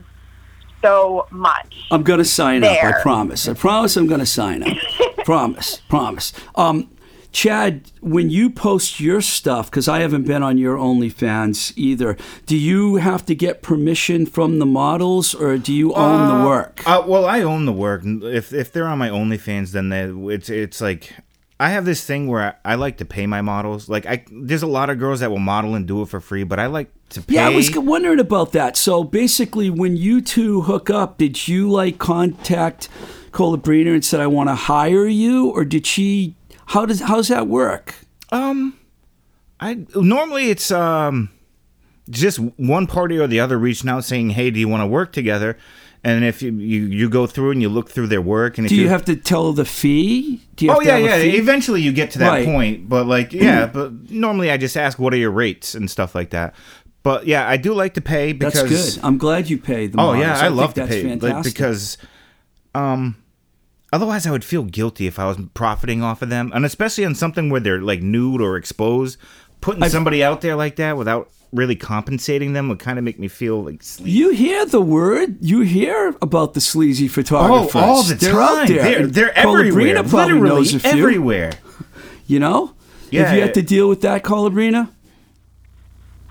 so 0.81 1.27
much. 1.31 1.87
I'm 1.91 2.03
gonna 2.03 2.25
sign 2.25 2.63
up. 2.63 2.83
I 2.83 3.01
promise. 3.01 3.47
I 3.47 3.53
promise. 3.53 3.97
I'm 3.97 4.07
gonna 4.07 4.25
sign 4.25 4.63
up. 4.63 4.77
promise. 5.25 5.81
Promise. 5.89 6.33
Um, 6.55 6.89
Chad, 7.31 7.91
when 8.01 8.29
you 8.29 8.49
post 8.49 8.99
your 8.99 9.21
stuff, 9.21 9.71
because 9.71 9.87
I 9.87 9.99
haven't 9.99 10.27
been 10.27 10.43
on 10.43 10.57
your 10.57 10.75
OnlyFans 10.75 11.73
either, 11.77 12.17
do 12.45 12.57
you 12.57 12.97
have 12.97 13.25
to 13.27 13.35
get 13.35 13.61
permission 13.61 14.25
from 14.25 14.59
the 14.59 14.65
models, 14.65 15.33
or 15.33 15.57
do 15.57 15.73
you 15.73 15.93
own 15.93 16.27
the 16.39 16.45
work? 16.45 16.81
Uh, 16.85 17.03
well, 17.05 17.25
I 17.25 17.41
own 17.41 17.65
the 17.65 17.73
work. 17.73 18.03
If 18.05 18.53
if 18.53 18.73
they're 18.73 18.87
on 18.87 18.97
my 18.97 19.09
OnlyFans, 19.09 19.71
then 19.71 19.89
they, 19.89 20.09
it's 20.33 20.49
it's 20.49 20.81
like 20.81 21.13
I 21.61 21.69
have 21.69 21.85
this 21.85 22.03
thing 22.03 22.27
where 22.27 22.57
I, 22.65 22.73
I 22.73 22.75
like 22.75 22.97
to 22.97 23.05
pay 23.05 23.27
my 23.27 23.41
models. 23.41 23.87
Like 23.87 24.07
I, 24.07 24.25
there's 24.31 24.63
a 24.63 24.67
lot 24.67 24.89
of 24.89 24.97
girls 24.97 25.19
that 25.19 25.29
will 25.29 25.37
model 25.37 25.75
and 25.75 25.87
do 25.87 26.01
it 26.01 26.07
for 26.07 26.19
free, 26.19 26.43
but 26.43 26.59
I 26.59 26.65
like 26.65 26.91
to 27.09 27.21
pay. 27.21 27.35
Yeah, 27.35 27.45
I 27.45 27.49
was 27.49 27.69
wondering 27.77 28.19
about 28.19 28.51
that. 28.53 28.75
So 28.75 29.03
basically, 29.03 29.69
when 29.69 29.95
you 29.95 30.21
two 30.21 30.61
hook 30.61 30.89
up, 30.89 31.19
did 31.19 31.47
you 31.47 31.69
like 31.69 31.99
contact 31.99 32.89
Colabrina 33.31 33.93
and 33.93 34.03
said, 34.03 34.19
"I 34.19 34.27
want 34.27 34.49
to 34.49 34.55
hire 34.55 35.05
you," 35.05 35.49
or 35.49 35.63
did 35.63 35.85
she? 35.85 36.35
How 36.71 36.85
does 36.85 37.01
how's 37.01 37.27
that 37.27 37.47
work? 37.47 37.95
Um, 38.31 38.77
I 39.59 39.85
normally 39.93 40.49
it's 40.49 40.71
um 40.71 41.29
just 42.09 42.37
one 42.39 42.87
party 42.87 43.17
or 43.19 43.27
the 43.27 43.41
other 43.41 43.57
reaching 43.57 43.89
out 43.89 44.05
saying, 44.05 44.31
"Hey, 44.31 44.51
do 44.51 44.59
you 44.59 44.69
want 44.69 44.81
to 44.81 44.87
work 44.87 45.11
together?" 45.11 45.57
And 46.03 46.23
if 46.23 46.41
you, 46.41 46.51
you 46.53 46.85
you 46.85 47.09
go 47.09 47.27
through 47.27 47.51
and 47.51 47.61
you 47.61 47.67
look 47.67 47.89
through 47.91 48.07
their 48.07 48.21
work, 48.21 48.57
and 48.57 48.65
if 48.65 48.69
Do 48.69 48.75
you 48.77 48.87
have 48.87 49.03
to 49.05 49.17
tell 49.17 49.51
the 49.51 49.65
fee? 49.65 50.41
Do 50.55 50.63
you 50.65 50.71
have 50.71 50.77
Oh 50.79 50.81
yeah, 50.81 50.95
yeah. 50.97 51.15
Eventually, 51.17 51.81
you 51.81 51.91
get 51.91 52.11
to 52.11 52.19
that 52.19 52.29
Right. 52.29 52.45
point, 52.45 52.87
but 52.87 53.05
like, 53.05 53.33
yeah. 53.33 53.65
but 53.67 54.09
normally, 54.09 54.49
I 54.49 54.55
just 54.55 54.77
ask, 54.77 54.97
"What 54.97 55.13
are 55.13 55.17
your 55.17 55.29
rates?" 55.31 55.75
and 55.75 55.91
stuff 55.91 56.15
like 56.15 56.29
that. 56.29 56.55
But 57.03 57.27
yeah, 57.27 57.47
I 57.47 57.57
do 57.57 57.73
like 57.73 57.95
to 57.95 58.01
pay 58.01 58.31
because 58.31 58.69
That's 58.69 58.95
good. 58.95 59.03
I'm 59.05 59.17
glad 59.17 59.49
you 59.49 59.57
paid 59.57 59.91
the 59.91 59.99
Oh 59.99 60.05
models. 60.13 60.23
yeah, 60.23 60.37
I, 60.37 60.41
think 60.43 60.55
love 60.55 60.73
to 60.75 60.87
pay 60.87 61.15
like, 61.15 61.43
because, 61.43 61.97
um, 62.73 63.17
otherwise 63.91 64.25
I 64.27 64.31
would 64.31 64.43
feel 64.43 64.63
guilty 64.63 65.07
if 65.07 65.19
I 65.19 65.25
was 65.25 65.37
profiting 65.53 66.01
off 66.03 66.21
of 66.21 66.29
them, 66.29 66.51
and 66.53 66.65
especially 66.65 67.05
on 67.05 67.15
something 67.15 67.49
where 67.49 67.59
they're 67.61 67.81
like 67.81 68.01
nude 68.01 68.41
or 68.41 68.55
exposed. 68.57 69.17
Putting 69.61 69.87
somebody 69.89 70.23
out 70.23 70.41
there 70.41 70.55
like 70.55 70.77
that 70.77 70.97
without 70.97 71.29
really 71.53 71.75
compensating 71.75 72.53
them 72.53 72.67
would 72.69 72.79
kind 72.79 72.97
of 72.97 73.03
make 73.05 73.19
me 73.19 73.27
feel 73.27 73.63
like. 73.63 73.83
sleazy. 73.83 74.09
you 74.11 74.29
hear 74.31 74.65
the 74.65 74.81
word. 74.81 75.37
You 75.39 75.61
hear 75.61 76.15
about 76.21 76.55
the 76.55 76.61
sleazy 76.61 77.07
photographers. 77.07 77.75
Oh, 77.75 77.79
all 77.79 78.01
the 78.03 78.15
They're 78.15 78.31
time. 78.31 78.41
out 78.41 78.67
there. 78.67 78.83
They're, 78.83 78.99
And 79.01 79.13
they're 79.13 79.29
Colabrina 79.29 79.67
everywhere. 79.67 80.03
probably 80.03 80.33
Literally 80.33 80.49
knows 80.49 80.73
a 80.73 80.79
few. 80.79 80.89
everywhere. 80.91 81.51
You 82.25 82.39
know, 82.39 82.67
have 82.67 82.75
Yeah. 83.11 83.33
you 83.35 83.41
had 83.41 83.53
to 83.53 83.61
deal 83.61 83.87
with 83.87 84.01
that, 84.01 84.23
Colabrina? 84.23 84.89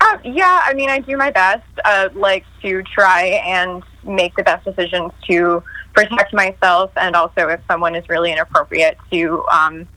Uh, 0.01 0.17
yeah, 0.25 0.61
I 0.65 0.73
mean, 0.73 0.89
I 0.89 0.99
do 0.99 1.15
my 1.15 1.29
best, 1.31 1.63
uh, 1.85 2.09
like 2.15 2.43
to 2.63 2.81
try 2.83 3.23
and 3.45 3.83
make 4.03 4.35
the 4.35 4.43
best 4.43 4.65
decisions 4.65 5.11
to 5.29 5.63
protect 5.93 6.33
myself, 6.33 6.91
and 6.95 7.15
also 7.15 7.47
if 7.49 7.59
someone 7.67 7.95
is 7.95 8.07
really 8.09 8.31
inappropriate, 8.31 8.97
to, 9.11 9.43
um, 9.51 9.87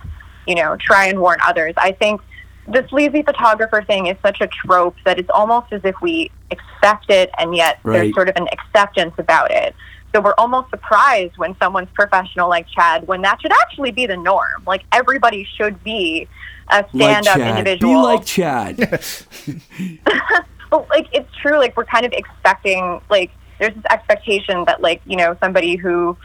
you 0.46 0.54
know, 0.54 0.76
try 0.76 1.06
and 1.06 1.20
warn 1.20 1.38
others. 1.44 1.74
I 1.76 1.92
think 1.92 2.20
the 2.66 2.86
sleazy 2.88 3.22
photographer 3.22 3.82
thing 3.82 4.06
is 4.06 4.16
such 4.22 4.40
a 4.40 4.46
trope 4.46 4.96
that 5.04 5.18
it's 5.18 5.30
almost 5.32 5.72
as 5.72 5.82
if 5.84 5.94
we 6.02 6.30
expect 6.50 7.10
it, 7.10 7.30
and 7.38 7.54
yet 7.54 7.78
Right. 7.82 7.98
there's 7.98 8.14
sort 8.14 8.28
of 8.28 8.36
an 8.36 8.48
acceptance 8.52 9.14
about 9.18 9.50
it. 9.50 9.74
So 10.14 10.20
we're 10.20 10.34
almost 10.38 10.70
surprised 10.70 11.36
when 11.38 11.56
someone's 11.58 11.90
professional 11.92 12.48
like 12.48 12.68
Chad, 12.68 13.06
when 13.08 13.22
that 13.22 13.40
should 13.42 13.50
actually 13.52 13.90
be 13.90 14.06
the 14.06 14.16
norm. 14.16 14.62
Like 14.66 14.84
everybody 14.92 15.44
should 15.56 15.82
be 15.82 16.28
a 16.70 16.84
stand-up 16.94 17.36
Chad. 17.36 17.58
individual. 17.58 17.92
Be 17.94 17.98
like 17.98 18.24
Chad. 18.24 19.00
Like 20.90 21.06
it's 21.12 21.32
true. 21.36 21.58
Like 21.58 21.76
we're 21.76 21.84
kind 21.84 22.04
of 22.04 22.12
expecting, 22.12 23.00
like 23.08 23.30
there's 23.58 23.74
this 23.74 23.84
expectation 23.90 24.64
that, 24.66 24.80
like 24.80 25.00
you 25.06 25.16
know, 25.16 25.36
somebody 25.40 25.76
who 25.76 26.16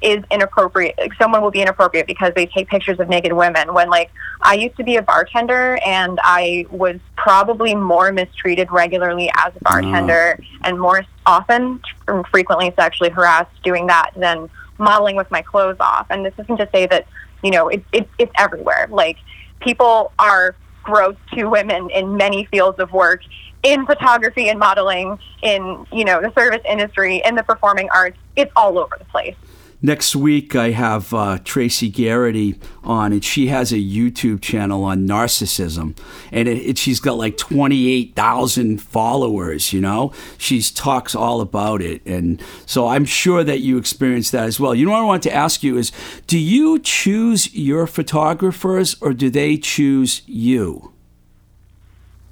is 0.00 0.22
inappropriate, 0.30 0.94
like 0.98 1.14
someone 1.14 1.42
will 1.42 1.50
be 1.50 1.60
inappropriate 1.60 2.06
because 2.06 2.32
they 2.34 2.46
take 2.46 2.68
pictures 2.68 3.00
of 3.00 3.08
naked 3.08 3.32
women. 3.32 3.74
When 3.74 3.90
like 3.90 4.10
I 4.42 4.54
used 4.54 4.76
to 4.76 4.84
be 4.84 4.96
a 4.96 5.02
bartender 5.02 5.78
and 5.84 6.20
I 6.22 6.66
was 6.70 7.00
probably 7.16 7.74
more 7.74 8.12
mistreated 8.12 8.70
regularly 8.70 9.30
as 9.36 9.52
a 9.56 9.64
bartender 9.64 10.38
ah. 10.40 10.58
and 10.64 10.78
more 10.78 11.04
often 11.26 11.80
and 12.06 12.26
frequently 12.28 12.72
sexually 12.78 13.10
harassed 13.10 13.62
doing 13.62 13.86
that 13.88 14.12
than 14.16 14.48
modeling 14.78 15.16
with 15.16 15.30
my 15.30 15.42
clothes 15.42 15.76
off. 15.80 16.06
And 16.10 16.24
this 16.24 16.34
isn't 16.38 16.56
to 16.58 16.68
say 16.72 16.86
that 16.86 17.06
you 17.42 17.50
know 17.50 17.68
it, 17.68 17.84
it, 17.92 18.08
it's 18.18 18.32
everywhere. 18.38 18.86
Like 18.90 19.16
people 19.60 20.12
are 20.18 20.54
gross 20.88 21.16
to 21.34 21.44
women 21.44 21.90
in 21.90 22.16
many 22.16 22.46
fields 22.46 22.78
of 22.78 22.90
work 22.92 23.20
in 23.62 23.84
photography 23.84 24.48
and 24.48 24.58
modeling 24.58 25.18
in 25.42 25.86
you 25.92 26.04
know 26.04 26.20
the 26.22 26.32
service 26.32 26.62
industry 26.66 27.20
in 27.26 27.34
the 27.34 27.42
performing 27.42 27.88
arts. 27.94 28.16
It's 28.36 28.50
all 28.56 28.78
over 28.78 28.96
the 28.98 29.04
place 29.04 29.36
Next 29.80 30.16
week, 30.16 30.56
I 30.56 30.70
have 30.70 31.14
uh, 31.14 31.38
Tracy 31.44 31.88
Garrity 31.88 32.58
on, 32.82 33.12
and 33.12 33.24
she 33.24 33.46
has 33.46 33.70
a 33.70 33.76
YouTube 33.76 34.40
channel 34.40 34.82
on 34.82 35.06
narcissism, 35.06 35.96
and 36.32 36.48
it, 36.48 36.58
it, 36.58 36.78
she's 36.78 36.98
got 36.98 37.16
like 37.16 37.36
twenty 37.36 37.92
eight 37.92 38.16
thousand 38.16 38.82
followers. 38.82 39.72
You 39.72 39.80
know, 39.80 40.12
she 40.36 40.60
talks 40.62 41.14
all 41.14 41.40
about 41.40 41.80
it, 41.80 42.04
and 42.04 42.42
so 42.66 42.88
I'm 42.88 43.04
sure 43.04 43.44
that 43.44 43.60
you 43.60 43.78
experience 43.78 44.32
that 44.32 44.46
as 44.46 44.58
well. 44.58 44.74
You 44.74 44.84
know 44.84 44.90
what 44.90 45.02
I 45.02 45.04
want 45.04 45.22
to 45.24 45.32
ask 45.32 45.62
you 45.62 45.78
is, 45.78 45.92
do 46.26 46.38
you 46.38 46.80
choose 46.80 47.54
your 47.54 47.86
photographers, 47.86 48.96
or 49.00 49.12
do 49.12 49.30
they 49.30 49.56
choose 49.56 50.22
you? 50.26 50.92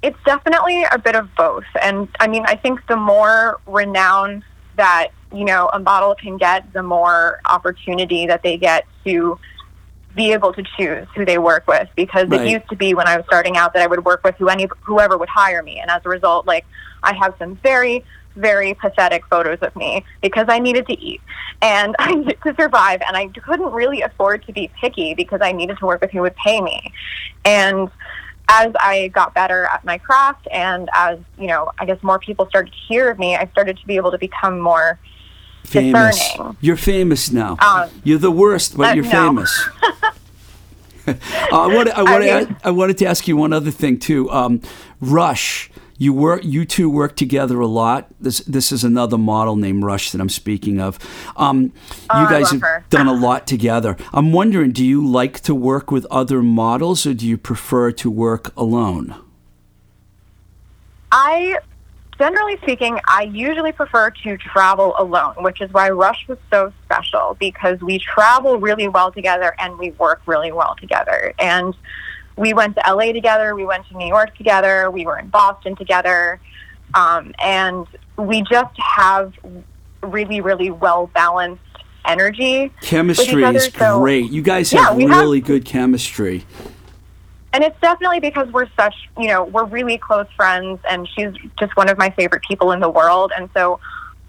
it's 0.03 0.17
definitely 0.25 0.83
a 0.91 0.97
bit 0.99 1.15
of 1.15 1.27
both 1.35 1.63
and 1.81 2.07
i 2.19 2.27
mean 2.27 2.43
i 2.45 2.55
think 2.55 2.79
the 2.87 2.95
more 2.95 3.59
renown 3.65 4.43
that 4.77 5.09
you 5.33 5.43
know 5.43 5.69
a 5.73 5.79
model 5.79 6.15
can 6.15 6.37
get 6.37 6.71
the 6.73 6.83
more 6.83 7.39
opportunity 7.49 8.27
that 8.27 8.43
they 8.43 8.57
get 8.57 8.85
to 9.05 9.37
be 10.15 10.33
able 10.33 10.51
to 10.53 10.63
choose 10.77 11.07
who 11.15 11.25
they 11.25 11.37
work 11.37 11.67
with. 11.67 11.87
Because 11.95 12.27
Right. 12.29 12.41
it 12.41 12.49
used 12.49 12.69
to 12.69 12.75
be 12.75 12.93
when 12.93 13.07
I 13.07 13.17
was 13.17 13.25
starting 13.27 13.55
out 13.57 13.73
that 13.73 13.83
I 13.83 13.87
would 13.87 14.03
work 14.03 14.23
with 14.23 14.35
who 14.37 14.49
any 14.49 14.67
whoever 14.81 15.17
would 15.17 15.29
hire 15.29 15.61
me. 15.61 15.79
And 15.79 15.91
as 15.91 16.01
a 16.05 16.09
result 16.09 16.47
like 16.47 16.65
I 17.03 17.13
have 17.15 17.35
some 17.37 17.55
very 17.57 18.03
very 18.35 18.75
pathetic 18.75 19.25
photos 19.27 19.57
of 19.61 19.75
me 19.75 20.05
because 20.21 20.45
I 20.47 20.59
needed 20.59 20.87
to 20.87 20.93
eat. 20.93 21.21
And 21.61 21.95
I 21.99 22.15
needed 22.15 22.37
to 22.43 22.55
survive. 22.55 23.01
And 23.05 23.17
I 23.17 23.27
couldn't 23.27 23.71
really 23.71 24.01
afford 24.01 24.45
to 24.45 24.53
be 24.53 24.71
picky 24.79 25.13
because 25.13 25.39
I 25.41 25.51
needed 25.51 25.77
to 25.79 25.85
work 25.85 26.01
with 26.01 26.11
who 26.11 26.21
would 26.21 26.35
pay 26.35 26.61
me. 26.61 26.93
And 27.45 27.89
as 28.49 28.73
I 28.79 29.09
got 29.09 29.33
better 29.33 29.65
at 29.65 29.83
my 29.83 29.97
craft 29.97 30.47
and 30.51 30.89
as, 30.93 31.19
you 31.37 31.47
know, 31.47 31.71
I 31.77 31.85
guess 31.85 32.01
more 32.01 32.19
people 32.19 32.47
started 32.47 32.71
to 32.71 32.77
hear 32.87 33.09
of 33.09 33.19
me, 33.19 33.35
I 33.35 33.47
started 33.47 33.77
to 33.77 33.87
be 33.87 33.97
able 33.97 34.11
to 34.11 34.17
become 34.17 34.59
more 34.59 34.99
Famous. 35.63 36.17
discerning. 36.17 36.57
You're 36.61 36.77
famous 36.77 37.31
now. 37.31 37.57
Um, 37.59 37.89
you're 38.05 38.19
the 38.19 38.31
worst, 38.31 38.77
but 38.77 38.91
uh, 38.91 38.93
you're 38.93 39.03
no. 39.03 39.09
famous. 39.09 39.69
uh, 41.07 41.13
I 41.51 41.67
wanted, 41.67 41.93
I, 41.93 42.03
wanted, 42.03 42.29
I 42.29 42.39
mean- 42.45 42.57
I, 42.63 42.71
wanted 42.71 42.97
to 42.99 43.05
ask 43.05 43.27
you 43.27 43.35
one 43.35 43.51
other 43.51 43.71
thing 43.71 43.99
too. 43.99 44.31
Um, 44.31 44.61
Rush, 45.01 45.69
you 45.97 46.13
work, 46.13 46.41
you 46.43 46.63
two 46.65 46.89
work 46.89 47.15
together 47.15 47.59
a 47.59 47.67
lot. 47.67 48.07
This, 48.19 48.39
this 48.41 48.71
is 48.71 48.83
another 48.83 49.17
model 49.17 49.55
named 49.55 49.83
Rush 49.83 50.11
that 50.11 50.21
I'm 50.21 50.29
speaking 50.29 50.79
of. 50.79 50.99
Um, 51.35 51.63
you 51.63 51.71
Oh, 52.09 52.25
I 52.25 52.29
guys 52.29 52.51
have 52.51 52.61
her. 52.61 52.85
done 52.89 53.07
a 53.07 53.13
lot 53.27 53.47
together. 53.47 53.97
I'm 54.13 54.31
wondering, 54.31 54.71
do 54.71 54.85
you 54.85 55.05
like 55.05 55.39
to 55.41 55.55
work 55.55 55.89
with 55.91 56.05
other 56.11 56.41
models, 56.43 57.05
or 57.05 57.13
do 57.13 57.25
you 57.27 57.37
prefer 57.37 57.91
to 57.93 58.11
work 58.11 58.51
alone? 58.55 59.15
I, 61.11 61.57
generally 62.19 62.57
speaking, 62.57 62.99
I 63.07 63.23
usually 63.23 63.71
prefer 63.71 64.09
to 64.11 64.37
travel 64.37 64.93
alone, 64.99 65.35
which 65.39 65.61
is 65.61 65.71
why 65.71 65.89
Rush 65.89 66.27
was 66.27 66.37
so 66.51 66.73
special 66.85 67.37
because 67.39 67.79
we 67.81 67.97
travel 67.99 68.59
really 68.59 68.87
well 68.87 69.11
together 69.11 69.55
and 69.59 69.77
we 69.77 69.91
work 69.91 70.21
really 70.25 70.51
well 70.51 70.75
together. 70.79 71.33
And 71.39 71.73
we 72.37 72.53
went 72.53 72.75
to 72.77 72.83
LA 72.87 73.11
together, 73.11 73.55
we 73.55 73.65
went 73.65 73.87
to 73.87 73.97
New 73.97 74.07
York 74.07 74.35
together, 74.37 74.89
we 74.91 75.05
were 75.05 75.17
in 75.17 75.27
Boston 75.27 75.75
together, 75.75 76.39
um, 76.93 77.33
and 77.39 77.85
we 78.17 78.41
just 78.43 78.73
have 78.79 79.33
really, 80.01 80.39
really 80.39 80.69
well 80.69 81.07
balanced 81.07 81.61
energy. 82.05 82.71
Chemistry 82.81 83.43
other, 83.43 83.57
is 83.57 83.65
so- 83.73 83.99
great. 83.99 84.31
You 84.31 84.41
guys 84.41 84.71
Yeah, 84.71 84.85
have 84.85 84.95
we 84.95 85.03
have- 85.07 85.19
really 85.19 85.41
good 85.41 85.65
chemistry. 85.65 86.45
and 87.53 87.63
it's 87.63 87.79
definitely 87.81 88.19
because 88.19 88.47
we're 88.51 88.67
such 88.77 88.93
you 89.17 89.27
know 89.27 89.43
we're 89.45 89.63
really 89.63 89.97
close 89.97 90.27
friends 90.35 90.79
and 90.89 91.07
she's 91.15 91.31
just 91.57 91.75
one 91.75 91.89
of 91.89 91.97
my 91.97 92.09
favorite 92.11 92.43
people 92.43 92.71
in 92.73 92.79
the 92.81 92.89
world 92.89 93.31
and 93.35 93.49
so 93.55 93.79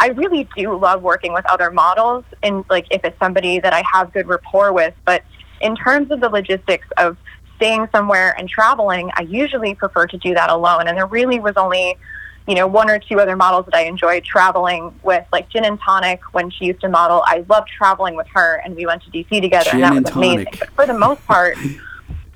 I 0.00 0.09
really 0.11 0.48
do 0.56 0.78
love 0.78 1.02
working 1.02 1.32
with 1.32 1.44
other 1.50 1.72
models, 1.72 2.24
and 2.44 2.64
like 2.70 2.86
if 2.92 3.04
it's 3.04 3.18
somebody 3.18 3.59
that 3.59 3.72
I 3.72 3.82
have 3.92 4.12
good 4.12 4.28
rapport 4.28 4.72
with. 4.72 4.94
But 5.04 5.24
in 5.61 5.74
terms 5.74 6.12
of 6.12 6.20
the 6.20 6.28
logistics 6.28 6.86
of 6.96 7.16
staying 7.59 7.88
somewhere 7.92 8.34
and 8.38 8.48
traveling, 8.48 9.11
I 9.14 9.22
usually 9.22 9.74
prefer 9.74 10.06
to 10.06 10.16
do 10.16 10.34
that 10.34 10.50
alone. 10.50 10.88
And 10.88 10.96
there 10.96 11.06
really 11.06 11.38
was 11.38 11.54
only, 11.56 11.96
you 12.46 12.54
know, 12.54 12.66
one 12.66 12.88
or 12.88 12.98
two 12.98 13.20
other 13.20 13.36
models 13.36 13.66
that 13.66 13.74
I 13.74 13.82
enjoyed 13.82 14.24
traveling 14.24 14.98
with, 15.02 15.26
like 15.32 15.50
Gin 15.50 15.64
and 15.64 15.78
Tonic 15.80 16.20
when 16.32 16.50
she 16.50 16.64
used 16.66 16.80
to 16.80 16.88
model. 16.88 17.22
I 17.26 17.44
loved 17.48 17.68
traveling 17.68 18.16
with 18.16 18.28
her, 18.34 18.62
and 18.64 18.74
we 18.74 18.86
went 18.86 19.02
to 19.02 19.11
DC 19.11 19.28
together, 19.42 19.70
Gin 19.70 19.82
and 19.82 19.84
that 19.84 19.96
and 19.96 20.06
was 20.06 20.16
amazing. 20.16 20.54
But 20.59 20.70
for 20.70 20.86
the 20.86 20.98
most 20.98 21.24
part. 21.26 21.59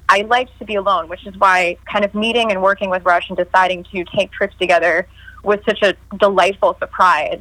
I 0.08 0.22
liked 0.22 0.58
to 0.58 0.66
be 0.66 0.74
alone, 0.74 1.08
which 1.08 1.26
is 1.26 1.34
why 1.38 1.78
kind 1.90 2.04
of 2.04 2.14
meeting 2.14 2.50
and 2.50 2.60
working 2.60 2.90
with 2.90 3.02
Rush 3.02 3.30
and 3.30 3.38
deciding 3.38 3.84
to 3.84 4.04
take 4.04 4.30
trips 4.30 4.54
together 4.60 5.08
was 5.42 5.58
such 5.66 5.80
a 5.80 5.96
delightful 6.18 6.76
surprise 6.78 7.40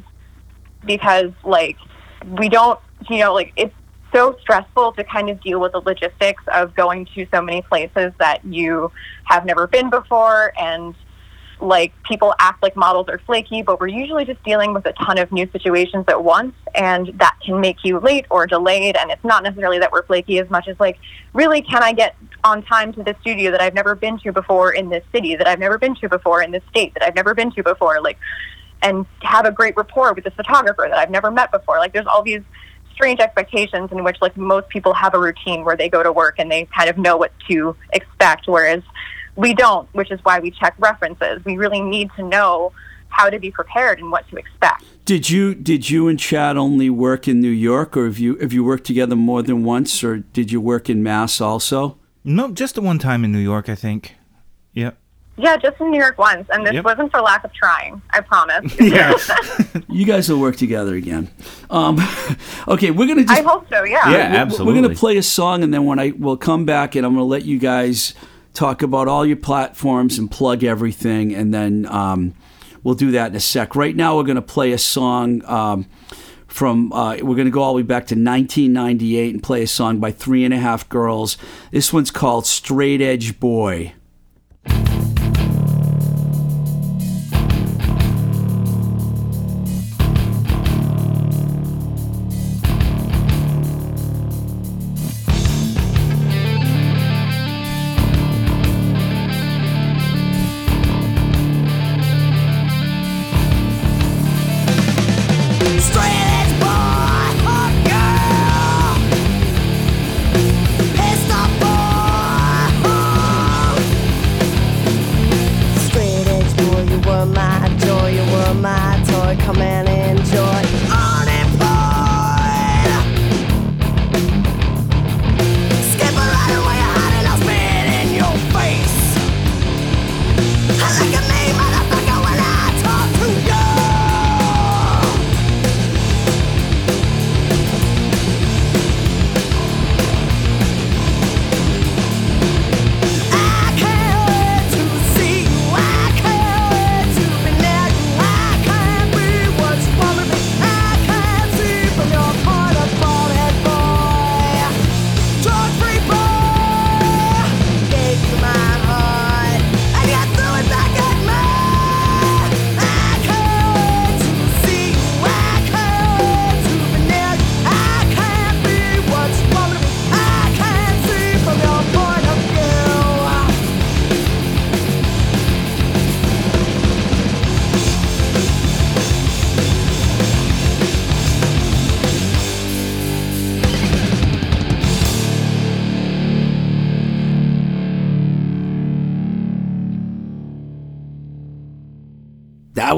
because 0.84 1.32
like 1.44 1.76
we 2.38 2.48
don't 2.48 2.80
you 3.08 3.18
know 3.18 3.34
like 3.34 3.52
it's 3.56 3.74
so 4.12 4.36
stressful 4.40 4.92
to 4.92 5.04
kind 5.04 5.30
of 5.30 5.40
deal 5.40 5.60
with 5.60 5.72
the 5.72 5.80
logistics 5.80 6.42
of 6.52 6.74
going 6.74 7.06
to 7.14 7.26
so 7.32 7.42
many 7.42 7.62
places 7.62 8.12
that 8.18 8.44
you 8.44 8.90
have 9.24 9.44
never 9.44 9.66
been 9.66 9.90
before. 9.90 10.52
And 10.58 10.94
like 11.60 11.92
people 12.02 12.34
act 12.40 12.60
like 12.60 12.74
models 12.74 13.08
are 13.08 13.18
flaky 13.18 13.62
but 13.62 13.78
we're 13.78 13.86
usually 13.86 14.24
just 14.24 14.42
dealing 14.42 14.74
with 14.74 14.84
a 14.84 14.92
ton 14.94 15.16
of 15.16 15.30
new 15.30 15.48
situations 15.52 16.04
at 16.08 16.22
once. 16.22 16.54
And 16.74 17.08
that 17.18 17.36
can 17.44 17.60
make 17.60 17.84
you 17.84 18.00
late 18.00 18.26
or 18.30 18.46
delayed. 18.46 18.96
And 18.96 19.10
it's 19.10 19.24
not 19.24 19.42
necessarily 19.42 19.78
that 19.78 19.92
we're 19.92 20.04
flaky 20.04 20.38
as 20.38 20.50
much 20.50 20.66
as 20.68 20.78
like 20.80 20.98
really 21.34 21.62
can 21.62 21.82
i 21.82 21.92
get 21.92 22.16
on 22.44 22.62
time 22.62 22.92
to 22.92 23.02
the 23.02 23.14
studio 23.20 23.50
that 23.50 23.60
i've 23.62 23.74
never 23.74 23.94
been 23.94 24.18
to 24.18 24.32
before 24.32 24.72
in 24.72 24.88
this 24.90 25.04
city 25.12 25.34
that 25.36 25.46
i've 25.46 25.58
never 25.58 25.78
been 25.78 25.94
to 25.94 26.08
before 26.08 26.42
in 26.42 26.50
this 26.50 26.62
state 26.68 26.92
that 26.94 27.02
i've 27.02 27.14
never 27.14 27.34
been 27.34 27.50
to 27.52 27.62
before? 27.62 28.00
Like 28.02 28.18
and 28.82 29.06
have 29.22 29.46
a 29.46 29.52
great 29.52 29.76
rapport 29.76 30.12
with 30.12 30.24
this 30.24 30.34
photographer 30.34 30.86
that 30.88 30.98
I've 30.98 31.10
never 31.10 31.30
met 31.30 31.50
before. 31.50 31.78
Like 31.78 31.92
there's 31.92 32.06
all 32.06 32.22
these 32.22 32.42
strange 32.94 33.20
expectations 33.20 33.90
in 33.92 34.04
which 34.04 34.16
like 34.20 34.36
most 34.36 34.68
people 34.68 34.94
have 34.94 35.14
a 35.14 35.18
routine 35.18 35.64
where 35.64 35.76
they 35.76 35.88
go 35.88 36.02
to 36.02 36.12
work 36.12 36.36
and 36.38 36.50
they 36.50 36.66
kind 36.66 36.88
of 36.88 36.98
know 36.98 37.16
what 37.16 37.32
to 37.48 37.76
expect, 37.92 38.46
whereas 38.46 38.82
we 39.36 39.54
don't, 39.54 39.88
which 39.94 40.10
is 40.10 40.20
why 40.22 40.38
we 40.38 40.50
check 40.50 40.74
references. 40.78 41.44
We 41.44 41.56
really 41.56 41.80
need 41.80 42.10
to 42.16 42.22
know 42.22 42.72
how 43.08 43.30
to 43.30 43.38
be 43.38 43.50
prepared 43.50 43.98
and 43.98 44.10
what 44.10 44.28
to 44.30 44.36
expect. 44.36 44.84
Did 45.04 45.28
you 45.28 45.54
did 45.54 45.90
you 45.90 46.08
and 46.08 46.18
Chad 46.18 46.56
only 46.56 46.88
work 46.88 47.28
in 47.28 47.40
New 47.40 47.50
York, 47.50 47.96
or 47.96 48.06
have 48.06 48.18
you 48.18 48.36
have 48.36 48.52
you 48.52 48.64
worked 48.64 48.84
together 48.84 49.16
more 49.16 49.42
than 49.42 49.64
once, 49.64 50.02
or 50.02 50.18
did 50.18 50.52
you 50.52 50.60
work 50.60 50.88
in 50.88 51.02
Mass 51.02 51.40
also? 51.40 51.98
No, 52.24 52.52
just 52.52 52.76
the 52.76 52.80
one 52.80 52.98
time 52.98 53.24
in 53.24 53.32
New 53.32 53.38
York, 53.38 53.68
I 53.68 53.74
think. 53.74 54.14
Yep. 54.74 54.96
Yeah, 55.38 55.56
just 55.56 55.80
in 55.80 55.90
New 55.90 55.98
York 55.98 56.18
once, 56.18 56.46
and 56.52 56.66
this 56.66 56.74
Yep. 56.74 56.84
wasn't 56.84 57.10
for 57.10 57.20
lack 57.22 57.42
of 57.44 57.52
trying. 57.54 58.02
I 58.10 58.20
promise. 58.20 58.74
Yeah. 58.80 59.14
You 59.88 60.06
guys 60.06 60.28
will 60.30 60.40
work 60.40 60.56
together 60.56 60.94
again. 60.94 61.30
Um, 61.70 61.98
okay, 62.68 62.90
we're 62.90 63.06
gonna 63.06 63.24
just 63.24 63.38
I 63.38 63.42
hope 63.42 63.68
so. 63.68 63.84
Yeah. 63.84 64.10
Yeah. 64.10 64.44
We're- 64.44 64.64
We're 64.64 64.72
going 64.74 64.88
to 64.88 64.94
play 64.96 65.16
a 65.18 65.22
song, 65.22 65.62
and 65.62 65.72
then 65.72 65.84
when 65.84 65.98
I 65.98 66.12
will 66.18 66.36
come 66.38 66.64
back, 66.64 66.94
and 66.94 67.04
I'm 67.06 67.12
going 67.14 67.20
to 67.24 67.28
let 67.30 67.44
you 67.44 67.58
guys 67.58 68.14
talk 68.54 68.82
about 68.82 69.08
all 69.08 69.24
your 69.26 69.36
platforms 69.36 70.18
and 70.18 70.30
plug 70.30 70.64
everything, 70.64 71.34
and 71.34 71.52
then 71.52 71.86
um, 71.90 72.34
we'll 72.82 72.94
do 72.94 73.10
that 73.12 73.30
in 73.30 73.36
a 73.36 73.40
sec. 73.40 73.74
Right 73.76 73.94
now, 73.96 74.16
we're 74.16 74.22
going 74.24 74.36
to 74.36 74.42
play 74.42 74.72
a 74.72 74.78
song 74.78 75.44
um, 75.46 75.86
from. 76.46 76.92
Uh, 76.92 77.16
we're 77.22 77.36
going 77.36 77.44
to 77.46 77.50
go 77.50 77.62
all 77.62 77.72
the 77.72 77.76
way 77.78 77.82
back 77.82 78.06
to 78.08 78.14
1998 78.14 79.34
and 79.34 79.42
play 79.42 79.62
a 79.62 79.66
song 79.66 79.98
by 79.98 80.10
Three 80.10 80.44
and 80.44 80.54
a 80.54 80.58
Half 80.58 80.88
Girls. 80.88 81.36
This 81.70 81.92
one's 81.92 82.10
called 82.10 82.46
"Straight 82.46 83.00
Edge 83.02 83.38
Boy." 83.40 83.94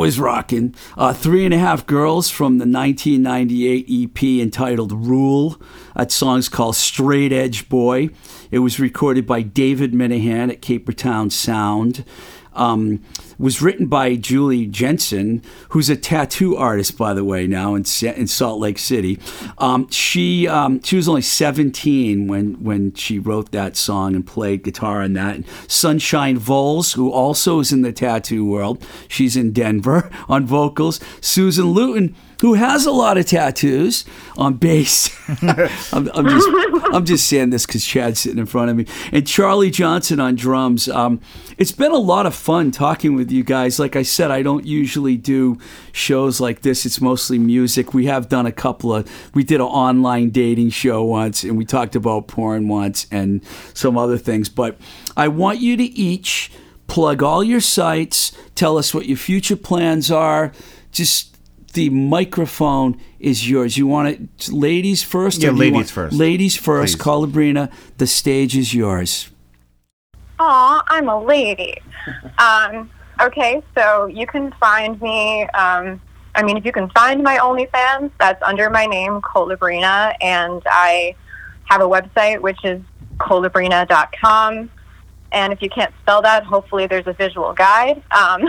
Was 0.04 0.20
rocking. 0.20 0.74
Uh, 0.98 1.14
Three 1.14 1.46
and 1.46 1.54
a 1.54 1.56
Half 1.56 1.86
Girls 1.86 2.28
from 2.28 2.58
the 2.58 2.66
1998 2.66 3.86
EP 3.88 4.22
entitled 4.42 4.92
Rule. 4.92 5.58
That 5.96 6.12
song's 6.12 6.50
called 6.50 6.76
Straight 6.76 7.32
Edge 7.32 7.70
Boy. 7.70 8.10
It 8.50 8.58
was 8.58 8.78
recorded 8.78 9.26
by 9.26 9.40
David 9.40 9.94
Minahan 9.94 10.50
at 10.50 10.60
Capertown 10.60 11.32
Sound. 11.32 12.04
Um, 12.52 13.02
was 13.38 13.62
written 13.62 13.86
by 13.86 14.16
Julie 14.16 14.66
Jensen, 14.66 15.42
who's 15.70 15.90
a 15.90 15.96
tattoo 15.96 16.56
artist, 16.56 16.96
by 16.96 17.14
the 17.14 17.24
way, 17.24 17.46
now 17.46 17.74
in, 17.74 17.84
in 18.02 18.26
Salt 18.26 18.60
Lake 18.60 18.78
City. 18.78 19.18
Um, 19.58 19.88
she 19.90 20.46
um, 20.48 20.82
she 20.82 20.96
was 20.96 21.08
only 21.08 21.22
17 21.22 22.26
when 22.26 22.54
when 22.62 22.94
she 22.94 23.18
wrote 23.18 23.50
that 23.52 23.76
song 23.76 24.14
and 24.14 24.26
played 24.26 24.62
guitar 24.62 25.02
on 25.02 25.14
that. 25.14 25.40
Sunshine 25.68 26.38
Voles, 26.38 26.94
who 26.94 27.10
also 27.10 27.60
is 27.60 27.72
in 27.72 27.82
the 27.82 27.92
tattoo 27.92 28.44
world, 28.44 28.84
she's 29.08 29.36
in 29.36 29.52
Denver 29.52 30.10
on 30.28 30.46
vocals. 30.46 31.00
Susan 31.20 31.66
Luton, 31.66 32.14
who 32.44 32.52
has 32.52 32.84
a 32.84 32.90
lot 32.90 33.16
of 33.16 33.24
tattoos 33.24 34.04
on 34.36 34.52
bass. 34.52 35.08
I'm, 35.94 36.10
I'm 36.12 36.28
just 36.28 36.48
I'm 36.92 37.04
just 37.06 37.26
saying 37.26 37.48
this 37.48 37.64
because 37.64 37.86
Chad's 37.86 38.20
sitting 38.20 38.38
in 38.38 38.44
front 38.44 38.68
of 38.70 38.76
me, 38.76 38.84
and 39.12 39.26
Charlie 39.26 39.70
Johnson 39.70 40.20
on 40.20 40.34
drums. 40.34 40.86
Um, 40.86 41.22
it's 41.56 41.72
been 41.72 41.90
a 41.90 41.96
lot 41.96 42.26
of 42.26 42.34
fun 42.34 42.70
talking 42.70 43.14
with 43.14 43.30
you 43.30 43.44
guys. 43.44 43.78
Like 43.78 43.96
I 43.96 44.02
said, 44.02 44.30
I 44.30 44.42
don't 44.42 44.66
usually 44.66 45.16
do 45.16 45.58
shows 45.92 46.38
like 46.38 46.60
this. 46.60 46.84
It's 46.84 47.00
mostly 47.00 47.38
music. 47.38 47.94
We 47.94 48.04
have 48.06 48.28
done 48.28 48.44
a 48.44 48.52
couple 48.52 48.94
of. 48.94 49.10
We 49.34 49.42
did 49.42 49.62
an 49.62 49.66
online 49.66 50.28
dating 50.28 50.68
show 50.68 51.02
once, 51.02 51.44
and 51.44 51.56
we 51.56 51.64
talked 51.64 51.96
about 51.96 52.28
porn 52.28 52.68
once 52.68 53.06
and 53.10 53.42
some 53.72 53.96
other 53.96 54.18
things. 54.18 54.50
But 54.50 54.76
I 55.16 55.28
want 55.28 55.60
you 55.60 55.78
to 55.78 55.84
each 55.84 56.52
plug 56.88 57.22
all 57.22 57.42
your 57.42 57.62
sites. 57.62 58.36
Tell 58.54 58.76
us 58.76 58.92
what 58.92 59.06
your 59.06 59.16
future 59.16 59.56
plans 59.56 60.10
are. 60.10 60.52
Just 60.92 61.33
the 61.74 61.90
microphone 61.90 63.00
is 63.20 63.48
yours. 63.48 63.76
You 63.76 63.86
want 63.86 64.08
it, 64.08 64.52
ladies 64.52 65.02
first? 65.02 65.42
Yeah, 65.42 65.48
or 65.48 65.52
do 65.52 65.56
you 65.56 65.60
ladies 65.60 65.74
want- 65.74 65.90
first. 65.90 66.16
Ladies 66.16 66.56
first. 66.56 66.98
Please. 66.98 67.02
Colabrina, 67.04 67.72
the 67.98 68.06
stage 68.06 68.56
is 68.56 68.74
yours. 68.74 69.30
Aw, 70.38 70.82
I'm 70.88 71.08
a 71.08 71.22
lady. 71.22 71.74
um, 72.38 72.90
okay, 73.20 73.62
so 73.76 74.06
you 74.06 74.26
can 74.26 74.52
find 74.60 75.00
me 75.00 75.44
um, 75.54 76.00
I 76.34 76.42
mean, 76.42 76.56
if 76.56 76.64
you 76.64 76.72
can 76.72 76.90
find 76.90 77.22
my 77.22 77.38
OnlyFans, 77.38 78.10
that's 78.18 78.42
under 78.42 78.68
my 78.68 78.86
name, 78.86 79.20
Colabrina, 79.20 80.14
and 80.20 80.62
I 80.66 81.14
have 81.66 81.80
a 81.80 81.84
website 81.84 82.40
which 82.40 82.58
is 82.64 82.82
colabrina.com. 83.18 84.70
And 85.32 85.52
if 85.52 85.62
you 85.62 85.68
can't 85.70 85.92
spell 86.02 86.22
that, 86.22 86.44
hopefully 86.44 86.86
there's 86.86 87.06
a 87.06 87.12
visual 87.12 87.52
guide. 87.52 88.02
Um, 88.10 88.42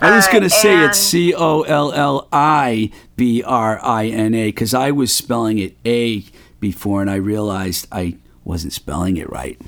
I 0.00 0.16
was 0.16 0.26
going 0.28 0.42
to 0.42 0.50
say 0.50 0.84
it's 0.84 0.98
C 0.98 1.34
O 1.34 1.62
L 1.62 1.92
L 1.92 2.28
I 2.32 2.90
B 3.16 3.42
R 3.42 3.78
I 3.82 4.06
N 4.06 4.34
A 4.34 4.48
because 4.48 4.74
I 4.74 4.90
was 4.90 5.14
spelling 5.14 5.58
it 5.58 5.76
A 5.84 6.24
before 6.58 7.00
and 7.00 7.10
I 7.10 7.16
realized 7.16 7.86
I 7.92 8.16
wasn't 8.44 8.72
spelling 8.72 9.16
it 9.16 9.30
right. 9.30 9.60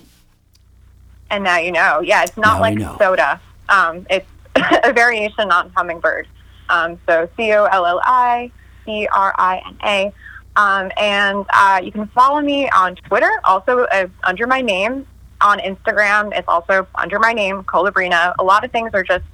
And 1.31 1.45
now 1.45 1.59
you 1.59 1.73
know. 1.73 2.01
Yeah, 2.01 2.23
it's 2.23 2.37
not 2.37 2.57
Now 2.57 2.61
like 2.61 2.99
soda. 2.99 3.41
Um, 3.69 4.07
it's 4.11 4.27
a 4.85 4.93
variation 4.93 5.51
on 5.51 5.71
hummingbird. 5.71 6.29
Um, 6.69 6.99
so 7.07 7.29
C 7.37 7.53
O 7.53 7.65
L 7.65 7.87
L 7.87 8.01
I 8.05 8.51
C 8.85 9.07
R 9.13 9.35
I 9.39 9.63
N 9.67 9.77
A. 9.85 10.13
Um, 10.57 10.93
and 10.99 11.47
uh, 11.53 11.81
you 11.83 11.91
can 11.93 12.07
follow 12.09 12.41
me 12.41 12.69
on 12.71 12.97
Twitter, 12.97 13.31
also 13.45 13.85
uh, 13.85 14.07
under 14.25 14.47
my 14.47 14.61
name. 14.61 15.07
On 15.41 15.59
Instagram, 15.59 16.37
it's 16.37 16.47
also 16.47 16.87
under 16.95 17.19
my 17.19 17.33
name, 17.33 17.65
Colabrina. 17.65 18.33
A 18.39 18.45
lot 18.45 18.65
of 18.65 18.71
things 18.71 18.91
are 18.95 19.03
just 19.03 19.25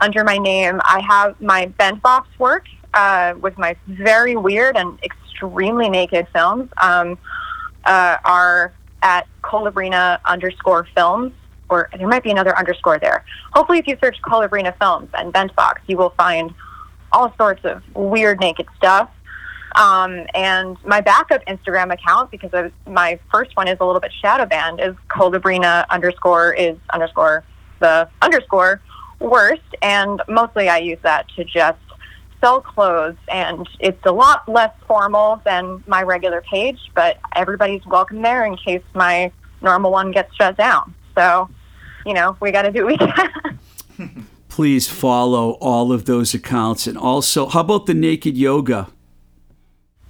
under 0.00 0.24
my 0.24 0.38
name. 0.38 0.80
I 0.84 1.00
have 1.08 1.40
my 1.40 1.66
Bentbox 1.78 2.26
work 2.38 2.66
uh, 2.94 3.34
with 3.40 3.56
my 3.58 3.76
very 3.86 4.36
weird 4.36 4.76
and 4.76 4.98
extremely 5.02 5.88
naked 5.88 6.26
films 6.32 6.70
um, 6.78 7.18
uh, 7.84 8.16
are 8.24 8.72
at 9.02 9.26
Colabrina 9.42 10.18
underscore 10.24 10.86
films, 10.94 11.32
or 11.68 11.88
there 11.96 12.08
might 12.08 12.22
be 12.22 12.30
another 12.30 12.56
underscore 12.56 12.98
there. 12.98 13.24
Hopefully, 13.52 13.78
if 13.78 13.86
you 13.86 13.96
search 14.02 14.20
Colabrina 14.22 14.76
films 14.78 15.08
and 15.14 15.32
Bentbox, 15.32 15.76
you 15.86 15.96
will 15.96 16.10
find 16.10 16.52
all 17.12 17.32
sorts 17.36 17.64
of 17.64 17.82
weird 17.94 18.40
naked 18.40 18.66
stuff. 18.76 19.10
Um, 19.76 20.26
and 20.34 20.76
my 20.86 21.02
backup 21.02 21.44
Instagram 21.44 21.92
account, 21.92 22.30
because 22.30 22.70
my 22.86 23.18
first 23.30 23.54
one 23.56 23.68
is 23.68 23.76
a 23.78 23.84
little 23.84 24.00
bit 24.00 24.12
shadow 24.22 24.46
banned, 24.46 24.80
is 24.80 24.94
Colabrina 25.10 25.86
underscore 25.90 26.54
is 26.54 26.78
underscore 26.90 27.44
the 27.78 28.08
underscore 28.22 28.80
worst. 29.18 29.62
And 29.82 30.22
mostly 30.28 30.68
I 30.68 30.78
use 30.78 30.98
that 31.02 31.28
to 31.36 31.44
just 31.44 31.78
sell 32.40 32.60
clothes. 32.60 33.16
And 33.28 33.68
it's 33.80 34.04
a 34.04 34.12
lot 34.12 34.48
less 34.48 34.72
formal 34.86 35.40
than 35.44 35.82
my 35.86 36.02
regular 36.02 36.42
page, 36.42 36.78
but 36.94 37.18
everybody's 37.34 37.84
welcome 37.86 38.22
there 38.22 38.44
in 38.44 38.56
case 38.56 38.82
my 38.94 39.30
normal 39.62 39.90
one 39.90 40.12
gets 40.12 40.34
shut 40.34 40.56
down. 40.56 40.94
So, 41.14 41.48
you 42.04 42.14
know, 42.14 42.36
we 42.40 42.52
got 42.52 42.62
to 42.62 42.72
do 42.72 42.84
what 42.84 43.00
we 43.00 43.06
can. 43.98 44.26
Please 44.48 44.88
follow 44.88 45.52
all 45.52 45.92
of 45.92 46.06
those 46.06 46.32
accounts. 46.34 46.86
And 46.86 46.96
also, 46.96 47.46
how 47.46 47.60
about 47.60 47.86
the 47.86 47.94
naked 47.94 48.36
yoga? 48.36 48.88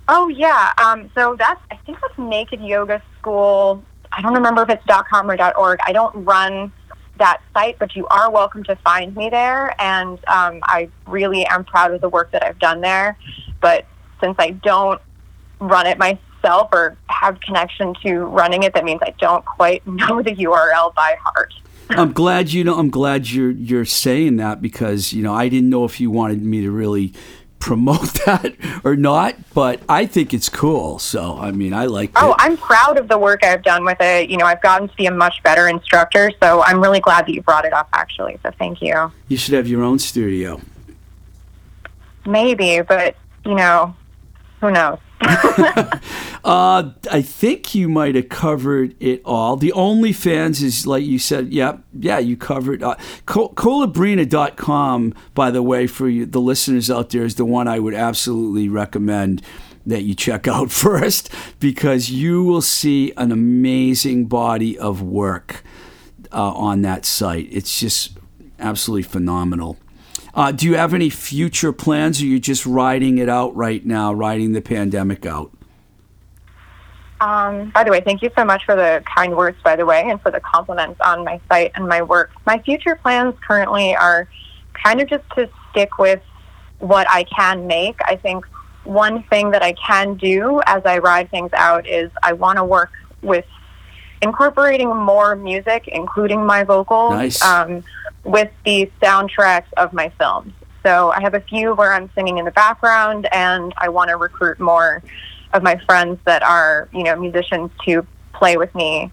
Oh 0.09 0.29
yeah. 0.29 0.73
Um, 0.79 1.11
so 1.15 1.35
that's 1.37 1.61
I 1.71 1.77
think 1.85 1.99
that's 2.01 2.17
Naked 2.17 2.61
Yoga 2.61 3.03
School. 3.19 3.83
I 4.13 4.23
don't 4.23 4.35
remember 4.35 4.63
if 4.63 4.71
it's 4.71 4.85
dot 4.87 5.09
.com 5.09 5.29
or 5.31 5.37
dot 5.37 5.57
.org. 5.57 5.81
I 5.85 5.93
don't 5.93 6.25
run 6.25 6.73
that 7.19 7.41
site, 7.53 7.79
but 7.79 7.97
you 7.97 8.07
are 8.09 8.31
welcome 8.31 8.65
to 8.65 8.77
find 8.77 9.15
me 9.17 9.31
there. 9.31 9.75
And 9.81 10.19
um, 10.29 10.61
I 10.65 10.89
really 11.07 11.45
am 11.47 11.65
proud 11.65 11.93
of 11.93 12.01
the 12.01 12.09
work 12.09 12.31
that 12.33 12.45
I've 12.45 12.59
done 12.59 12.81
there. 12.81 13.17
But 13.61 13.87
since 14.21 14.37
I 14.39 14.51
don't 14.51 15.01
run 15.61 15.87
it 15.87 15.99
myself 15.99 16.69
or 16.73 16.97
have 17.09 17.41
connection 17.41 17.95
to 18.03 18.21
running 18.21 18.63
it, 18.63 18.75
that 18.75 18.85
means 18.85 19.01
I 19.03 19.15
don't 19.19 19.45
quite 19.45 19.87
know 19.87 20.23
the 20.23 20.35
URL 20.35 20.95
by 20.95 21.17
heart. 21.23 21.55
I'm 21.91 22.13
glad 22.13 22.53
you 22.53 22.65
know. 22.65 22.79
I'm 22.79 22.91
glad 22.91 23.31
you're 23.31 23.53
you're 23.53 23.85
saying 23.85 24.37
that 24.37 24.61
because 24.61 25.13
you 25.13 25.23
know 25.23 25.33
I 25.33 25.49
didn't 25.49 25.71
know 25.71 25.85
if 25.85 26.01
you 26.01 26.11
wanted 26.11 26.43
me 26.43 26.61
to 26.63 26.71
really 26.73 27.15
promote 27.59 28.15
that 28.27 28.55
or 28.85 28.97
not, 28.97 29.37
but 29.55 29.81
I 29.89 30.07
think 30.07 30.33
it's 30.33 30.49
cool. 30.49 30.99
So 30.99 31.39
I 31.39 31.51
mean, 31.51 31.73
I 31.73 31.87
like. 31.87 32.11
Oh, 32.17 32.31
it. 32.31 32.37
I'm 32.39 32.57
proud 32.57 32.99
of 32.99 33.09
the 33.09 33.19
work 33.19 33.45
I've 33.45 33.63
done 33.63 33.85
with 33.85 34.01
it. 34.01 34.31
You 34.31 34.37
know, 34.37 34.47
I've 34.47 34.63
gotten 34.63 34.89
to 34.89 34.97
be 34.97 35.07
a 35.07 35.11
much 35.11 35.43
better 35.43 35.69
instructor, 35.69 36.31
so 36.43 36.63
I'm 36.63 36.81
really 36.81 37.01
glad 37.01 37.27
that 37.27 37.33
you 37.33 37.43
brought 37.43 37.65
it 37.65 37.73
up, 37.73 37.89
actually. 37.93 38.39
So 38.43 38.51
thank 38.59 38.81
you. 38.83 39.13
you 39.29 39.37
should 39.37 39.55
have 39.55 39.69
your 39.69 39.83
own 39.83 39.99
studio. 39.99 40.61
Maybe, 42.25 42.81
but 42.81 43.17
you 43.45 43.55
know, 43.55 43.95
who 44.61 44.71
knows? 44.71 44.99
Uh, 46.47 46.93
I 47.11 47.23
think 47.23 47.75
you 47.75 47.89
might 47.89 48.15
have 48.15 48.29
covered 48.29 48.95
it 49.03 49.21
all. 49.25 49.57
The 49.57 49.73
OnlyFans 49.75 50.63
is 50.63 50.87
like 50.87 51.05
you 51.05 51.19
said. 51.19 51.53
Yeah, 51.53 51.79
yeah, 51.93 52.21
you 52.21 52.37
covered. 52.37 52.85
Uh, 52.85 52.95
Col- 53.27 53.53
Colabrina.com, 53.55 55.13
by 55.35 55.51
the 55.51 55.63
way, 55.65 55.89
for 55.89 56.09
you, 56.09 56.25
the 56.25 56.41
listeners 56.41 56.89
out 56.89 57.11
there, 57.11 57.25
is 57.25 57.35
the 57.35 57.45
one 57.45 57.67
I 57.67 57.81
would 57.81 57.95
absolutely 57.95 58.69
recommend 58.69 59.43
that 59.85 60.03
you 60.03 60.15
check 60.15 60.47
out 60.49 60.71
first 60.71 61.35
because 61.59 62.11
you 62.11 62.45
will 62.45 62.63
see 62.63 63.13
an 63.17 63.33
amazing 63.33 64.27
body 64.27 64.79
of 64.79 65.03
work 65.03 65.65
uh, 66.31 66.53
on 66.53 66.83
that 66.83 67.05
site. 67.05 67.49
It's 67.51 67.81
just 67.81 68.19
absolutely 68.61 69.03
phenomenal. 69.03 69.79
Uh, 70.37 70.53
do 70.53 70.67
you 70.67 70.77
have 70.77 70.93
any 70.93 71.09
future 71.09 71.73
plans, 71.73 72.21
or 72.21 72.25
are 72.25 72.29
you 72.29 72.39
just 72.39 72.67
riding 72.67 73.17
it 73.17 73.29
out 73.29 73.57
right 73.57 73.87
now, 73.87 74.13
riding 74.13 74.53
the 74.53 74.61
pandemic 74.61 75.25
out? 75.25 75.51
Um, 77.23 77.71
by 77.71 77.83
the 77.83 77.91
way, 77.91 78.03
thank 78.03 78.21
you 78.21 78.31
so 78.37 78.45
much 78.45 78.67
for 78.67 78.77
the 78.77 79.03
kind 79.07 79.35
words, 79.35 79.57
by 79.65 79.77
the 79.77 79.87
way, 79.87 80.05
and 80.07 80.21
for 80.21 80.31
the 80.31 80.41
compliments 80.41 81.01
on 81.01 81.25
my 81.25 81.41
site 81.49 81.73
and 81.75 81.89
my 81.89 82.03
work. 82.03 82.33
My 82.45 82.59
future 82.59 82.97
plans 82.97 83.35
currently 83.49 83.97
are 83.97 84.29
kind 84.75 85.01
of 85.01 85.09
just 85.09 85.25
to 85.37 85.49
stick 85.71 85.97
with 85.99 86.21
what 86.81 87.07
I 87.09 87.25
can 87.25 87.67
make. 87.67 87.99
I 88.05 88.17
think 88.17 88.45
one 88.85 89.23
thing 89.25 89.51
that 89.53 89.63
I 89.63 89.73
can 89.73 90.17
do 90.17 90.61
as 90.67 90.83
I 90.85 90.99
ride 90.99 91.31
things 91.31 91.51
out 91.55 91.89
is 91.89 92.11
I 92.23 92.35
want 92.35 92.59
to 92.59 92.65
work 92.65 92.93
with 93.23 93.47
incorporating 94.21 94.95
more 94.95 95.35
music, 95.35 95.89
including 95.89 96.45
my 96.45 96.65
vocals, 96.65 97.13
Nice. 97.13 97.43
um, 97.43 97.83
with 98.27 98.51
the 98.65 98.91
soundtracks 99.01 99.73
of 99.77 99.93
my 99.93 100.11
films. 100.19 100.53
So 100.85 101.11
I 101.11 101.21
have 101.21 101.35
a 101.35 101.41
few 101.41 101.75
where 101.75 101.93
I'm 101.93 102.11
singing 102.15 102.39
in 102.39 102.45
the 102.45 102.51
background, 102.51 103.27
and 103.33 103.73
I 103.79 103.89
want 103.89 104.11
to 104.11 104.17
recruit 104.17 104.61
more 104.61 105.03
of 105.53 105.63
my 105.63 105.77
friends 105.87 106.19
that 106.27 106.43
are, 106.43 106.89
you 106.93 107.03
know, 107.03 107.17
musicians 107.17 107.71
to 107.87 108.07
play 108.35 108.57
with 108.57 108.75
me 108.75 109.11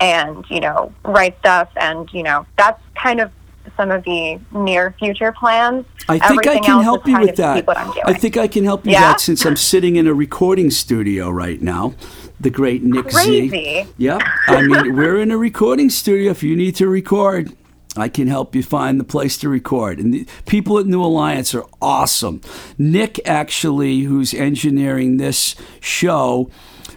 and, 0.00 0.44
you 0.50 0.60
know, 0.60 0.92
write 1.04 1.38
stuff. 1.38 1.68
And, 1.76 2.12
you 2.12 2.22
know, 2.22 2.46
that's 2.58 2.80
kind 2.94 3.20
of 3.20 3.30
some 3.76 3.90
of 3.90 4.04
the 4.04 4.38
near 4.52 4.94
future 4.98 5.32
plans. 5.32 5.84
I 6.08 6.18
think 6.18 6.46
I 6.46 6.58
can 6.60 6.82
help 6.82 7.06
you 7.06 7.18
with 7.18 7.36
that. 7.36 7.68
I 8.04 8.12
think 8.12 8.36
I 8.36 8.46
can 8.46 8.64
help 8.64 8.84
you 8.84 8.90
with 8.90 9.00
Yeah? 9.00 9.12
that 9.12 9.20
since 9.20 9.44
I'm 9.44 9.56
sitting 9.56 9.96
in 9.96 10.06
a 10.06 10.14
recording 10.14 10.70
studio 10.70 11.30
right 11.30 11.60
now. 11.60 11.94
The 12.38 12.50
great 12.50 12.82
Nick 12.82 13.10
Z. 13.10 13.48
Crazy. 13.48 13.86
Yeah, 13.96 14.18
I 14.46 14.60
mean 14.60 14.94
we're 14.94 15.18
in 15.20 15.30
a 15.30 15.38
recording 15.38 15.88
studio. 15.88 16.30
If 16.30 16.42
you 16.42 16.54
need 16.54 16.76
to 16.76 16.86
record, 16.86 17.56
I 17.96 18.08
can 18.08 18.26
help 18.26 18.54
you 18.54 18.62
find 18.62 19.00
the 19.00 19.04
place 19.04 19.36
to 19.38 19.48
record. 19.48 19.98
And 19.98 20.12
the 20.12 20.26
people 20.46 20.78
at 20.78 20.86
New 20.86 21.02
Alliance 21.02 21.54
are 21.54 21.64
awesome. 21.80 22.40
Nick 22.78 23.20
actually, 23.26 24.00
who's 24.00 24.34
engineering 24.34 25.16
this 25.16 25.54
show, 25.80 26.50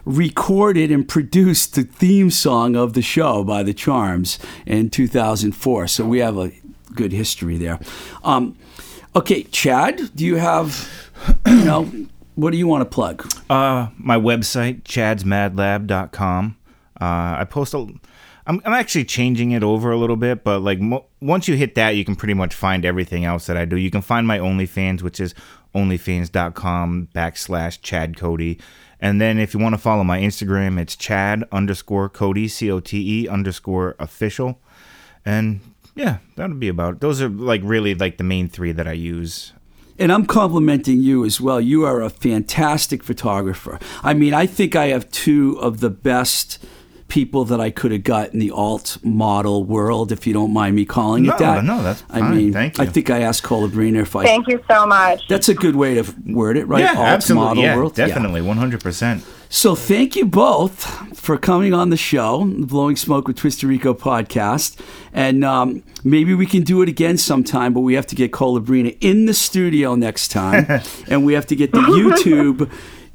recorded 0.05 0.91
and 0.91 1.07
produced 1.07 1.75
the 1.75 1.83
theme 1.83 2.31
song 2.31 2.75
of 2.75 2.93
the 2.93 3.01
show 3.01 3.43
by 3.43 3.63
the 3.63 3.73
Charms 3.73 4.39
in 4.65 4.89
2004. 4.89 5.87
So 5.87 6.05
we 6.05 6.19
have 6.19 6.37
a 6.37 6.51
good 6.95 7.11
history 7.11 7.57
there. 7.57 7.79
Um, 8.23 8.57
okay, 9.15 9.43
Chad, 9.43 10.15
do 10.15 10.25
you 10.25 10.37
have, 10.37 10.89
you 11.45 11.65
know, 11.65 11.91
what 12.35 12.51
do 12.51 12.57
you 12.57 12.67
want 12.67 12.81
to 12.81 12.85
plug? 12.85 13.29
Uh, 13.49 13.89
my 13.97 14.17
website, 14.17 14.83
chadsmadlab.com. 14.83 16.57
Uh, 16.99 17.35
I 17.39 17.45
post 17.49 17.73
a. 17.73 17.87
I'm, 18.49 18.59
I'm 18.65 18.73
actually 18.73 19.05
changing 19.05 19.51
it 19.51 19.61
over 19.61 19.91
a 19.91 19.97
little 19.97 20.15
bit, 20.15 20.43
but 20.43 20.61
like 20.61 20.79
mo- 20.79 21.05
once 21.21 21.47
you 21.47 21.55
hit 21.55 21.75
that, 21.75 21.91
you 21.91 22.03
can 22.03 22.15
pretty 22.15 22.33
much 22.33 22.55
find 22.55 22.83
everything 22.83 23.23
else 23.23 23.45
that 23.45 23.55
I 23.55 23.65
do. 23.65 23.77
You 23.77 23.91
can 23.91 24.01
find 24.01 24.25
my 24.25 24.39
OnlyFans, 24.39 25.03
which 25.03 25.19
is 25.19 25.35
onlyfans.com 25.75 27.09
backslash 27.13 27.79
Chad 27.83 28.17
Cote. 28.17 28.59
And 28.99 29.21
then 29.21 29.37
if 29.37 29.53
you 29.53 29.59
want 29.59 29.75
to 29.75 29.79
follow 29.79 30.03
my 30.03 30.19
Instagram, 30.19 30.79
it's 30.79 30.95
Chad 30.95 31.43
underscore 31.51 32.09
Cote, 32.09 32.49
C 32.49 32.71
O 32.71 32.79
T 32.79 33.21
E 33.21 33.27
underscore 33.27 33.95
official. 33.99 34.59
And 35.23 35.59
yeah, 35.93 36.17
that'll 36.35 36.55
be 36.55 36.69
about 36.69 36.95
it. 36.95 37.01
Those 37.01 37.21
are 37.21 37.29
like 37.29 37.61
really 37.63 37.93
like 37.93 38.17
the 38.17 38.23
main 38.23 38.49
three 38.49 38.71
that 38.71 38.87
I 38.87 38.93
use. 38.93 39.53
And 39.99 40.11
I'm 40.11 40.25
complimenting 40.25 41.01
you 41.01 41.23
as 41.23 41.39
well. 41.39 41.61
You 41.61 41.85
are 41.85 42.01
a 42.01 42.09
fantastic 42.09 43.03
photographer. 43.03 43.77
I 44.01 44.15
mean, 44.15 44.33
I 44.33 44.47
think 44.47 44.75
I 44.75 44.87
have 44.87 45.11
two 45.11 45.59
of 45.59 45.81
the 45.81 45.89
best 45.91 46.57
people 47.09 47.43
that 47.45 47.59
I 47.59 47.69
could 47.71 47.91
have 47.91 48.03
got 48.03 48.33
in 48.33 48.39
the 48.39 48.51
alt 48.51 48.97
model 49.03 49.63
world, 49.65 50.11
if 50.11 50.25
you 50.25 50.33
don't 50.33 50.53
mind 50.53 50.75
me 50.75 50.85
calling 50.85 51.23
No, 51.23 51.33
it 51.35 51.39
that. 51.39 51.63
no, 51.65 51.83
that's 51.83 52.03
I 52.09 52.21
mean, 52.21 52.53
Thank 52.53 52.77
you. 52.77 52.83
I 52.85 52.87
think 52.87 53.09
I 53.09 53.21
asked 53.21 53.43
Colabrina 53.43 54.01
if 54.01 54.15
I. 54.15 54.23
Thank 54.23 54.47
you 54.47 54.63
so 54.69 54.85
much. 54.85 55.27
That's 55.27 55.49
a 55.49 55.53
good 55.53 55.75
way 55.75 55.95
to 55.95 56.15
word 56.25 56.55
it, 56.55 56.65
right? 56.65 56.81
Yeah, 56.83 56.93
alt 56.97 56.99
absolutely. 57.07 57.45
model 57.47 57.63
Yeah, 57.63 57.75
world. 57.75 57.97
Yeah. 57.97 58.07
definitely, 58.07 58.41
one 58.41 58.57
hundred 58.57 58.81
percent. 58.81 59.25
So 59.51 59.73
thank 59.73 60.15
you 60.15 60.25
both 60.25 61.17
for 61.17 61.35
coming 61.35 61.73
on 61.73 61.89
the 61.89 61.97
show, 61.97 62.45
the 62.45 62.67
Blowing 62.67 62.95
Smoke 62.95 63.27
with 63.27 63.35
Twisted 63.37 63.67
Rico 63.67 63.95
podcast. 63.95 64.79
And 65.11 65.43
um, 65.43 65.81
maybe 66.03 66.35
we 66.35 66.45
can 66.45 66.61
do 66.61 66.83
it 66.83 66.87
again 66.89 67.17
sometime, 67.17 67.73
but 67.73 67.79
we 67.79 67.95
have 67.95 68.05
to 68.07 68.15
get 68.15 68.31
Colabrina 68.31 68.95
in 69.01 69.25
the 69.25 69.33
studio 69.33 69.95
next 69.95 70.27
time. 70.27 70.67
and 71.07 71.25
we 71.25 71.33
have 71.33 71.47
to 71.47 71.55
get 71.55 71.71
the 71.71 71.79
YouTube 71.79 72.71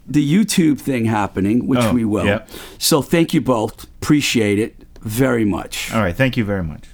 the 0.06 0.24
YouTube 0.24 0.78
thing 0.80 1.06
happening, 1.06 1.66
which 1.66 1.80
Oh, 1.80 1.92
we 1.92 2.04
will. 2.04 2.26
yep. 2.26 2.48
So 2.78 3.02
thank 3.02 3.34
you 3.34 3.40
both. 3.40 3.84
Appreciate 3.84 4.58
it 4.58 4.76
very 5.00 5.44
much. 5.44 5.92
All 5.92 6.00
right, 6.02 6.14
thank 6.16 6.36
you 6.36 6.44
very 6.44 6.62
much. 6.62 6.84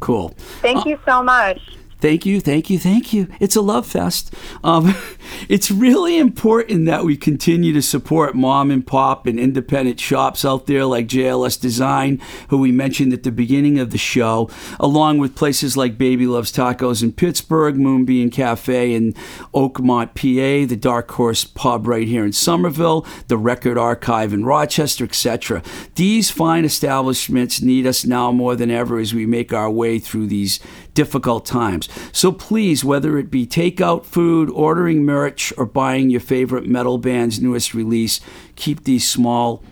Cool. 0.00 0.34
Thank 0.62 0.86
uh, 0.86 0.90
you 0.90 0.98
so 1.04 1.22
much. 1.22 1.60
Thank 2.00 2.24
you, 2.24 2.40
thank 2.40 2.70
you, 2.70 2.78
thank 2.78 3.12
you. 3.12 3.28
It's 3.40 3.56
a 3.56 3.60
love 3.60 3.86
fest. 3.86 4.34
Um, 4.64 4.94
it's 5.48 5.70
really 5.70 6.18
important 6.18 6.86
that 6.86 7.04
we 7.04 7.16
continue 7.16 7.74
to 7.74 7.82
support 7.82 8.34
mom 8.34 8.70
and 8.70 8.86
pop 8.86 9.26
and 9.26 9.38
independent 9.38 10.00
shops 10.00 10.44
out 10.44 10.66
there 10.66 10.86
like 10.86 11.06
JLS 11.06 11.60
Design, 11.60 12.20
who 12.48 12.56
we 12.56 12.72
mentioned 12.72 13.12
at 13.12 13.22
the 13.22 13.30
beginning 13.30 13.78
of 13.78 13.90
the 13.90 13.98
show, 13.98 14.48
along 14.78 15.18
with 15.18 15.36
places 15.36 15.76
like 15.76 15.98
Baby 15.98 16.26
Loves 16.26 16.50
Tacos 16.50 17.02
in 17.02 17.12
Pittsburgh, 17.12 17.76
Moonbeam 17.76 18.30
Cafe 18.30 18.94
in 18.94 19.12
Oakmont, 19.54 20.14
PA, 20.14 20.66
the 20.66 20.76
Dark 20.76 21.10
Horse 21.10 21.44
Pub 21.44 21.86
right 21.86 22.08
here 22.08 22.24
in 22.24 22.32
Somerville, 22.32 23.06
the 23.28 23.36
Record 23.36 23.76
Archive 23.76 24.32
in 24.32 24.46
Rochester, 24.46 25.04
etc. 25.04 25.62
These 25.96 26.30
fine 26.30 26.64
establishments 26.64 27.60
need 27.60 27.86
us 27.86 28.06
now 28.06 28.32
more 28.32 28.56
than 28.56 28.70
ever 28.70 28.98
as 28.98 29.12
we 29.12 29.26
make 29.26 29.52
our 29.52 29.70
way 29.70 29.98
through 29.98 30.28
these 30.28 30.60
difficult 30.94 31.46
times. 31.46 31.88
So 32.12 32.32
please, 32.32 32.84
whether 32.84 33.18
it 33.18 33.30
be 33.30 33.46
takeout 33.46 34.04
food, 34.04 34.50
ordering 34.50 35.04
merch, 35.04 35.52
or 35.56 35.66
buying 35.66 36.10
your 36.10 36.20
favorite 36.20 36.66
metal 36.66 36.98
band's 36.98 37.40
newest 37.40 37.74
release, 37.74 38.20
keep 38.56 38.84
these 38.84 39.08
small 39.08 39.62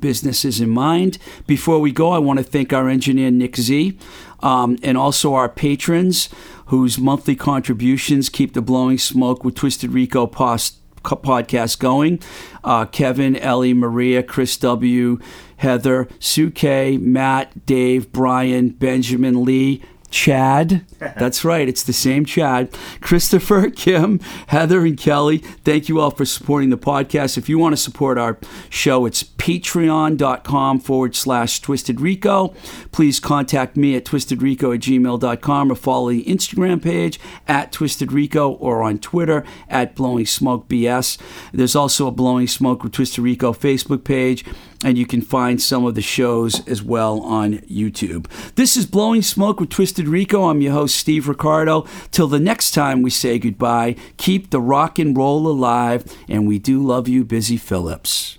businesses 0.00 0.60
in 0.60 0.70
mind. 0.70 1.18
Before 1.46 1.78
we 1.78 1.92
go, 1.92 2.10
I 2.10 2.18
want 2.18 2.38
to 2.38 2.44
thank 2.44 2.72
our 2.72 2.88
engineer, 2.88 3.30
Nick 3.30 3.56
Z, 3.56 3.98
um, 4.40 4.78
and 4.82 4.96
also 4.98 5.34
our 5.34 5.48
patrons 5.48 6.28
whose 6.66 6.98
monthly 6.98 7.36
contributions 7.36 8.28
keep 8.28 8.52
the 8.52 8.60
Blowing 8.60 8.98
Smoke 8.98 9.44
with 9.44 9.54
Twisted 9.54 9.92
Rico 9.92 10.26
podcast 10.26 11.78
going. 11.78 12.18
Uh, 12.64 12.84
Kevin, 12.86 13.36
Ellie, 13.36 13.72
Maria, 13.74 14.22
Chris 14.22 14.56
W., 14.56 15.18
Heather, 15.58 16.08
Sue 16.18 16.50
K, 16.50 16.98
Matt, 16.98 17.64
Dave, 17.64 18.12
Brian, 18.12 18.70
Benjamin 18.70 19.44
Lee, 19.44 19.82
Chad. 20.16 20.86
That's 20.98 21.44
right, 21.44 21.68
it's 21.68 21.82
the 21.82 21.92
same 21.92 22.24
Chad. 22.24 22.74
Christopher, 23.02 23.68
Kim, 23.76 24.18
Heather, 24.46 24.80
and 24.80 24.96
Kelly. 24.96 25.38
Thank 25.38 25.90
you 25.90 26.00
all 26.00 26.10
for 26.10 26.24
supporting 26.24 26.70
the 26.70 26.78
podcast. 26.78 27.36
If 27.36 27.50
you 27.50 27.58
want 27.58 27.74
to 27.74 27.76
support 27.76 28.16
our 28.16 28.38
show, 28.70 29.04
it's 29.04 29.22
patreon.com 29.22 30.80
forward 30.80 31.14
slash 31.14 31.60
twisted 31.60 32.00
rico. 32.00 32.54
Please 32.92 33.20
contact 33.20 33.76
me 33.76 33.94
at 33.94 34.06
twistedrico 34.06 34.74
at 34.74 34.80
gmail.com 34.80 35.70
or 35.70 35.74
follow 35.74 36.08
the 36.08 36.24
Instagram 36.24 36.82
page 36.82 37.20
at 37.46 37.70
Twisted 37.70 38.10
Rico 38.10 38.52
or 38.52 38.82
on 38.82 38.98
Twitter 38.98 39.44
at 39.68 39.94
Blowing 39.94 40.24
Smoke 40.24 40.66
BS. 40.66 41.18
There's 41.52 41.76
also 41.76 42.06
a 42.06 42.10
Blowing 42.10 42.46
Smoke 42.46 42.82
with 42.82 42.92
Twisted 42.92 43.22
Rico 43.22 43.52
Facebook 43.52 44.02
page, 44.04 44.46
and 44.84 44.98
you 44.98 45.06
can 45.06 45.22
find 45.22 45.60
some 45.60 45.84
of 45.84 45.94
the 45.94 46.02
shows 46.02 46.66
as 46.68 46.82
well 46.82 47.20
on 47.20 47.58
YouTube. 47.60 48.26
This 48.54 48.76
is 48.76 48.86
Blowing 48.86 49.22
Smoke 49.22 49.60
with 49.60 49.70
Twisted 49.70 50.08
Rico. 50.08 50.44
I'm 50.44 50.60
your 50.60 50.72
host, 50.72 50.96
Steve 50.96 51.28
Ricardo. 51.28 51.86
Till 52.10 52.28
the 52.28 52.40
next 52.40 52.72
time 52.72 53.02
we 53.02 53.10
say 53.10 53.38
goodbye, 53.38 53.96
keep 54.16 54.50
the 54.50 54.60
rock 54.60 54.98
and 54.98 55.16
roll 55.16 55.46
alive, 55.46 56.04
and 56.28 56.46
we 56.46 56.58
do 56.58 56.82
love 56.84 57.08
you, 57.08 57.24
Busy 57.24 57.56
Phillips. 57.56 58.38